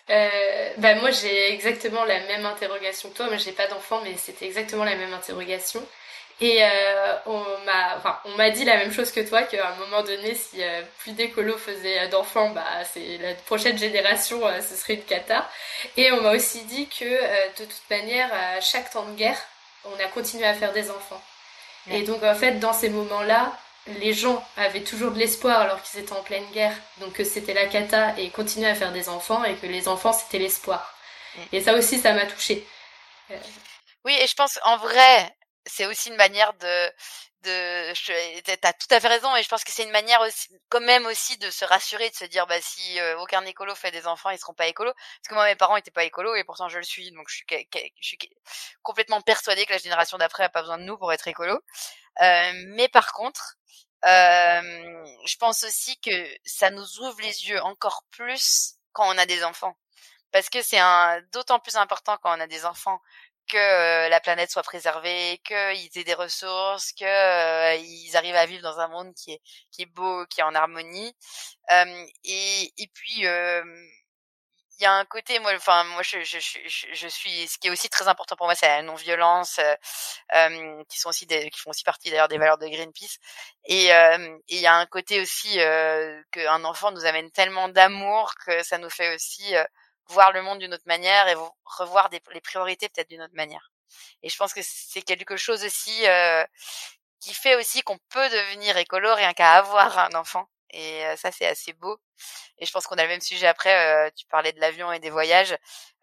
Euh, 0.10 0.74
bah 0.78 0.94
moi 0.96 1.10
j'ai 1.10 1.52
exactement 1.52 2.06
la 2.06 2.20
même 2.28 2.46
interrogation 2.46 3.10
que 3.10 3.18
toi, 3.18 3.28
mais 3.32 3.40
j'ai 3.40 3.54
pas 3.54 3.68
d'enfant, 3.68 4.02
mais 4.02 4.16
c'était 4.18 4.46
exactement 4.46 4.84
la 4.84 4.96
même 4.96 5.14
interrogation. 5.14 5.84
Et 6.42 6.64
euh, 6.64 7.16
on 7.28 7.40
m'a, 7.66 7.96
enfin, 7.98 8.20
on 8.26 8.36
m'a 8.36 8.50
dit 8.50 8.66
la 8.66 8.76
même 8.76 8.92
chose 8.92 9.12
que 9.12 9.22
toi, 9.22 9.44
qu'à 9.44 9.70
un 9.70 9.76
moment 9.76 10.04
donné, 10.04 10.36
si 10.36 10.62
euh, 10.62 10.82
plus 11.00 11.14
d'écolos 11.14 11.58
faisaient 11.58 12.10
d'enfants, 12.10 12.50
bah, 12.50 12.66
c'est 12.92 13.18
la 13.20 13.36
prochaine 13.36 13.78
génération, 13.78 14.46
euh, 14.46 14.60
ce 14.60 14.76
serait 14.76 14.96
une 14.96 15.06
cata. 15.06 15.50
Et 15.96 16.12
on 16.12 16.22
m'a 16.22 16.34
aussi 16.34 16.64
dit 16.66 16.88
que 16.90 17.06
de 17.06 17.66
toute 17.66 17.90
manière, 17.90 18.30
à 18.34 18.60
chaque 18.60 18.90
temps 18.90 19.06
de 19.06 19.16
guerre, 19.16 19.40
on 19.86 20.04
a 20.04 20.08
continué 20.10 20.46
à 20.46 20.54
faire 20.54 20.74
des 20.74 20.92
enfants. 20.92 21.22
Et 21.90 22.02
donc 22.02 22.24
en 22.24 22.36
fait, 22.36 22.54
dans 22.60 22.74
ces 22.74 22.90
moments-là, 22.90 23.56
les 24.00 24.14
gens 24.14 24.44
avaient 24.58 24.82
toujours 24.82 25.12
de 25.12 25.20
l'espoir 25.20 25.62
alors 25.62 25.82
qu'ils 25.84 26.00
étaient 26.00 26.14
en 26.14 26.24
pleine 26.24 26.50
guerre, 26.52 26.74
donc 26.98 27.14
que 27.14 27.24
c'était 27.24 27.54
la 27.54 27.68
cata 27.68 28.18
et 28.18 28.30
continuaient 28.32 28.72
à 28.72 28.76
faire 28.76 28.92
des 28.92 29.08
enfants 29.08 29.44
et 29.44 29.54
que 29.54 29.68
les 29.68 29.88
enfants 29.88 30.12
c'était 30.12 30.40
l'espoir. 30.40 30.96
Et 31.52 31.62
ça 31.62 31.76
aussi, 31.76 32.00
ça 32.00 32.14
m'a 32.14 32.26
touchée. 32.26 32.66
Oui, 34.04 34.18
et 34.20 34.28
je 34.28 34.34
pense 34.34 34.60
en 34.64 34.78
vrai, 34.78 35.36
c'est 35.66 35.86
aussi 35.86 36.10
une 36.10 36.16
manière 36.16 36.54
de 36.54 36.92
de 37.46 38.56
t'as 38.56 38.74
tout 38.74 38.88
à 38.90 39.00
fait 39.00 39.08
raison 39.08 39.36
et 39.36 39.44
je 39.44 39.48
pense 39.50 39.64
que 39.64 39.72
c'est 39.72 39.84
une 39.84 39.92
manière 39.92 40.22
aussi 40.22 40.50
quand 40.70 40.82
même 40.82 41.06
aussi 41.06 41.38
de 41.38 41.52
se 41.52 41.64
rassurer 41.66 42.10
de 42.10 42.16
se 42.16 42.26
dire 42.26 42.48
bah 42.48 42.60
si 42.62 43.00
euh, 43.00 43.20
aucun 43.20 43.46
écolo 43.46 43.76
fait 43.76 43.92
des 43.92 44.08
enfants 44.08 44.32
ils 44.32 44.40
seront 44.40 44.54
pas 44.54 44.68
écolos. 44.68 44.94
Parce 44.94 45.30
que 45.30 45.34
moi 45.36 45.46
mes 45.46 45.56
parents 45.56 45.78
étaient 45.78 45.92
pas 45.92 46.04
écolos 46.04 46.36
et 46.36 46.44
pourtant 46.44 46.70
je 46.70 46.78
le 46.78 46.84
suis 46.84 47.12
donc 47.12 47.30
je 47.30 47.36
suis 47.36 47.46
je 48.02 48.08
suis 48.08 48.18
complètement 48.82 49.22
persuadée 49.22 49.66
que 49.66 49.74
la 49.74 49.78
génération 49.80 50.18
d'après 50.18 50.44
a 50.44 50.50
pas 50.50 50.62
besoin 50.62 50.78
de 50.78 50.84
nous 50.84 50.98
pour 50.98 51.14
être 51.14 51.28
écolo 51.28 51.60
euh, 52.22 52.52
mais 52.76 52.88
par 52.90 53.14
contre 53.14 53.56
euh, 54.06 55.06
je 55.26 55.38
pense 55.38 55.64
aussi 55.64 56.00
que 56.00 56.12
ça 56.46 56.70
nous 56.70 57.00
ouvre 57.00 57.22
les 57.22 57.48
yeux 57.50 57.62
encore 57.62 58.04
plus 58.12 58.76
quand 58.94 59.08
on 59.14 59.18
a 59.18 59.26
des 59.26 59.44
enfants. 59.44 59.76
Parce 60.32 60.50
que 60.50 60.62
c'est 60.62 60.80
un 60.80 61.22
d'autant 61.34 61.60
plus 61.60 61.76
important 61.78 62.18
quand 62.22 62.38
on 62.38 62.42
a 62.42 62.48
des 62.48 62.66
enfants 62.66 63.02
que 63.48 64.10
la 64.10 64.20
planète 64.20 64.52
soit 64.52 64.64
préservée, 64.64 65.42
qu'ils 65.46 65.98
aient 65.98 66.04
des 66.04 66.14
ressources, 66.14 66.92
qu'ils 66.94 68.16
arrivent 68.16 68.36
à 68.36 68.46
vivre 68.46 68.64
dans 68.64 68.80
un 68.80 68.88
monde 68.88 69.14
qui 69.16 69.34
est 69.34 69.42
qui 69.72 69.84
est 69.84 69.86
beau, 69.88 70.26
qui 70.28 70.42
est 70.42 70.44
en 70.44 70.56
harmonie. 70.56 71.16
et 72.26 72.74
et 72.78 72.88
puis 72.94 73.26
il 74.80 74.84
y 74.84 74.86
a 74.86 74.94
un 74.94 75.06
côté 75.06 75.40
moi 75.40 75.54
enfin 75.56 75.84
moi 75.86 76.02
je, 76.04 76.20
je, 76.24 76.38
je, 76.94 77.08
suis 77.08 77.48
ce 77.48 77.58
qui 77.58 77.68
est 77.68 77.72
aussi 77.72 77.90
très 77.90 78.08
important 78.08 78.36
pour 78.36 78.48
moi 78.48 78.56
c'est 78.56 78.68
la 78.68 78.82
non 78.82 78.96
violence 78.96 79.60
euh, 80.34 80.84
qui 80.90 81.00
sont 81.00 81.10
aussi 81.10 81.26
des, 81.26 81.50
qui 81.50 81.60
font 81.60 81.70
aussi 81.70 81.84
partie 81.84 82.10
d'ailleurs 82.10 82.28
des 82.28 82.38
valeurs 82.38 82.58
de 82.58 82.68
Greenpeace 82.68 83.18
et 83.66 83.86
il 84.50 84.60
y 84.60 84.68
a 84.68 84.76
un 84.76 84.86
côté 84.86 85.22
aussi 85.22 85.60
euh, 85.60 86.22
qu'un 86.32 86.64
enfant 86.66 86.92
nous 86.92 87.06
amène 87.06 87.32
tellement 87.32 87.70
d'amour 87.70 88.34
que 88.46 88.64
ça 88.64 88.78
nous 88.78 88.90
fait 88.90 89.16
aussi 89.16 89.56
voir 90.08 90.32
le 90.32 90.42
monde 90.42 90.60
d'une 90.60 90.74
autre 90.74 90.88
manière 90.88 91.28
et 91.28 91.36
revoir 91.66 92.10
des, 92.10 92.22
les 92.34 92.42
priorités 92.42 92.90
peut-être 92.90 93.10
d'une 93.10 93.22
autre 93.22 93.36
manière. 93.36 93.72
Et 94.24 94.30
je 94.30 94.38
pense 94.38 94.54
que 94.54 94.62
c'est 94.64 95.02
quelque 95.02 95.38
chose 95.38 95.64
aussi 95.64 96.08
euh, 96.08 96.44
qui 97.20 97.34
fait 97.34 97.56
aussi 97.56 97.82
qu'on 97.82 97.98
peut 98.10 98.30
devenir 98.30 98.78
écolo 98.78 99.14
rien 99.16 99.34
qu'à 99.34 99.54
avoir 99.54 99.98
un 100.00 100.14
enfant. 100.16 100.48
Et 100.72 101.04
ça, 101.16 101.32
c'est 101.32 101.46
assez 101.48 101.74
beau. 101.74 101.98
Et 102.58 102.66
je 102.66 102.72
pense 102.72 102.86
qu'on 102.86 102.98
a 102.98 103.04
le 103.04 103.08
même 103.10 103.22
sujet 103.22 103.48
après. 103.48 104.12
tu 104.16 104.26
parlais 104.28 104.52
de 104.52 104.60
l'avion 104.60 104.92
et 104.92 105.00
des 105.00 105.10
voyages. 105.10 105.56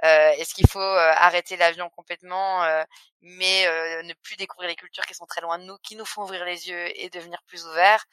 Est-ce 0.03 0.55
qu'il 0.55 0.67
faut 0.69 0.81
arrêter 0.81 1.57
l'avion 1.57 1.91
complètement, 1.91 2.63
mais 3.21 3.67
ne 4.03 4.15
plus 4.15 4.37
découvrir 4.37 4.69
les 4.69 4.77
cultures 4.77 5.05
qui 5.05 5.15
sont 5.15 5.27
très 5.27 5.43
loin 5.43 5.59
de 5.59 5.65
nous, 5.65 5.77
qui 5.83 5.97
nous 5.97 6.07
font 6.07 6.23
ouvrir 6.23 6.45
les 6.45 6.69
yeux 6.69 6.99
et 6.99 7.11
devenir 7.11 7.43
plus 7.47 7.67
ouverts 7.67 8.05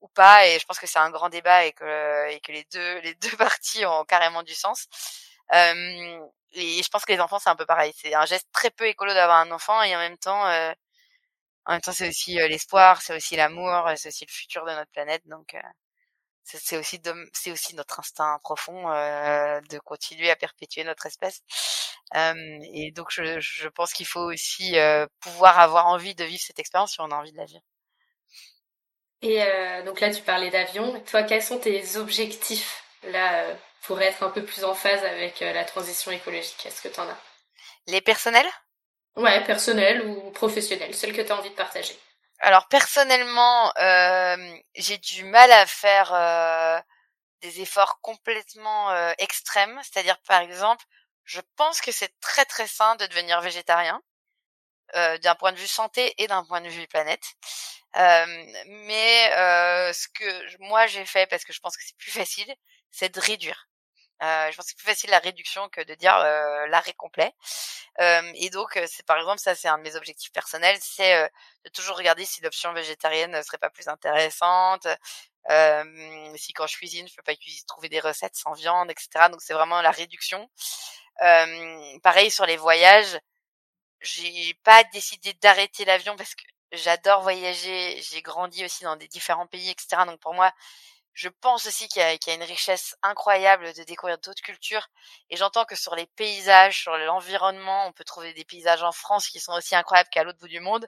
ou 0.00 0.08
pas? 0.08 0.46
Et 0.46 0.58
je 0.58 0.64
pense 0.66 0.80
que 0.80 0.86
c'est 0.88 0.98
un 0.98 1.10
grand 1.10 1.28
débat 1.28 1.66
et 1.66 1.72
que, 1.72 2.30
et 2.30 2.40
que 2.40 2.52
les 2.52 2.64
deux 2.72 2.98
les 3.00 3.14
deux 3.22 3.36
parties 3.36 3.86
ont 3.86 4.04
carrément 4.04 4.42
du 4.42 4.54
sens. 4.54 4.88
Et 5.52 6.82
je 6.82 6.88
pense 6.90 7.04
que 7.04 7.12
les 7.12 7.20
enfants, 7.20 7.38
c'est 7.38 7.50
un 7.50 7.56
peu 7.56 7.66
pareil. 7.66 7.92
C'est 7.96 8.14
un 8.14 8.26
geste 8.26 8.48
très 8.52 8.70
peu 8.70 8.86
écolo 8.86 9.14
d'avoir 9.14 9.38
un 9.38 9.50
enfant 9.50 9.82
et 9.82 9.94
en 9.96 9.98
même 9.98 10.18
temps, 10.18 10.44
en 11.66 11.72
même 11.72 11.80
temps, 11.80 11.92
c'est 11.92 12.08
aussi 12.08 12.34
l'espoir, 12.34 13.02
c'est 13.02 13.14
aussi 13.14 13.36
l'amour, 13.36 13.90
c'est 13.96 14.08
aussi 14.08 14.24
le 14.26 14.32
futur 14.32 14.64
de 14.64 14.72
notre 14.72 14.90
planète. 14.90 15.22
Donc, 15.26 15.54
c'est 16.56 16.76
aussi 16.78 17.00
c'est 17.32 17.50
aussi 17.52 17.74
notre 17.74 18.00
instinct 18.00 18.38
profond 18.42 18.90
euh, 18.90 19.60
de 19.70 19.78
continuer 19.78 20.30
à 20.30 20.36
perpétuer 20.36 20.84
notre 20.84 21.06
espèce 21.06 21.42
et 22.14 22.90
donc 22.92 23.08
je, 23.10 23.38
je 23.38 23.68
pense 23.68 23.92
qu'il 23.92 24.06
faut 24.06 24.32
aussi 24.32 24.78
euh, 24.78 25.06
pouvoir 25.20 25.58
avoir 25.58 25.86
envie 25.88 26.14
de 26.14 26.24
vivre 26.24 26.40
cette 26.42 26.58
expérience 26.58 26.92
si 26.92 27.00
on 27.00 27.10
a 27.10 27.16
envie 27.16 27.32
de 27.32 27.36
la 27.36 27.44
vivre 27.44 27.60
et 29.20 29.42
donc 29.84 30.00
là 30.00 30.12
tu 30.14 30.22
parlais 30.22 30.50
d'avion 30.50 31.00
toi 31.02 31.22
quels 31.22 31.42
sont 31.42 31.58
tes 31.58 31.96
objectifs 31.96 32.82
là 33.02 33.44
pour 33.88 34.00
être 34.00 34.22
un 34.22 34.30
peu 34.30 34.44
plus 34.44 34.62
en 34.64 34.74
phase 34.74 35.02
avec 35.04 35.40
la 35.40 35.64
transition 35.64 36.12
écologique 36.12 36.64
est-ce 36.66 36.80
que 36.80 36.88
tu 36.88 37.00
en 37.00 37.08
as? 37.08 37.18
Les 37.88 38.00
personnels? 38.00 38.46
Ouais 39.16 39.42
personnels 39.44 40.02
ou 40.02 40.30
professionnels 40.30 40.94
celles 40.94 41.12
que 41.12 41.22
tu 41.22 41.32
as 41.32 41.36
envie 41.36 41.50
de 41.50 41.54
partager 41.54 41.98
alors 42.40 42.68
personnellement, 42.68 43.72
euh, 43.78 44.56
j'ai 44.76 44.98
du 44.98 45.24
mal 45.24 45.50
à 45.50 45.66
faire 45.66 46.12
euh, 46.14 46.80
des 47.40 47.60
efforts 47.60 48.00
complètement 48.00 48.90
euh, 48.90 49.12
extrêmes. 49.18 49.80
C'est-à-dire, 49.82 50.18
par 50.22 50.42
exemple, 50.42 50.84
je 51.24 51.40
pense 51.56 51.80
que 51.80 51.92
c'est 51.92 52.14
très 52.20 52.44
très 52.44 52.66
sain 52.66 52.96
de 52.96 53.06
devenir 53.06 53.40
végétarien, 53.40 54.00
d'un 54.94 55.34
point 55.34 55.52
de 55.52 55.58
vue 55.58 55.66
santé 55.66 56.14
et 56.22 56.26
d'un 56.28 56.44
point 56.44 56.62
de 56.62 56.68
vue 56.68 56.86
planète. 56.88 57.34
mais 57.94 59.30
ce 59.92 60.08
que 60.08 60.58
moi 60.60 60.86
j'ai 60.86 61.04
fait, 61.04 61.26
parce 61.26 61.44
que 61.44 61.52
je 61.52 61.60
pense 61.60 61.76
que 61.76 61.82
c'est 61.84 61.96
plus 61.98 62.10
facile, 62.10 62.54
c'est 62.90 63.14
de 63.14 63.20
réduire. 63.20 63.67
Euh, 64.22 64.50
je 64.50 64.56
pense 64.56 64.66
que 64.66 64.70
c'est 64.70 64.76
plus 64.76 64.86
facile 64.86 65.10
la 65.10 65.20
réduction 65.20 65.68
que 65.68 65.80
de 65.80 65.94
dire 65.94 66.14
euh, 66.16 66.66
l'arrêt 66.68 66.92
complet. 66.94 67.32
Euh, 68.00 68.22
et 68.34 68.50
donc, 68.50 68.78
c'est 68.86 69.06
par 69.06 69.18
exemple, 69.18 69.38
ça 69.38 69.54
c'est 69.54 69.68
un 69.68 69.78
de 69.78 69.82
mes 69.82 69.96
objectifs 69.96 70.32
personnels, 70.32 70.78
c'est 70.80 71.30
de 71.64 71.70
toujours 71.70 71.96
regarder 71.96 72.24
si 72.24 72.40
l'option 72.42 72.72
végétarienne 72.72 73.32
ne 73.32 73.42
serait 73.42 73.58
pas 73.58 73.70
plus 73.70 73.88
intéressante. 73.88 74.86
si 76.36 76.52
quand 76.52 76.66
je 76.66 76.76
cuisine, 76.76 77.08
je 77.08 77.14
peux 77.16 77.22
pas 77.22 77.34
trouver 77.66 77.88
des 77.88 78.00
recettes 78.00 78.36
sans 78.36 78.52
viande, 78.52 78.90
etc. 78.90 79.28
Donc 79.30 79.40
c'est 79.42 79.54
vraiment 79.54 79.80
la 79.82 79.90
réduction. 79.90 80.48
pareil 82.02 82.30
sur 82.30 82.46
les 82.46 82.56
voyages, 82.56 83.18
j'ai 84.00 84.54
pas 84.64 84.84
décidé 84.84 85.32
d'arrêter 85.34 85.84
l'avion 85.84 86.16
parce 86.16 86.34
que 86.34 86.44
j'adore 86.72 87.22
voyager. 87.22 88.00
J'ai 88.02 88.22
grandi 88.22 88.64
aussi 88.64 88.84
dans 88.84 88.96
des 88.96 89.08
différents 89.08 89.46
pays, 89.46 89.70
etc. 89.70 90.04
Donc 90.06 90.20
pour 90.20 90.34
moi, 90.34 90.52
je 91.18 91.28
pense 91.28 91.66
aussi 91.66 91.88
qu'il 91.88 92.00
y, 92.00 92.30
a 92.30 92.34
une 92.34 92.44
richesse 92.44 92.94
incroyable 93.02 93.72
de 93.74 93.82
découvrir 93.82 94.18
d'autres 94.18 94.40
cultures. 94.40 94.86
Et 95.30 95.36
j'entends 95.36 95.64
que 95.64 95.74
sur 95.74 95.96
les 95.96 96.06
paysages, 96.06 96.82
sur 96.82 96.96
l'environnement, 96.96 97.88
on 97.88 97.92
peut 97.92 98.04
trouver 98.04 98.32
des 98.34 98.44
paysages 98.44 98.84
en 98.84 98.92
France 98.92 99.28
qui 99.28 99.40
sont 99.40 99.52
aussi 99.52 99.74
incroyables 99.74 100.10
qu'à 100.10 100.22
l'autre 100.22 100.38
bout 100.38 100.46
du 100.46 100.60
monde. 100.60 100.86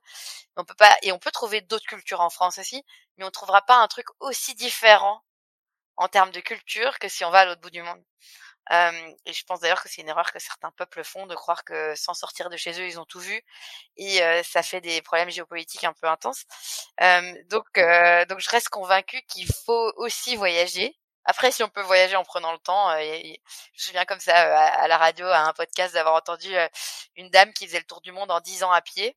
On 0.56 0.64
peut 0.64 0.76
pas, 0.76 0.96
et 1.02 1.10
on 1.10 1.18
peut 1.18 1.32
trouver 1.32 1.62
d'autres 1.62 1.86
cultures 1.86 2.20
en 2.20 2.30
France 2.30 2.58
aussi, 2.58 2.84
mais 3.16 3.24
on 3.24 3.30
trouvera 3.32 3.62
pas 3.62 3.78
un 3.78 3.88
truc 3.88 4.06
aussi 4.20 4.54
différent 4.54 5.24
en 5.96 6.08
termes 6.08 6.30
de 6.30 6.40
culture 6.40 7.00
que 7.00 7.08
si 7.08 7.24
on 7.24 7.30
va 7.30 7.40
à 7.40 7.44
l'autre 7.46 7.62
bout 7.62 7.70
du 7.70 7.82
monde 7.82 8.04
et 8.70 9.32
je 9.32 9.44
pense 9.44 9.60
d'ailleurs 9.60 9.82
que 9.82 9.88
c'est 9.88 10.00
une 10.00 10.08
erreur 10.08 10.32
que 10.32 10.38
certains 10.38 10.70
peuples 10.72 11.02
font 11.04 11.26
de 11.26 11.34
croire 11.34 11.64
que 11.64 11.94
sans 11.96 12.14
sortir 12.14 12.50
de 12.50 12.56
chez 12.56 12.72
eux, 12.80 12.86
ils 12.86 13.00
ont 13.00 13.04
tout 13.04 13.20
vu. 13.20 13.42
Et 13.96 14.20
ça 14.44 14.62
fait 14.62 14.80
des 14.80 15.02
problèmes 15.02 15.30
géopolitiques 15.30 15.84
un 15.84 15.92
peu 15.92 16.06
intenses. 16.08 16.44
donc, 17.50 17.66
donc 18.28 18.40
je 18.40 18.50
reste 18.50 18.68
convaincue 18.68 19.22
qu'il 19.28 19.46
faut 19.64 19.92
aussi 19.96 20.36
voyager. 20.36 20.96
Après, 21.24 21.52
si 21.52 21.62
on 21.62 21.68
peut 21.68 21.82
voyager 21.82 22.16
en 22.16 22.24
prenant 22.24 22.52
le 22.52 22.58
temps, 22.58 22.90
je 22.98 23.30
me 23.30 23.36
souviens 23.76 24.04
comme 24.04 24.20
ça 24.20 24.34
à, 24.34 24.88
la 24.88 24.96
radio, 24.96 25.26
à 25.26 25.40
un 25.40 25.52
podcast, 25.52 25.94
d'avoir 25.94 26.14
entendu 26.14 26.48
une 27.16 27.30
dame 27.30 27.52
qui 27.52 27.66
faisait 27.66 27.78
le 27.78 27.84
tour 27.84 28.00
du 28.00 28.12
monde 28.12 28.30
en 28.30 28.40
10 28.40 28.64
ans 28.64 28.72
à 28.72 28.80
pied. 28.80 29.16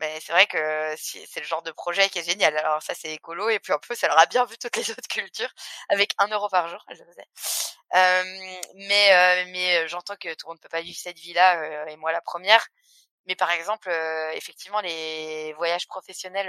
Mais 0.00 0.18
c'est 0.20 0.32
vrai 0.32 0.46
que 0.46 0.94
c'est 0.96 1.40
le 1.40 1.46
genre 1.46 1.62
de 1.62 1.72
projet 1.72 2.08
qui 2.08 2.18
est 2.18 2.24
génial. 2.28 2.56
Alors 2.56 2.82
ça, 2.82 2.94
c'est 2.94 3.12
écolo. 3.12 3.50
Et 3.50 3.60
puis 3.60 3.72
en 3.74 3.78
plus, 3.78 4.02
elle 4.02 4.10
aura 4.10 4.26
bien 4.26 4.46
vu 4.46 4.56
toutes 4.58 4.76
les 4.76 4.90
autres 4.90 5.08
cultures 5.08 5.50
avec 5.90 6.14
un 6.18 6.28
euro 6.28 6.48
par 6.48 6.68
jour, 6.68 6.82
elle 6.88 6.98
le. 6.98 7.22
Euh, 7.94 8.22
mais 8.76 9.12
euh, 9.12 9.44
mais 9.52 9.88
j'entends 9.88 10.16
que 10.16 10.32
tout 10.34 10.46
le 10.46 10.50
monde 10.50 10.58
ne 10.58 10.62
peut 10.62 10.68
pas 10.68 10.80
vivre 10.80 10.98
cette 10.98 11.18
vie-là, 11.18 11.88
et 11.90 11.96
moi 11.96 12.12
la 12.12 12.20
première. 12.22 12.66
Mais 13.26 13.36
par 13.36 13.50
exemple, 13.50 13.90
effectivement, 14.34 14.80
les 14.80 15.52
voyages 15.54 15.86
professionnels 15.86 16.48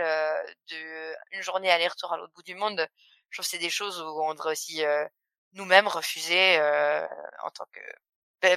de 0.69 1.15
une 1.31 1.41
journée 1.41 1.71
aller-retour 1.71 2.13
à 2.13 2.17
l'autre 2.17 2.33
bout 2.33 2.43
du 2.43 2.55
monde, 2.55 2.87
je 3.29 3.37
trouve 3.37 3.45
que 3.45 3.51
c'est 3.51 3.57
des 3.57 3.69
choses 3.69 4.01
où 4.01 4.23
on 4.23 4.33
devrait 4.33 4.51
aussi 4.53 4.83
nous-mêmes 5.53 5.87
refuser 5.87 6.59
en 7.43 7.51
tant 7.51 7.65
que 7.73 7.81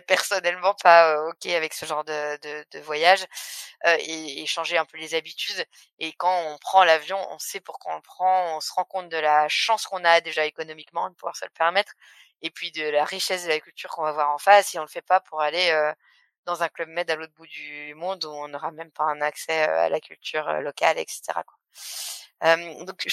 personnellement 0.07 0.75
pas 0.75 1.21
ok 1.29 1.47
avec 1.47 1.75
ce 1.75 1.87
genre 1.87 2.05
de, 2.05 2.65
de, 2.73 2.81
voyage 2.81 3.25
et, 3.85 4.43
et, 4.43 4.47
changer 4.47 4.79
un 4.79 4.85
peu 4.85 4.99
les 4.99 5.15
habitudes. 5.15 5.65
Et 5.99 6.13
quand 6.15 6.37
on 6.47 6.59
prend 6.59 6.85
l'avion, 6.85 7.19
on 7.31 7.39
sait 7.39 7.61
pourquoi 7.61 7.93
on 7.93 7.97
le 7.97 8.03
prend, 8.03 8.57
on 8.57 8.61
se 8.61 8.73
rend 8.73 8.85
compte 8.85 9.09
de 9.09 9.17
la 9.17 9.49
chance 9.49 9.87
qu'on 9.87 10.05
a 10.05 10.21
déjà 10.21 10.45
économiquement 10.45 11.09
de 11.11 11.15
pouvoir 11.15 11.37
se 11.37 11.45
le 11.45 11.51
permettre, 11.51 11.93
et 12.43 12.51
puis 12.51 12.71
de 12.73 12.85
la 12.89 13.05
richesse 13.05 13.45
de 13.45 13.49
la 13.49 13.61
culture 13.61 13.91
qu'on 13.91 14.03
va 14.03 14.13
voir 14.13 14.31
en 14.31 14.39
face. 14.39 14.69
Si 14.69 14.79
on 14.79 14.83
le 14.83 14.89
fait 14.89 15.03
pas 15.03 15.21
pour 15.21 15.41
aller 15.41 15.73
dans 16.47 16.63
un 16.63 16.69
club 16.69 16.89
med 16.89 17.11
à 17.11 17.17
l'autre 17.17 17.33
bout 17.35 17.47
du 17.47 17.95
monde 17.95 18.25
où 18.25 18.29
on 18.29 18.49
n'aura 18.49 18.71
même 18.71 18.91
pas 18.91 19.05
un 19.05 19.21
accès 19.21 19.63
à 19.63 19.89
la 19.89 20.01
culture 20.01 20.51
locale, 20.61 20.99
etc. 20.99 21.23
Quoi. 21.47 22.57
donc 22.85 23.07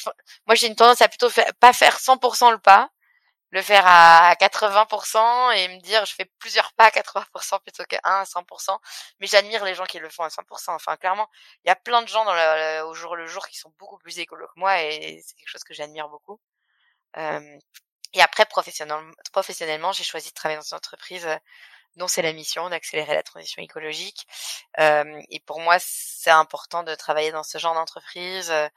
moi 0.45 0.55
j'ai 0.55 0.67
une 0.67 0.75
tendance 0.75 1.01
à 1.01 1.07
plutôt 1.07 1.29
faire, 1.29 1.51
pas 1.60 1.73
faire 1.73 1.97
100% 1.97 2.51
le 2.51 2.57
pas, 2.60 2.89
le 3.51 3.61
faire 3.61 3.83
à 3.85 4.33
80% 4.35 5.51
et 5.55 5.67
me 5.69 5.79
dire 5.81 6.05
je 6.05 6.13
fais 6.15 6.25
plusieurs 6.39 6.73
pas 6.73 6.85
à 6.85 6.89
80% 6.89 7.59
plutôt 7.61 7.83
qu'à 7.85 7.99
1 8.03 8.21
à 8.21 8.23
100%. 8.23 8.77
Mais 9.19 9.27
j'admire 9.27 9.63
les 9.65 9.75
gens 9.75 9.85
qui 9.85 9.99
le 9.99 10.09
font 10.09 10.23
à 10.23 10.29
100%. 10.29 10.71
Enfin, 10.71 10.97
clairement, 10.97 11.29
il 11.65 11.69
y 11.69 11.71
a 11.71 11.75
plein 11.75 12.01
de 12.01 12.07
gens 12.07 12.25
dans 12.25 12.33
le, 12.33 12.83
au 12.85 12.93
jour 12.93 13.15
le 13.15 13.27
jour 13.27 13.47
qui 13.47 13.57
sont 13.57 13.73
beaucoup 13.79 13.97
plus 13.97 14.19
écolos 14.19 14.47
que 14.47 14.59
moi 14.59 14.81
et 14.81 15.21
c'est 15.25 15.35
quelque 15.35 15.49
chose 15.49 15.63
que 15.63 15.73
j'admire 15.73 16.09
beaucoup. 16.09 16.39
Euh, 17.17 17.59
et 18.13 18.21
après, 18.21 18.45
professionnellement, 18.45 19.11
professionnellement 19.31 19.91
j'ai 19.91 20.03
choisi 20.03 20.29
de 20.29 20.33
travailler 20.33 20.57
dans 20.59 20.65
une 20.65 20.77
entreprise 20.77 21.25
euh, 21.25 21.37
dont 21.97 22.07
c'est 22.07 22.21
la 22.21 22.33
mission 22.33 22.69
d'accélérer 22.69 23.13
la 23.15 23.23
transition 23.23 23.61
écologique. 23.61 24.27
Euh, 24.79 25.21
et 25.29 25.39
pour 25.41 25.59
moi, 25.59 25.77
c'est 25.79 26.29
important 26.31 26.83
de 26.83 26.95
travailler 26.95 27.31
dans 27.31 27.43
ce 27.43 27.57
genre 27.57 27.73
d'entreprise 27.75 28.51
euh, 28.51 28.69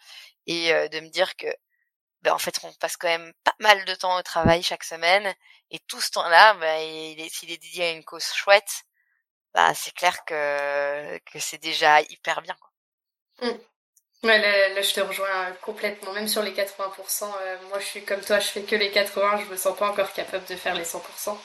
et 0.47 0.73
de 0.91 1.01
me 1.01 1.09
dire 1.09 1.37
que 1.37 1.47
ben, 2.25 2.33
en 2.33 2.39
fait, 2.39 2.59
on 2.65 2.73
passe 2.75 2.97
quand 2.97 3.09
même 3.09 3.33
pas 3.45 3.55
mal 3.61 3.85
de 3.85 3.95
temps 3.95 4.17
au 4.17 4.23
travail 4.23 4.63
chaque 4.63 4.85
semaine, 4.85 5.35
et 5.71 5.79
tout 5.81 6.01
ce 6.01 6.11
temps-là, 6.13 6.55
ben, 6.55 7.29
s'il 7.31 7.53
est 7.53 7.59
dédié 7.59 7.85
à 7.85 7.91
une 7.91 8.05
cause 8.05 8.33
chouette, 8.33 8.85
bah, 9.53 9.73
c'est 9.75 9.95
clair 9.95 10.25
que, 10.25 11.19
que 11.19 11.39
c'est 11.39 11.59
déjà 11.59 12.01
hyper 12.01 12.43
bien. 12.43 12.57
Quoi. 12.61 13.49
Mmh. 13.49 13.59
Là, 14.25 14.81
je 14.81 14.95
te 14.95 15.01
rejoins 15.01 15.53
complètement, 15.61 16.13
même 16.13 16.29
sur 16.29 16.43
les 16.43 16.53
80%. 16.53 17.25
Euh, 17.25 17.57
moi, 17.69 17.79
je 17.79 17.85
suis 17.85 18.05
comme 18.05 18.23
toi, 18.23 18.39
je 18.41 18.47
fais 18.47 18.63
que 18.63 18.75
les 18.75 18.91
80%, 18.91 19.45
je 19.45 19.51
me 19.51 19.57
sens 19.57 19.77
pas 19.77 19.91
encore 19.91 20.13
capable 20.15 20.47
de 20.47 20.57
faire 20.57 20.75
les 20.75 20.85
100%. 20.85 21.37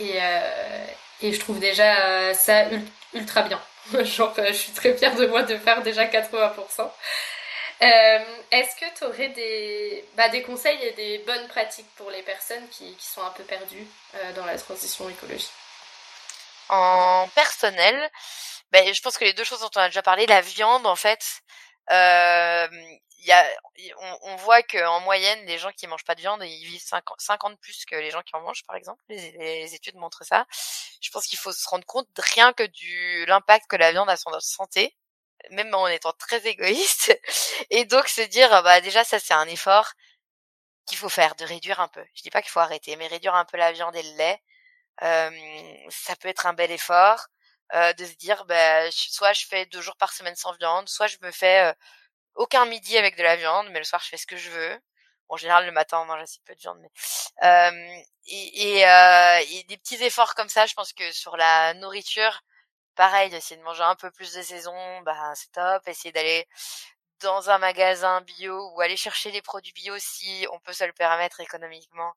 Et, 0.00 0.14
euh, 0.22 0.86
et 1.20 1.32
je 1.32 1.40
trouve 1.40 1.58
déjà 1.58 2.06
euh, 2.06 2.34
ça 2.34 2.64
ultra 3.12 3.42
bien. 3.42 3.60
Genre, 4.04 4.34
je 4.36 4.52
suis 4.52 4.72
très 4.72 4.96
fière 4.96 5.14
de 5.16 5.26
moi 5.26 5.42
de 5.42 5.56
faire 5.58 5.82
déjà 5.82 6.06
80%. 6.06 6.90
Euh, 7.80 8.42
est-ce 8.50 8.74
que 8.76 8.98
tu 8.98 9.04
aurais 9.04 9.28
des, 9.28 10.04
bah, 10.16 10.28
des 10.28 10.42
conseils 10.42 10.82
et 10.82 10.92
des 10.92 11.18
bonnes 11.18 11.46
pratiques 11.48 11.88
pour 11.96 12.10
les 12.10 12.22
personnes 12.22 12.68
qui, 12.70 12.94
qui 12.96 13.06
sont 13.06 13.22
un 13.22 13.30
peu 13.30 13.44
perdues 13.44 13.86
euh, 14.14 14.32
dans 14.32 14.44
la 14.44 14.58
transition 14.58 15.08
écologique? 15.08 15.52
En 16.68 17.28
personnel, 17.34 18.10
ben, 18.72 18.92
je 18.92 19.00
pense 19.00 19.16
que 19.16 19.24
les 19.24 19.32
deux 19.32 19.44
choses 19.44 19.60
dont 19.60 19.70
on 19.76 19.80
a 19.80 19.88
déjà 19.88 20.02
parlé, 20.02 20.26
la 20.26 20.40
viande 20.40 20.86
en 20.86 20.96
fait, 20.96 21.24
euh, 21.90 22.68
y 23.20 23.32
a, 23.32 23.46
on, 24.00 24.18
on 24.22 24.36
voit 24.36 24.62
qu'en 24.62 25.00
moyenne, 25.00 25.44
les 25.46 25.58
gens 25.58 25.70
qui 25.72 25.86
mangent 25.86 26.04
pas 26.04 26.14
de 26.14 26.20
viande, 26.20 26.42
ils 26.44 26.66
vivent 26.66 26.82
50, 26.82 27.20
50 27.20 27.60
plus 27.60 27.84
que 27.84 27.94
les 27.96 28.10
gens 28.10 28.22
qui 28.22 28.34
en 28.34 28.40
mangent, 28.40 28.64
par 28.66 28.76
exemple. 28.76 29.02
Les, 29.08 29.32
les 29.32 29.74
études 29.74 29.96
montrent 29.96 30.24
ça. 30.24 30.46
Je 31.00 31.10
pense 31.10 31.26
qu'il 31.26 31.38
faut 31.38 31.52
se 31.52 31.68
rendre 31.68 31.86
compte 31.86 32.08
rien 32.18 32.52
que 32.52 32.64
du 32.64 33.24
l'impact 33.26 33.66
que 33.68 33.76
la 33.76 33.92
viande 33.92 34.10
a 34.10 34.16
sur 34.16 34.30
notre 34.30 34.46
santé 34.46 34.96
même 35.50 35.74
en 35.74 35.86
étant 35.88 36.12
très 36.12 36.46
égoïste. 36.46 37.18
Et 37.70 37.84
donc 37.84 38.08
se 38.08 38.22
dire, 38.22 38.62
bah 38.62 38.80
déjà 38.80 39.04
ça 39.04 39.18
c'est 39.18 39.34
un 39.34 39.46
effort 39.48 39.92
qu'il 40.86 40.98
faut 40.98 41.08
faire, 41.08 41.34
de 41.36 41.44
réduire 41.44 41.80
un 41.80 41.88
peu. 41.88 42.04
Je 42.14 42.22
dis 42.22 42.30
pas 42.30 42.42
qu'il 42.42 42.50
faut 42.50 42.60
arrêter, 42.60 42.96
mais 42.96 43.06
réduire 43.08 43.34
un 43.34 43.44
peu 43.44 43.56
la 43.58 43.72
viande 43.72 43.94
et 43.96 44.02
le 44.02 44.16
lait, 44.16 44.42
euh, 45.02 45.30
ça 45.90 46.16
peut 46.16 46.28
être 46.28 46.46
un 46.46 46.54
bel 46.54 46.70
effort. 46.70 47.26
Euh, 47.74 47.92
de 47.94 48.06
se 48.06 48.14
dire, 48.14 48.46
bah, 48.46 48.90
soit 48.90 49.34
je 49.34 49.46
fais 49.46 49.66
deux 49.66 49.82
jours 49.82 49.96
par 49.96 50.12
semaine 50.14 50.36
sans 50.36 50.52
viande, 50.54 50.88
soit 50.88 51.06
je 51.06 51.18
me 51.22 51.30
fais 51.30 51.74
aucun 52.34 52.66
midi 52.66 52.96
avec 52.98 53.16
de 53.16 53.22
la 53.22 53.36
viande, 53.36 53.68
mais 53.70 53.78
le 53.80 53.84
soir 53.84 54.02
je 54.02 54.08
fais 54.08 54.16
ce 54.16 54.26
que 54.26 54.36
je 54.38 54.50
veux. 54.50 54.80
en 55.28 55.36
général, 55.36 55.66
le 55.66 55.72
matin, 55.72 56.00
on 56.00 56.06
mange 56.06 56.22
assez 56.22 56.40
peu 56.46 56.54
de 56.54 56.60
viande, 56.60 56.78
mais 56.80 56.90
et, 58.26 58.80
et, 58.80 59.64
des 59.64 59.76
petits 59.78 60.02
efforts 60.02 60.34
comme 60.34 60.48
ça, 60.48 60.66
je 60.66 60.74
pense 60.74 60.92
que 60.92 61.12
sur 61.12 61.36
la 61.36 61.74
nourriture, 61.74 62.42
pareil, 62.98 63.34
essayer 63.34 63.56
de 63.58 63.64
manger 63.64 63.84
un 63.84 63.96
peu 63.96 64.10
plus 64.12 64.34
de 64.34 64.42
saison, 64.42 65.00
bah 65.02 65.32
c'est 65.36 65.52
top. 65.52 65.88
Essayer 65.88 66.12
d'aller 66.12 66.46
dans 67.22 67.50
un 67.50 67.58
magasin 67.58 68.20
bio 68.22 68.72
ou 68.74 68.80
aller 68.82 68.96
chercher 68.96 69.32
des 69.32 69.42
produits 69.42 69.72
bio 69.74 69.94
si 69.98 70.46
on 70.52 70.60
peut 70.60 70.72
se 70.74 70.84
le 70.84 70.92
permettre 70.94 71.40
économiquement 71.40 72.14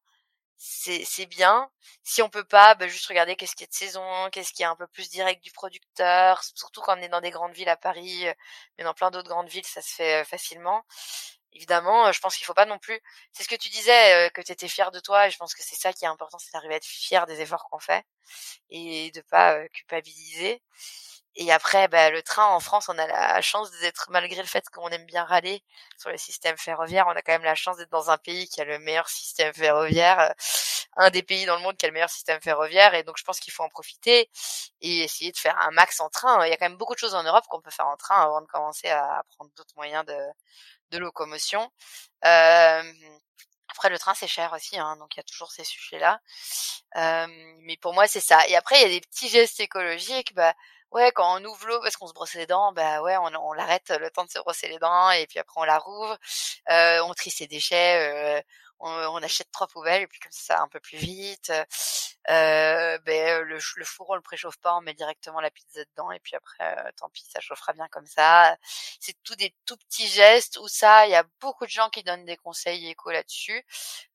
c'est 0.63 1.25
bien. 1.25 1.69
Si 2.03 2.21
on 2.21 2.29
peut 2.29 2.43
pas, 2.43 2.75
bah, 2.75 2.87
juste 2.87 3.07
regarder 3.07 3.35
qu'est-ce 3.35 3.55
qui 3.55 3.63
est 3.63 3.67
de 3.67 3.73
saison, 3.73 4.29
qu'est-ce 4.31 4.53
qui 4.53 4.61
est 4.61 4.65
un 4.65 4.75
peu 4.75 4.87
plus 4.87 5.09
direct 5.09 5.43
du 5.43 5.51
producteur, 5.51 6.43
surtout 6.55 6.81
quand 6.81 6.97
on 6.97 7.01
est 7.01 7.09
dans 7.09 7.21
des 7.21 7.31
grandes 7.31 7.53
villes 7.53 7.69
à 7.69 7.77
Paris, 7.77 8.27
euh, 8.27 8.33
mais 8.77 8.83
dans 8.83 8.93
plein 8.93 9.09
d'autres 9.11 9.29
grandes 9.29 9.49
villes, 9.49 9.65
ça 9.65 9.81
se 9.81 9.95
fait 9.95 10.21
euh, 10.21 10.23
facilement. 10.25 10.83
Évidemment, 11.53 12.07
euh, 12.07 12.11
je 12.13 12.19
pense 12.21 12.35
qu'il 12.37 12.45
faut 12.45 12.53
pas 12.53 12.65
non 12.65 12.79
plus. 12.79 12.99
C'est 13.33 13.43
ce 13.43 13.49
que 13.49 13.55
tu 13.55 13.69
disais, 13.69 14.29
que 14.33 14.41
tu 14.41 14.51
étais 14.51 14.67
fier 14.69 14.91
de 14.91 14.99
toi, 14.99 15.27
et 15.27 15.31
je 15.31 15.37
pense 15.37 15.53
que 15.53 15.63
c'est 15.63 15.75
ça 15.75 15.91
qui 15.93 16.05
est 16.05 16.07
important, 16.07 16.37
c'est 16.39 16.51
d'arriver 16.53 16.75
à 16.75 16.77
être 16.77 16.85
fier 16.85 17.25
des 17.27 17.41
efforts 17.41 17.67
qu'on 17.69 17.79
fait 17.79 18.03
et 18.69 19.11
de 19.11 19.21
pas 19.21 19.67
culpabiliser. 19.69 20.61
Et 21.35 21.51
après, 21.51 21.87
bah, 21.87 22.09
le 22.11 22.21
train 22.23 22.45
en 22.47 22.59
France, 22.59 22.89
on 22.89 22.97
a 22.97 23.07
la 23.07 23.41
chance 23.41 23.71
d'être, 23.81 24.07
malgré 24.11 24.41
le 24.41 24.47
fait 24.47 24.65
qu'on 24.69 24.89
aime 24.89 25.05
bien 25.05 25.23
râler 25.25 25.63
sur 25.97 26.09
le 26.11 26.17
système 26.17 26.57
ferroviaire, 26.57 27.07
on 27.07 27.11
a 27.11 27.21
quand 27.21 27.31
même 27.33 27.43
la 27.45 27.55
chance 27.55 27.77
d'être 27.77 27.91
dans 27.91 28.11
un 28.11 28.17
pays 28.17 28.47
qui 28.49 28.61
a 28.61 28.65
le 28.65 28.79
meilleur 28.79 29.07
système 29.09 29.53
ferroviaire, 29.53 30.19
euh, 30.19 30.29
un 30.97 31.09
des 31.09 31.23
pays 31.23 31.45
dans 31.45 31.55
le 31.55 31.61
monde 31.63 31.77
qui 31.77 31.85
a 31.85 31.89
le 31.89 31.93
meilleur 31.93 32.09
système 32.09 32.41
ferroviaire. 32.41 32.93
Et 32.95 33.03
donc, 33.03 33.17
je 33.17 33.23
pense 33.23 33.39
qu'il 33.39 33.53
faut 33.53 33.63
en 33.63 33.69
profiter 33.69 34.29
et 34.81 35.03
essayer 35.03 35.31
de 35.31 35.37
faire 35.37 35.57
un 35.59 35.71
max 35.71 35.99
en 36.01 36.09
train. 36.09 36.45
Il 36.45 36.49
y 36.49 36.53
a 36.53 36.57
quand 36.57 36.65
même 36.69 36.77
beaucoup 36.77 36.93
de 36.95 36.99
choses 36.99 37.15
en 37.15 37.23
Europe 37.23 37.45
qu'on 37.49 37.61
peut 37.61 37.71
faire 37.71 37.87
en 37.87 37.97
train 37.97 38.21
avant 38.23 38.41
de 38.41 38.47
commencer 38.47 38.89
à 38.89 39.23
prendre 39.37 39.51
d'autres 39.55 39.73
moyens 39.77 40.05
de, 40.05 40.17
de 40.91 40.97
locomotion. 40.97 41.71
Après, 42.21 43.89
le 43.89 43.97
train, 43.97 44.13
c'est 44.13 44.27
cher 44.27 44.51
aussi, 44.53 44.77
hein, 44.77 44.97
donc 44.97 45.15
il 45.15 45.19
y 45.19 45.21
a 45.21 45.23
toujours 45.23 45.51
ces 45.51 45.63
sujets-là. 45.63 46.19
Mais 46.95 47.77
pour 47.81 47.93
moi, 47.93 48.07
c'est 48.07 48.19
ça. 48.19 48.45
Et 48.47 48.55
après, 48.55 48.75
il 48.79 48.81
y 48.81 48.85
a 48.85 48.99
des 48.99 49.01
petits 49.01 49.29
gestes 49.29 49.59
écologiques. 49.59 50.33
Bah, 50.35 50.53
ouais, 50.91 51.11
quand 51.13 51.39
on 51.39 51.45
ouvre 51.45 51.67
l'eau 51.67 51.79
parce 51.81 51.97
qu'on 51.97 52.07
se 52.07 52.13
brosse 52.13 52.33
les 52.35 52.47
dents, 52.47 52.73
bah 52.73 53.01
ouais, 53.01 53.17
on, 53.17 53.53
l'arrête 53.53 53.89
le 53.99 54.11
temps 54.11 54.25
de 54.25 54.29
se 54.29 54.39
brosser 54.39 54.67
les 54.67 54.79
dents 54.79 55.11
et 55.11 55.25
puis 55.27 55.39
après 55.39 55.59
on 55.61 55.63
la 55.63 55.77
rouvre. 55.79 56.17
On 56.69 57.13
trie 57.13 57.31
ses 57.31 57.47
déchets, 57.47 58.43
on, 58.81 59.23
achète 59.23 59.51
trois 59.51 59.67
poubelles 59.67 60.03
et 60.03 60.07
puis 60.07 60.19
comme 60.19 60.31
ça 60.31 60.61
un 60.61 60.67
peu 60.67 60.79
plus 60.79 60.97
vite. 60.97 61.51
Euh, 62.29 62.97
ben 62.99 63.41
le, 63.43 63.57
le 63.75 63.85
four 63.85 64.09
on 64.11 64.15
le 64.15 64.21
préchauffe 64.21 64.57
pas, 64.57 64.75
on 64.75 64.81
met 64.81 64.93
directement 64.93 65.39
la 65.39 65.49
pizza 65.49 65.83
dedans 65.85 66.11
et 66.11 66.19
puis 66.19 66.35
après 66.35 66.77
euh, 66.77 66.91
tant 66.95 67.09
pis, 67.09 67.25
ça 67.31 67.39
chauffera 67.39 67.73
bien 67.73 67.87
comme 67.89 68.05
ça. 68.05 68.55
C'est 68.99 69.15
tout 69.23 69.35
des 69.35 69.55
tout 69.65 69.77
petits 69.77 70.07
gestes 70.07 70.57
où 70.57 70.67
ça, 70.67 71.07
il 71.07 71.11
y 71.11 71.15
a 71.15 71.23
beaucoup 71.39 71.65
de 71.65 71.71
gens 71.71 71.89
qui 71.89 72.03
donnent 72.03 72.25
des 72.25 72.37
conseils 72.37 72.89
éco 72.89 73.11
là-dessus, 73.11 73.65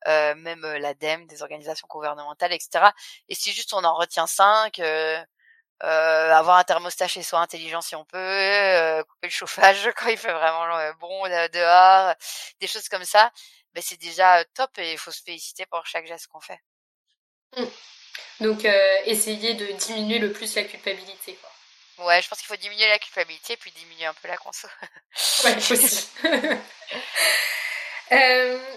euh, 0.08 0.34
même 0.36 0.62
l'ADEME, 0.62 1.26
des 1.26 1.42
organisations 1.42 1.86
gouvernementales, 1.88 2.52
etc. 2.52 2.86
Et 3.28 3.34
si 3.34 3.52
juste 3.52 3.72
on 3.74 3.84
en 3.84 3.94
retient 3.94 4.26
cinq 4.26 4.80
euh, 5.84 6.32
avoir 6.32 6.56
un 6.56 6.64
thermostat 6.64 7.06
chez 7.06 7.22
soi 7.22 7.40
intelligent 7.40 7.82
si 7.82 7.94
on 7.94 8.04
peut, 8.06 8.16
euh, 8.18 9.02
couper 9.04 9.26
le 9.26 9.30
chauffage 9.30 9.90
quand 9.96 10.08
il 10.08 10.16
fait 10.16 10.32
vraiment 10.32 10.74
euh, 10.78 10.92
bon 11.00 11.24
dehors, 11.52 12.14
des 12.60 12.66
choses 12.66 12.88
comme 12.88 13.04
ça, 13.04 13.30
ben 13.76 13.82
c'est 13.86 14.00
déjà 14.00 14.42
top 14.54 14.78
et 14.78 14.92
il 14.92 14.98
faut 14.98 15.10
se 15.10 15.22
féliciter 15.22 15.66
pour 15.66 15.84
chaque 15.86 16.06
geste 16.06 16.28
qu'on 16.28 16.40
fait. 16.40 16.58
Mmh. 17.56 17.64
Donc 18.40 18.64
essayer 19.04 19.52
de 19.52 19.66
diminuer 19.72 20.18
le 20.18 20.32
plus 20.32 20.54
la 20.54 20.64
culpabilité 20.64 21.34
quoi. 21.34 22.06
Ouais, 22.06 22.22
je 22.22 22.28
pense 22.28 22.38
qu'il 22.38 22.46
faut 22.46 22.56
diminuer 22.56 22.88
la 22.88 22.98
culpabilité 22.98 23.58
puis 23.58 23.70
diminuer 23.72 24.06
un 24.06 24.14
peu 24.14 24.28
la 24.28 24.38
conso. 24.38 24.66
ouais, 25.44 25.56
aussi. 25.56 26.08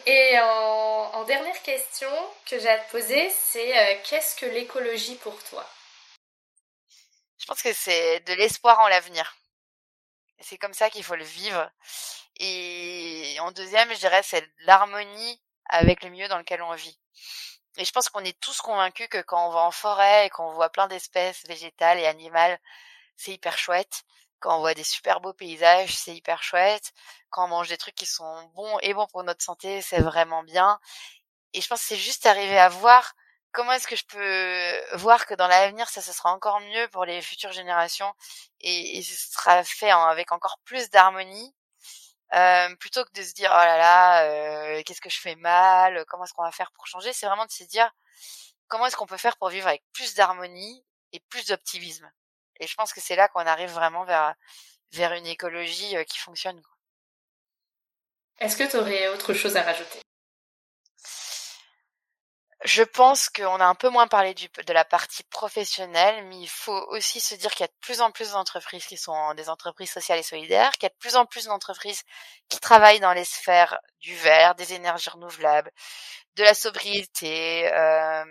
et 0.05 0.39
en, 0.39 1.11
en, 1.13 1.23
dernière 1.23 1.61
question 1.63 2.11
que 2.45 2.59
j'ai 2.59 2.67
à 2.67 2.79
te 2.79 2.91
poser, 2.91 3.29
c'est 3.29 4.01
qu'est-ce 4.03 4.35
que 4.35 4.47
l'écologie 4.47 5.15
pour 5.15 5.41
toi? 5.45 5.65
Je 7.37 7.45
pense 7.45 7.61
que 7.61 7.71
c'est 7.71 8.19
de 8.21 8.33
l'espoir 8.33 8.79
en 8.79 8.89
l'avenir. 8.89 9.38
C'est 10.41 10.57
comme 10.57 10.73
ça 10.73 10.89
qu'il 10.89 11.03
faut 11.03 11.15
le 11.15 11.23
vivre. 11.23 11.69
Et 12.37 13.37
en 13.41 13.51
deuxième, 13.51 13.91
je 13.93 13.99
dirais, 13.99 14.23
c'est 14.23 14.47
l'harmonie 14.59 15.41
avec 15.65 16.03
le 16.03 16.09
milieu 16.09 16.27
dans 16.27 16.37
lequel 16.37 16.61
on 16.61 16.73
vit. 16.73 16.97
Et 17.77 17.85
je 17.85 17.91
pense 17.91 18.09
qu'on 18.09 18.23
est 18.23 18.39
tous 18.39 18.61
convaincus 18.61 19.07
que 19.09 19.21
quand 19.21 19.47
on 19.47 19.51
va 19.51 19.61
en 19.61 19.71
forêt 19.71 20.27
et 20.27 20.29
qu'on 20.29 20.51
voit 20.53 20.69
plein 20.69 20.87
d'espèces 20.87 21.45
végétales 21.47 21.99
et 21.99 22.07
animales, 22.07 22.59
c'est 23.15 23.31
hyper 23.31 23.57
chouette. 23.57 24.03
Quand 24.39 24.57
on 24.57 24.59
voit 24.59 24.73
des 24.73 24.83
super 24.83 25.19
beaux 25.21 25.33
paysages, 25.33 25.95
c'est 25.95 26.15
hyper 26.15 26.43
chouette. 26.43 26.93
Quand 27.29 27.45
on 27.45 27.49
mange 27.49 27.69
des 27.69 27.77
trucs 27.77 27.95
qui 27.95 28.05
sont 28.05 28.43
bons 28.55 28.79
et 28.81 28.93
bons 28.93 29.07
pour 29.07 29.23
notre 29.23 29.43
santé, 29.43 29.81
c'est 29.81 30.01
vraiment 30.01 30.43
bien. 30.43 30.79
Et 31.53 31.61
je 31.61 31.67
pense 31.67 31.81
que 31.81 31.87
c'est 31.87 31.97
juste 31.97 32.25
arriver 32.25 32.57
à 32.57 32.69
voir 32.69 33.13
comment 33.51 33.71
est-ce 33.73 33.87
que 33.87 33.95
je 33.95 34.05
peux 34.05 34.97
voir 34.97 35.25
que 35.25 35.33
dans 35.33 35.47
l'avenir 35.47 35.89
ça 35.89 36.01
se 36.01 36.13
sera 36.13 36.31
encore 36.33 36.59
mieux 36.61 36.87
pour 36.89 37.05
les 37.05 37.21
futures 37.21 37.51
générations 37.51 38.13
et, 38.61 38.97
et 38.97 39.01
ce 39.01 39.31
sera 39.31 39.63
fait 39.63 39.91
avec 39.91 40.31
encore 40.31 40.59
plus 40.65 40.89
d'harmonie 40.89 41.55
euh, 42.33 42.75
plutôt 42.75 43.03
que 43.05 43.11
de 43.13 43.23
se 43.23 43.33
dire 43.33 43.49
oh 43.51 43.57
là 43.57 43.77
là 43.77 44.23
euh, 44.25 44.83
qu'est-ce 44.85 45.01
que 45.01 45.09
je 45.09 45.19
fais 45.19 45.35
mal 45.35 46.05
comment 46.07 46.25
est-ce 46.25 46.33
qu'on 46.33 46.43
va 46.43 46.51
faire 46.51 46.71
pour 46.73 46.87
changer? 46.87 47.11
C'est 47.13 47.25
vraiment 47.25 47.45
de 47.45 47.51
se 47.51 47.63
dire 47.63 47.91
comment 48.67 48.85
est-ce 48.85 48.95
qu'on 48.95 49.07
peut 49.07 49.17
faire 49.17 49.37
pour 49.37 49.49
vivre 49.49 49.67
avec 49.67 49.83
plus 49.93 50.13
d'harmonie 50.15 50.85
et 51.13 51.19
plus 51.29 51.47
d'optimisme? 51.47 52.11
Et 52.59 52.67
je 52.67 52.75
pense 52.75 52.93
que 52.93 53.01
c'est 53.01 53.15
là 53.15 53.27
qu'on 53.29 53.45
arrive 53.47 53.71
vraiment 53.71 54.03
vers 54.05 54.35
vers 54.91 55.13
une 55.13 55.27
écologie 55.27 55.97
euh, 55.97 56.03
qui 56.03 56.19
fonctionne 56.19 56.61
est-ce 58.39 58.55
que 58.55 58.69
tu 58.69 58.77
aurais 58.77 59.09
autre 59.09 59.33
chose 59.33 59.57
à 59.57 59.63
rajouter? 59.63 59.99
Je 62.65 62.83
pense 62.83 63.29
qu'on 63.29 63.59
a 63.61 63.65
un 63.65 63.75
peu 63.75 63.89
moins 63.89 64.07
parlé 64.07 64.33
du, 64.33 64.49
de 64.49 64.73
la 64.73 64.83
partie 64.83 65.23
professionnelle, 65.23 66.25
mais 66.25 66.39
il 66.39 66.49
faut 66.49 66.85
aussi 66.89 67.21
se 67.21 67.35
dire 67.35 67.51
qu'il 67.51 67.61
y 67.61 67.63
a 67.63 67.67
de 67.67 67.79
plus 67.79 68.01
en 68.01 68.11
plus 68.11 68.31
d'entreprises 68.31 68.85
qui 68.85 68.97
sont 68.97 69.33
des 69.35 69.47
entreprises 69.49 69.91
sociales 69.91 70.19
et 70.19 70.23
solidaires, 70.23 70.71
qu'il 70.73 70.83
y 70.83 70.87
a 70.87 70.89
de 70.89 70.99
plus 70.99 71.15
en 71.15 71.25
plus 71.25 71.45
d'entreprises 71.45 72.03
qui 72.49 72.59
travaillent 72.59 72.99
dans 72.99 73.13
les 73.13 73.23
sphères 73.23 73.79
du 74.01 74.13
vert, 74.15 74.55
des 74.55 74.73
énergies 74.73 75.09
renouvelables, 75.09 75.71
de 76.35 76.43
la 76.43 76.53
sobriété, 76.53 77.71
euh, 77.73 78.25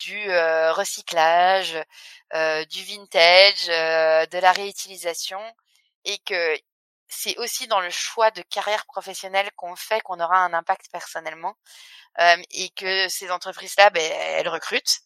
du 0.00 0.30
euh, 0.30 0.72
recyclage, 0.72 1.78
euh, 2.34 2.64
du 2.66 2.82
vintage, 2.84 3.68
euh, 3.68 4.26
de 4.26 4.38
la 4.38 4.52
réutilisation, 4.52 5.40
et 6.04 6.18
que 6.18 6.56
c'est 7.08 7.36
aussi 7.38 7.66
dans 7.68 7.80
le 7.80 7.90
choix 7.90 8.30
de 8.30 8.42
carrière 8.42 8.86
professionnelle 8.86 9.50
qu'on 9.56 9.76
fait 9.76 10.00
qu'on 10.00 10.18
aura 10.20 10.38
un 10.38 10.54
impact 10.54 10.86
personnellement 10.90 11.54
et 12.18 12.70
que 12.70 13.08
ces 13.08 13.30
entreprises-là, 13.30 13.90
ben, 13.90 14.02
elles 14.02 14.48
recrutent 14.48 15.00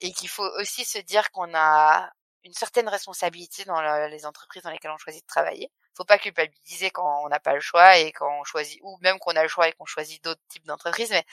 et 0.00 0.12
qu'il 0.12 0.28
faut 0.28 0.48
aussi 0.60 0.84
se 0.84 0.98
dire 0.98 1.30
qu'on 1.30 1.54
a 1.54 2.10
une 2.44 2.52
certaine 2.54 2.88
responsabilité 2.88 3.64
dans 3.64 3.80
les 4.08 4.24
entreprises 4.24 4.62
dans 4.62 4.70
lesquelles 4.70 4.92
on 4.92 4.98
choisit 4.98 5.22
de 5.22 5.26
travailler. 5.26 5.70
Faut 5.96 6.04
pas 6.04 6.18
culpabiliser 6.18 6.90
quand 6.90 7.24
on 7.24 7.28
n'a 7.28 7.40
pas 7.40 7.54
le 7.54 7.60
choix 7.60 7.96
et 7.98 8.12
quand 8.12 8.30
on 8.40 8.44
choisit, 8.44 8.78
ou 8.82 8.98
même 9.00 9.18
qu'on 9.18 9.34
a 9.34 9.42
le 9.42 9.48
choix 9.48 9.68
et 9.68 9.72
qu'on 9.72 9.86
choisit 9.86 10.22
d'autres 10.22 10.42
types 10.48 10.66
d'entreprises, 10.66 11.10
mais 11.10 11.24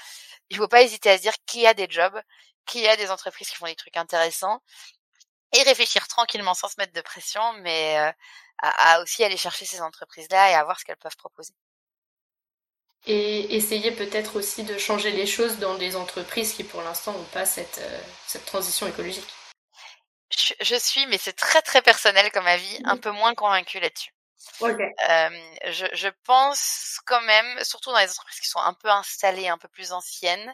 il 0.49 0.58
faut 0.58 0.67
pas 0.69 0.82
hésiter 0.84 1.10
à 1.12 1.17
se 1.17 1.21
dire 1.23 1.34
qu'il 1.45 1.62
y 1.62 1.67
a 1.67 1.73
des 1.73 1.88
jobs, 1.89 2.19
qu'il 2.65 2.82
y 2.82 2.88
a 2.88 2.95
des 2.95 3.12
entreprises 3.12 3.49
qui 3.49 3.56
font 3.56 3.65
des 3.67 3.76
trucs 3.76 3.97
intéressants 3.97 4.62
et 5.54 5.63
réfléchir 5.63 6.08
tranquillement 6.08 6.54
sans 6.54 6.69
se 6.69 6.76
mettre 6.78 6.93
de 6.93 7.02
pression, 7.02 7.54
mais 7.62 7.97
à, 7.97 8.93
à 8.95 9.02
aussi 9.02 9.23
aller 9.23 9.38
chercher 9.38 9.65
ces 9.65 9.82
entreprises-là 9.82 10.52
et 10.52 10.56
à 10.56 10.63
voir 10.63 10.80
ce 10.80 10.86
qu'elles 10.86 10.97
peuvent 10.97 11.17
proposer 11.17 11.54
et 13.05 13.55
essayer 13.55 13.91
peut-être 13.91 14.37
aussi 14.37 14.63
de 14.63 14.77
changer 14.77 15.11
les 15.11 15.25
choses 15.25 15.59
dans 15.59 15.75
des 15.75 15.95
entreprises 15.95 16.53
qui 16.53 16.63
pour 16.63 16.81
l'instant 16.81 17.11
n'ont 17.13 17.23
pas 17.25 17.45
cette, 17.45 17.79
euh, 17.79 17.99
cette 18.27 18.45
transition 18.45 18.87
écologique. 18.87 19.27
Je, 20.61 20.75
suis, 20.75 21.05
mais 21.07 21.19
c'est 21.19 21.33
très 21.33 21.61
très 21.61 21.81
personnel 21.81 22.31
comme 22.31 22.47
avis, 22.47 22.79
un 22.85 22.97
peu 22.97 23.11
moins 23.11 23.35
convaincue 23.35 23.79
là-dessus. 23.79 24.11
Euh, 24.61 25.29
je, 25.71 25.85
je, 25.93 26.07
pense 26.25 26.99
quand 27.05 27.21
même, 27.21 27.63
surtout 27.63 27.91
dans 27.91 27.99
les 27.99 28.09
entreprises 28.09 28.39
qui 28.39 28.47
sont 28.47 28.59
un 28.59 28.73
peu 28.73 28.89
installées, 28.89 29.47
un 29.47 29.57
peu 29.57 29.67
plus 29.67 29.93
anciennes, 29.93 30.53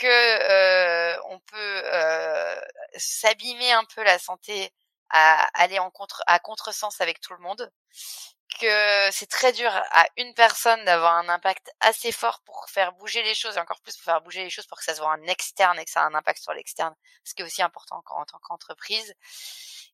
que 0.00 0.06
euh, 0.06 1.16
on 1.30 1.38
peut 1.38 1.82
euh, 1.84 2.60
s'abîmer 2.96 3.72
un 3.72 3.84
peu 3.84 4.02
la 4.02 4.18
santé 4.18 4.70
à 5.10 5.48
aller 5.54 5.78
en 5.78 5.90
contre 5.90 6.22
à 6.26 6.38
contresens 6.38 7.00
avec 7.00 7.20
tout 7.20 7.34
le 7.34 7.40
monde 7.40 7.70
que 8.58 9.10
c'est 9.12 9.28
très 9.28 9.52
dur 9.52 9.70
à 9.70 10.06
une 10.16 10.34
personne 10.34 10.84
d'avoir 10.84 11.14
un 11.16 11.28
impact 11.28 11.70
assez 11.80 12.12
fort 12.12 12.40
pour 12.44 12.66
faire 12.68 12.92
bouger 12.92 13.22
les 13.22 13.34
choses 13.34 13.56
et 13.56 13.60
encore 13.60 13.80
plus 13.80 13.96
pour 13.96 14.04
faire 14.04 14.20
bouger 14.20 14.42
les 14.42 14.50
choses 14.50 14.66
pour 14.66 14.78
que 14.78 14.84
ça 14.84 14.94
se 14.94 15.00
voit 15.00 15.10
en 15.10 15.22
externe 15.24 15.78
et 15.78 15.84
que 15.84 15.90
ça 15.90 16.02
a 16.02 16.06
un 16.06 16.14
impact 16.14 16.42
sur 16.42 16.52
l'externe, 16.52 16.94
ce 17.24 17.34
qui 17.34 17.42
est 17.42 17.44
aussi 17.44 17.62
important 17.62 18.02
en, 18.10 18.24
tant 18.24 18.38
qu'entreprise. 18.38 19.14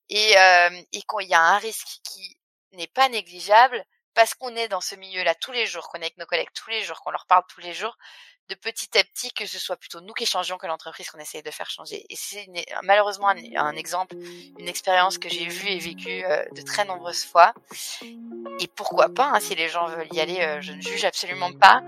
Et, 0.08 0.38
euh, 0.38 0.82
y 0.92 1.34
a 1.34 1.40
un 1.40 1.58
risque 1.58 1.98
qui 2.04 2.38
n'est 2.72 2.86
pas 2.86 3.08
négligeable 3.08 3.84
parce 4.14 4.34
qu'on 4.34 4.54
est 4.56 4.68
dans 4.68 4.80
ce 4.80 4.94
milieu-là 4.94 5.34
tous 5.34 5.52
les 5.52 5.66
jours, 5.66 5.88
qu'on 5.88 5.98
est 5.98 6.04
avec 6.04 6.18
nos 6.18 6.26
collègues 6.26 6.52
tous 6.54 6.70
les 6.70 6.82
jours, 6.84 7.00
qu'on 7.00 7.10
leur 7.10 7.26
parle 7.26 7.44
tous 7.48 7.60
les 7.60 7.74
jours, 7.74 7.96
de 8.48 8.54
petit 8.54 8.98
à 8.98 9.04
petit 9.04 9.32
que 9.32 9.46
ce 9.46 9.58
soit 9.58 9.76
plutôt 9.76 10.00
nous 10.00 10.12
qui 10.12 10.26
changeons 10.26 10.58
que 10.58 10.66
l'entreprise 10.66 11.08
qu'on 11.10 11.18
essaye 11.18 11.42
de 11.42 11.50
faire 11.50 11.70
changer. 11.70 12.04
Et 12.10 12.16
c'est 12.16 12.46
malheureusement 12.82 13.28
un, 13.28 13.76
exemple, 13.76 14.16
une 14.58 14.68
expérience 14.68 15.18
que 15.18 15.28
j'ai 15.28 15.46
vue 15.46 15.68
et 15.68 15.78
vécue 15.78 16.24
euh, 16.24 16.44
de 16.54 16.62
très 16.62 16.84
nombreuses 16.84 17.24
fois. 17.24 17.54
Et 18.60 18.66
pourquoi 18.68 19.08
pas, 19.08 19.30
hein, 19.32 19.40
si 19.40 19.54
les 19.54 19.68
gens 19.68 19.86
veulent 19.86 20.12
y 20.12 20.20
aller, 20.20 20.40
euh, 20.40 20.60
je 20.60 20.72
ne 20.72 20.80
juge 20.80 21.04
absolument 21.04 21.52
pas, 21.52 21.82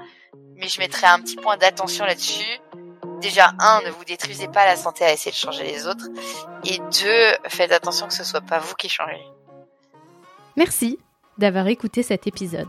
mais 0.54 0.68
je 0.68 0.78
mettrai 0.80 1.06
un 1.06 1.20
petit 1.20 1.36
point 1.36 1.56
d'attention 1.56 2.04
là-dessus. 2.06 2.60
Déjà, 3.20 3.52
un, 3.58 3.82
ne 3.82 3.90
vous 3.90 4.04
détruisez 4.04 4.48
pas 4.48 4.66
la 4.66 4.76
santé 4.76 5.04
à 5.04 5.12
essayer 5.12 5.30
de 5.30 5.36
changer 5.36 5.64
les 5.64 5.86
autres. 5.86 6.06
Et 6.64 6.78
deux, 6.78 7.48
faites 7.48 7.72
attention 7.72 8.08
que 8.08 8.14
ce 8.14 8.24
soit 8.24 8.40
pas 8.40 8.58
vous 8.58 8.74
qui 8.74 8.88
changez. 8.88 9.24
Merci 10.56 10.98
d'avoir 11.38 11.66
écouté 11.68 12.02
cet 12.02 12.26
épisode. 12.26 12.68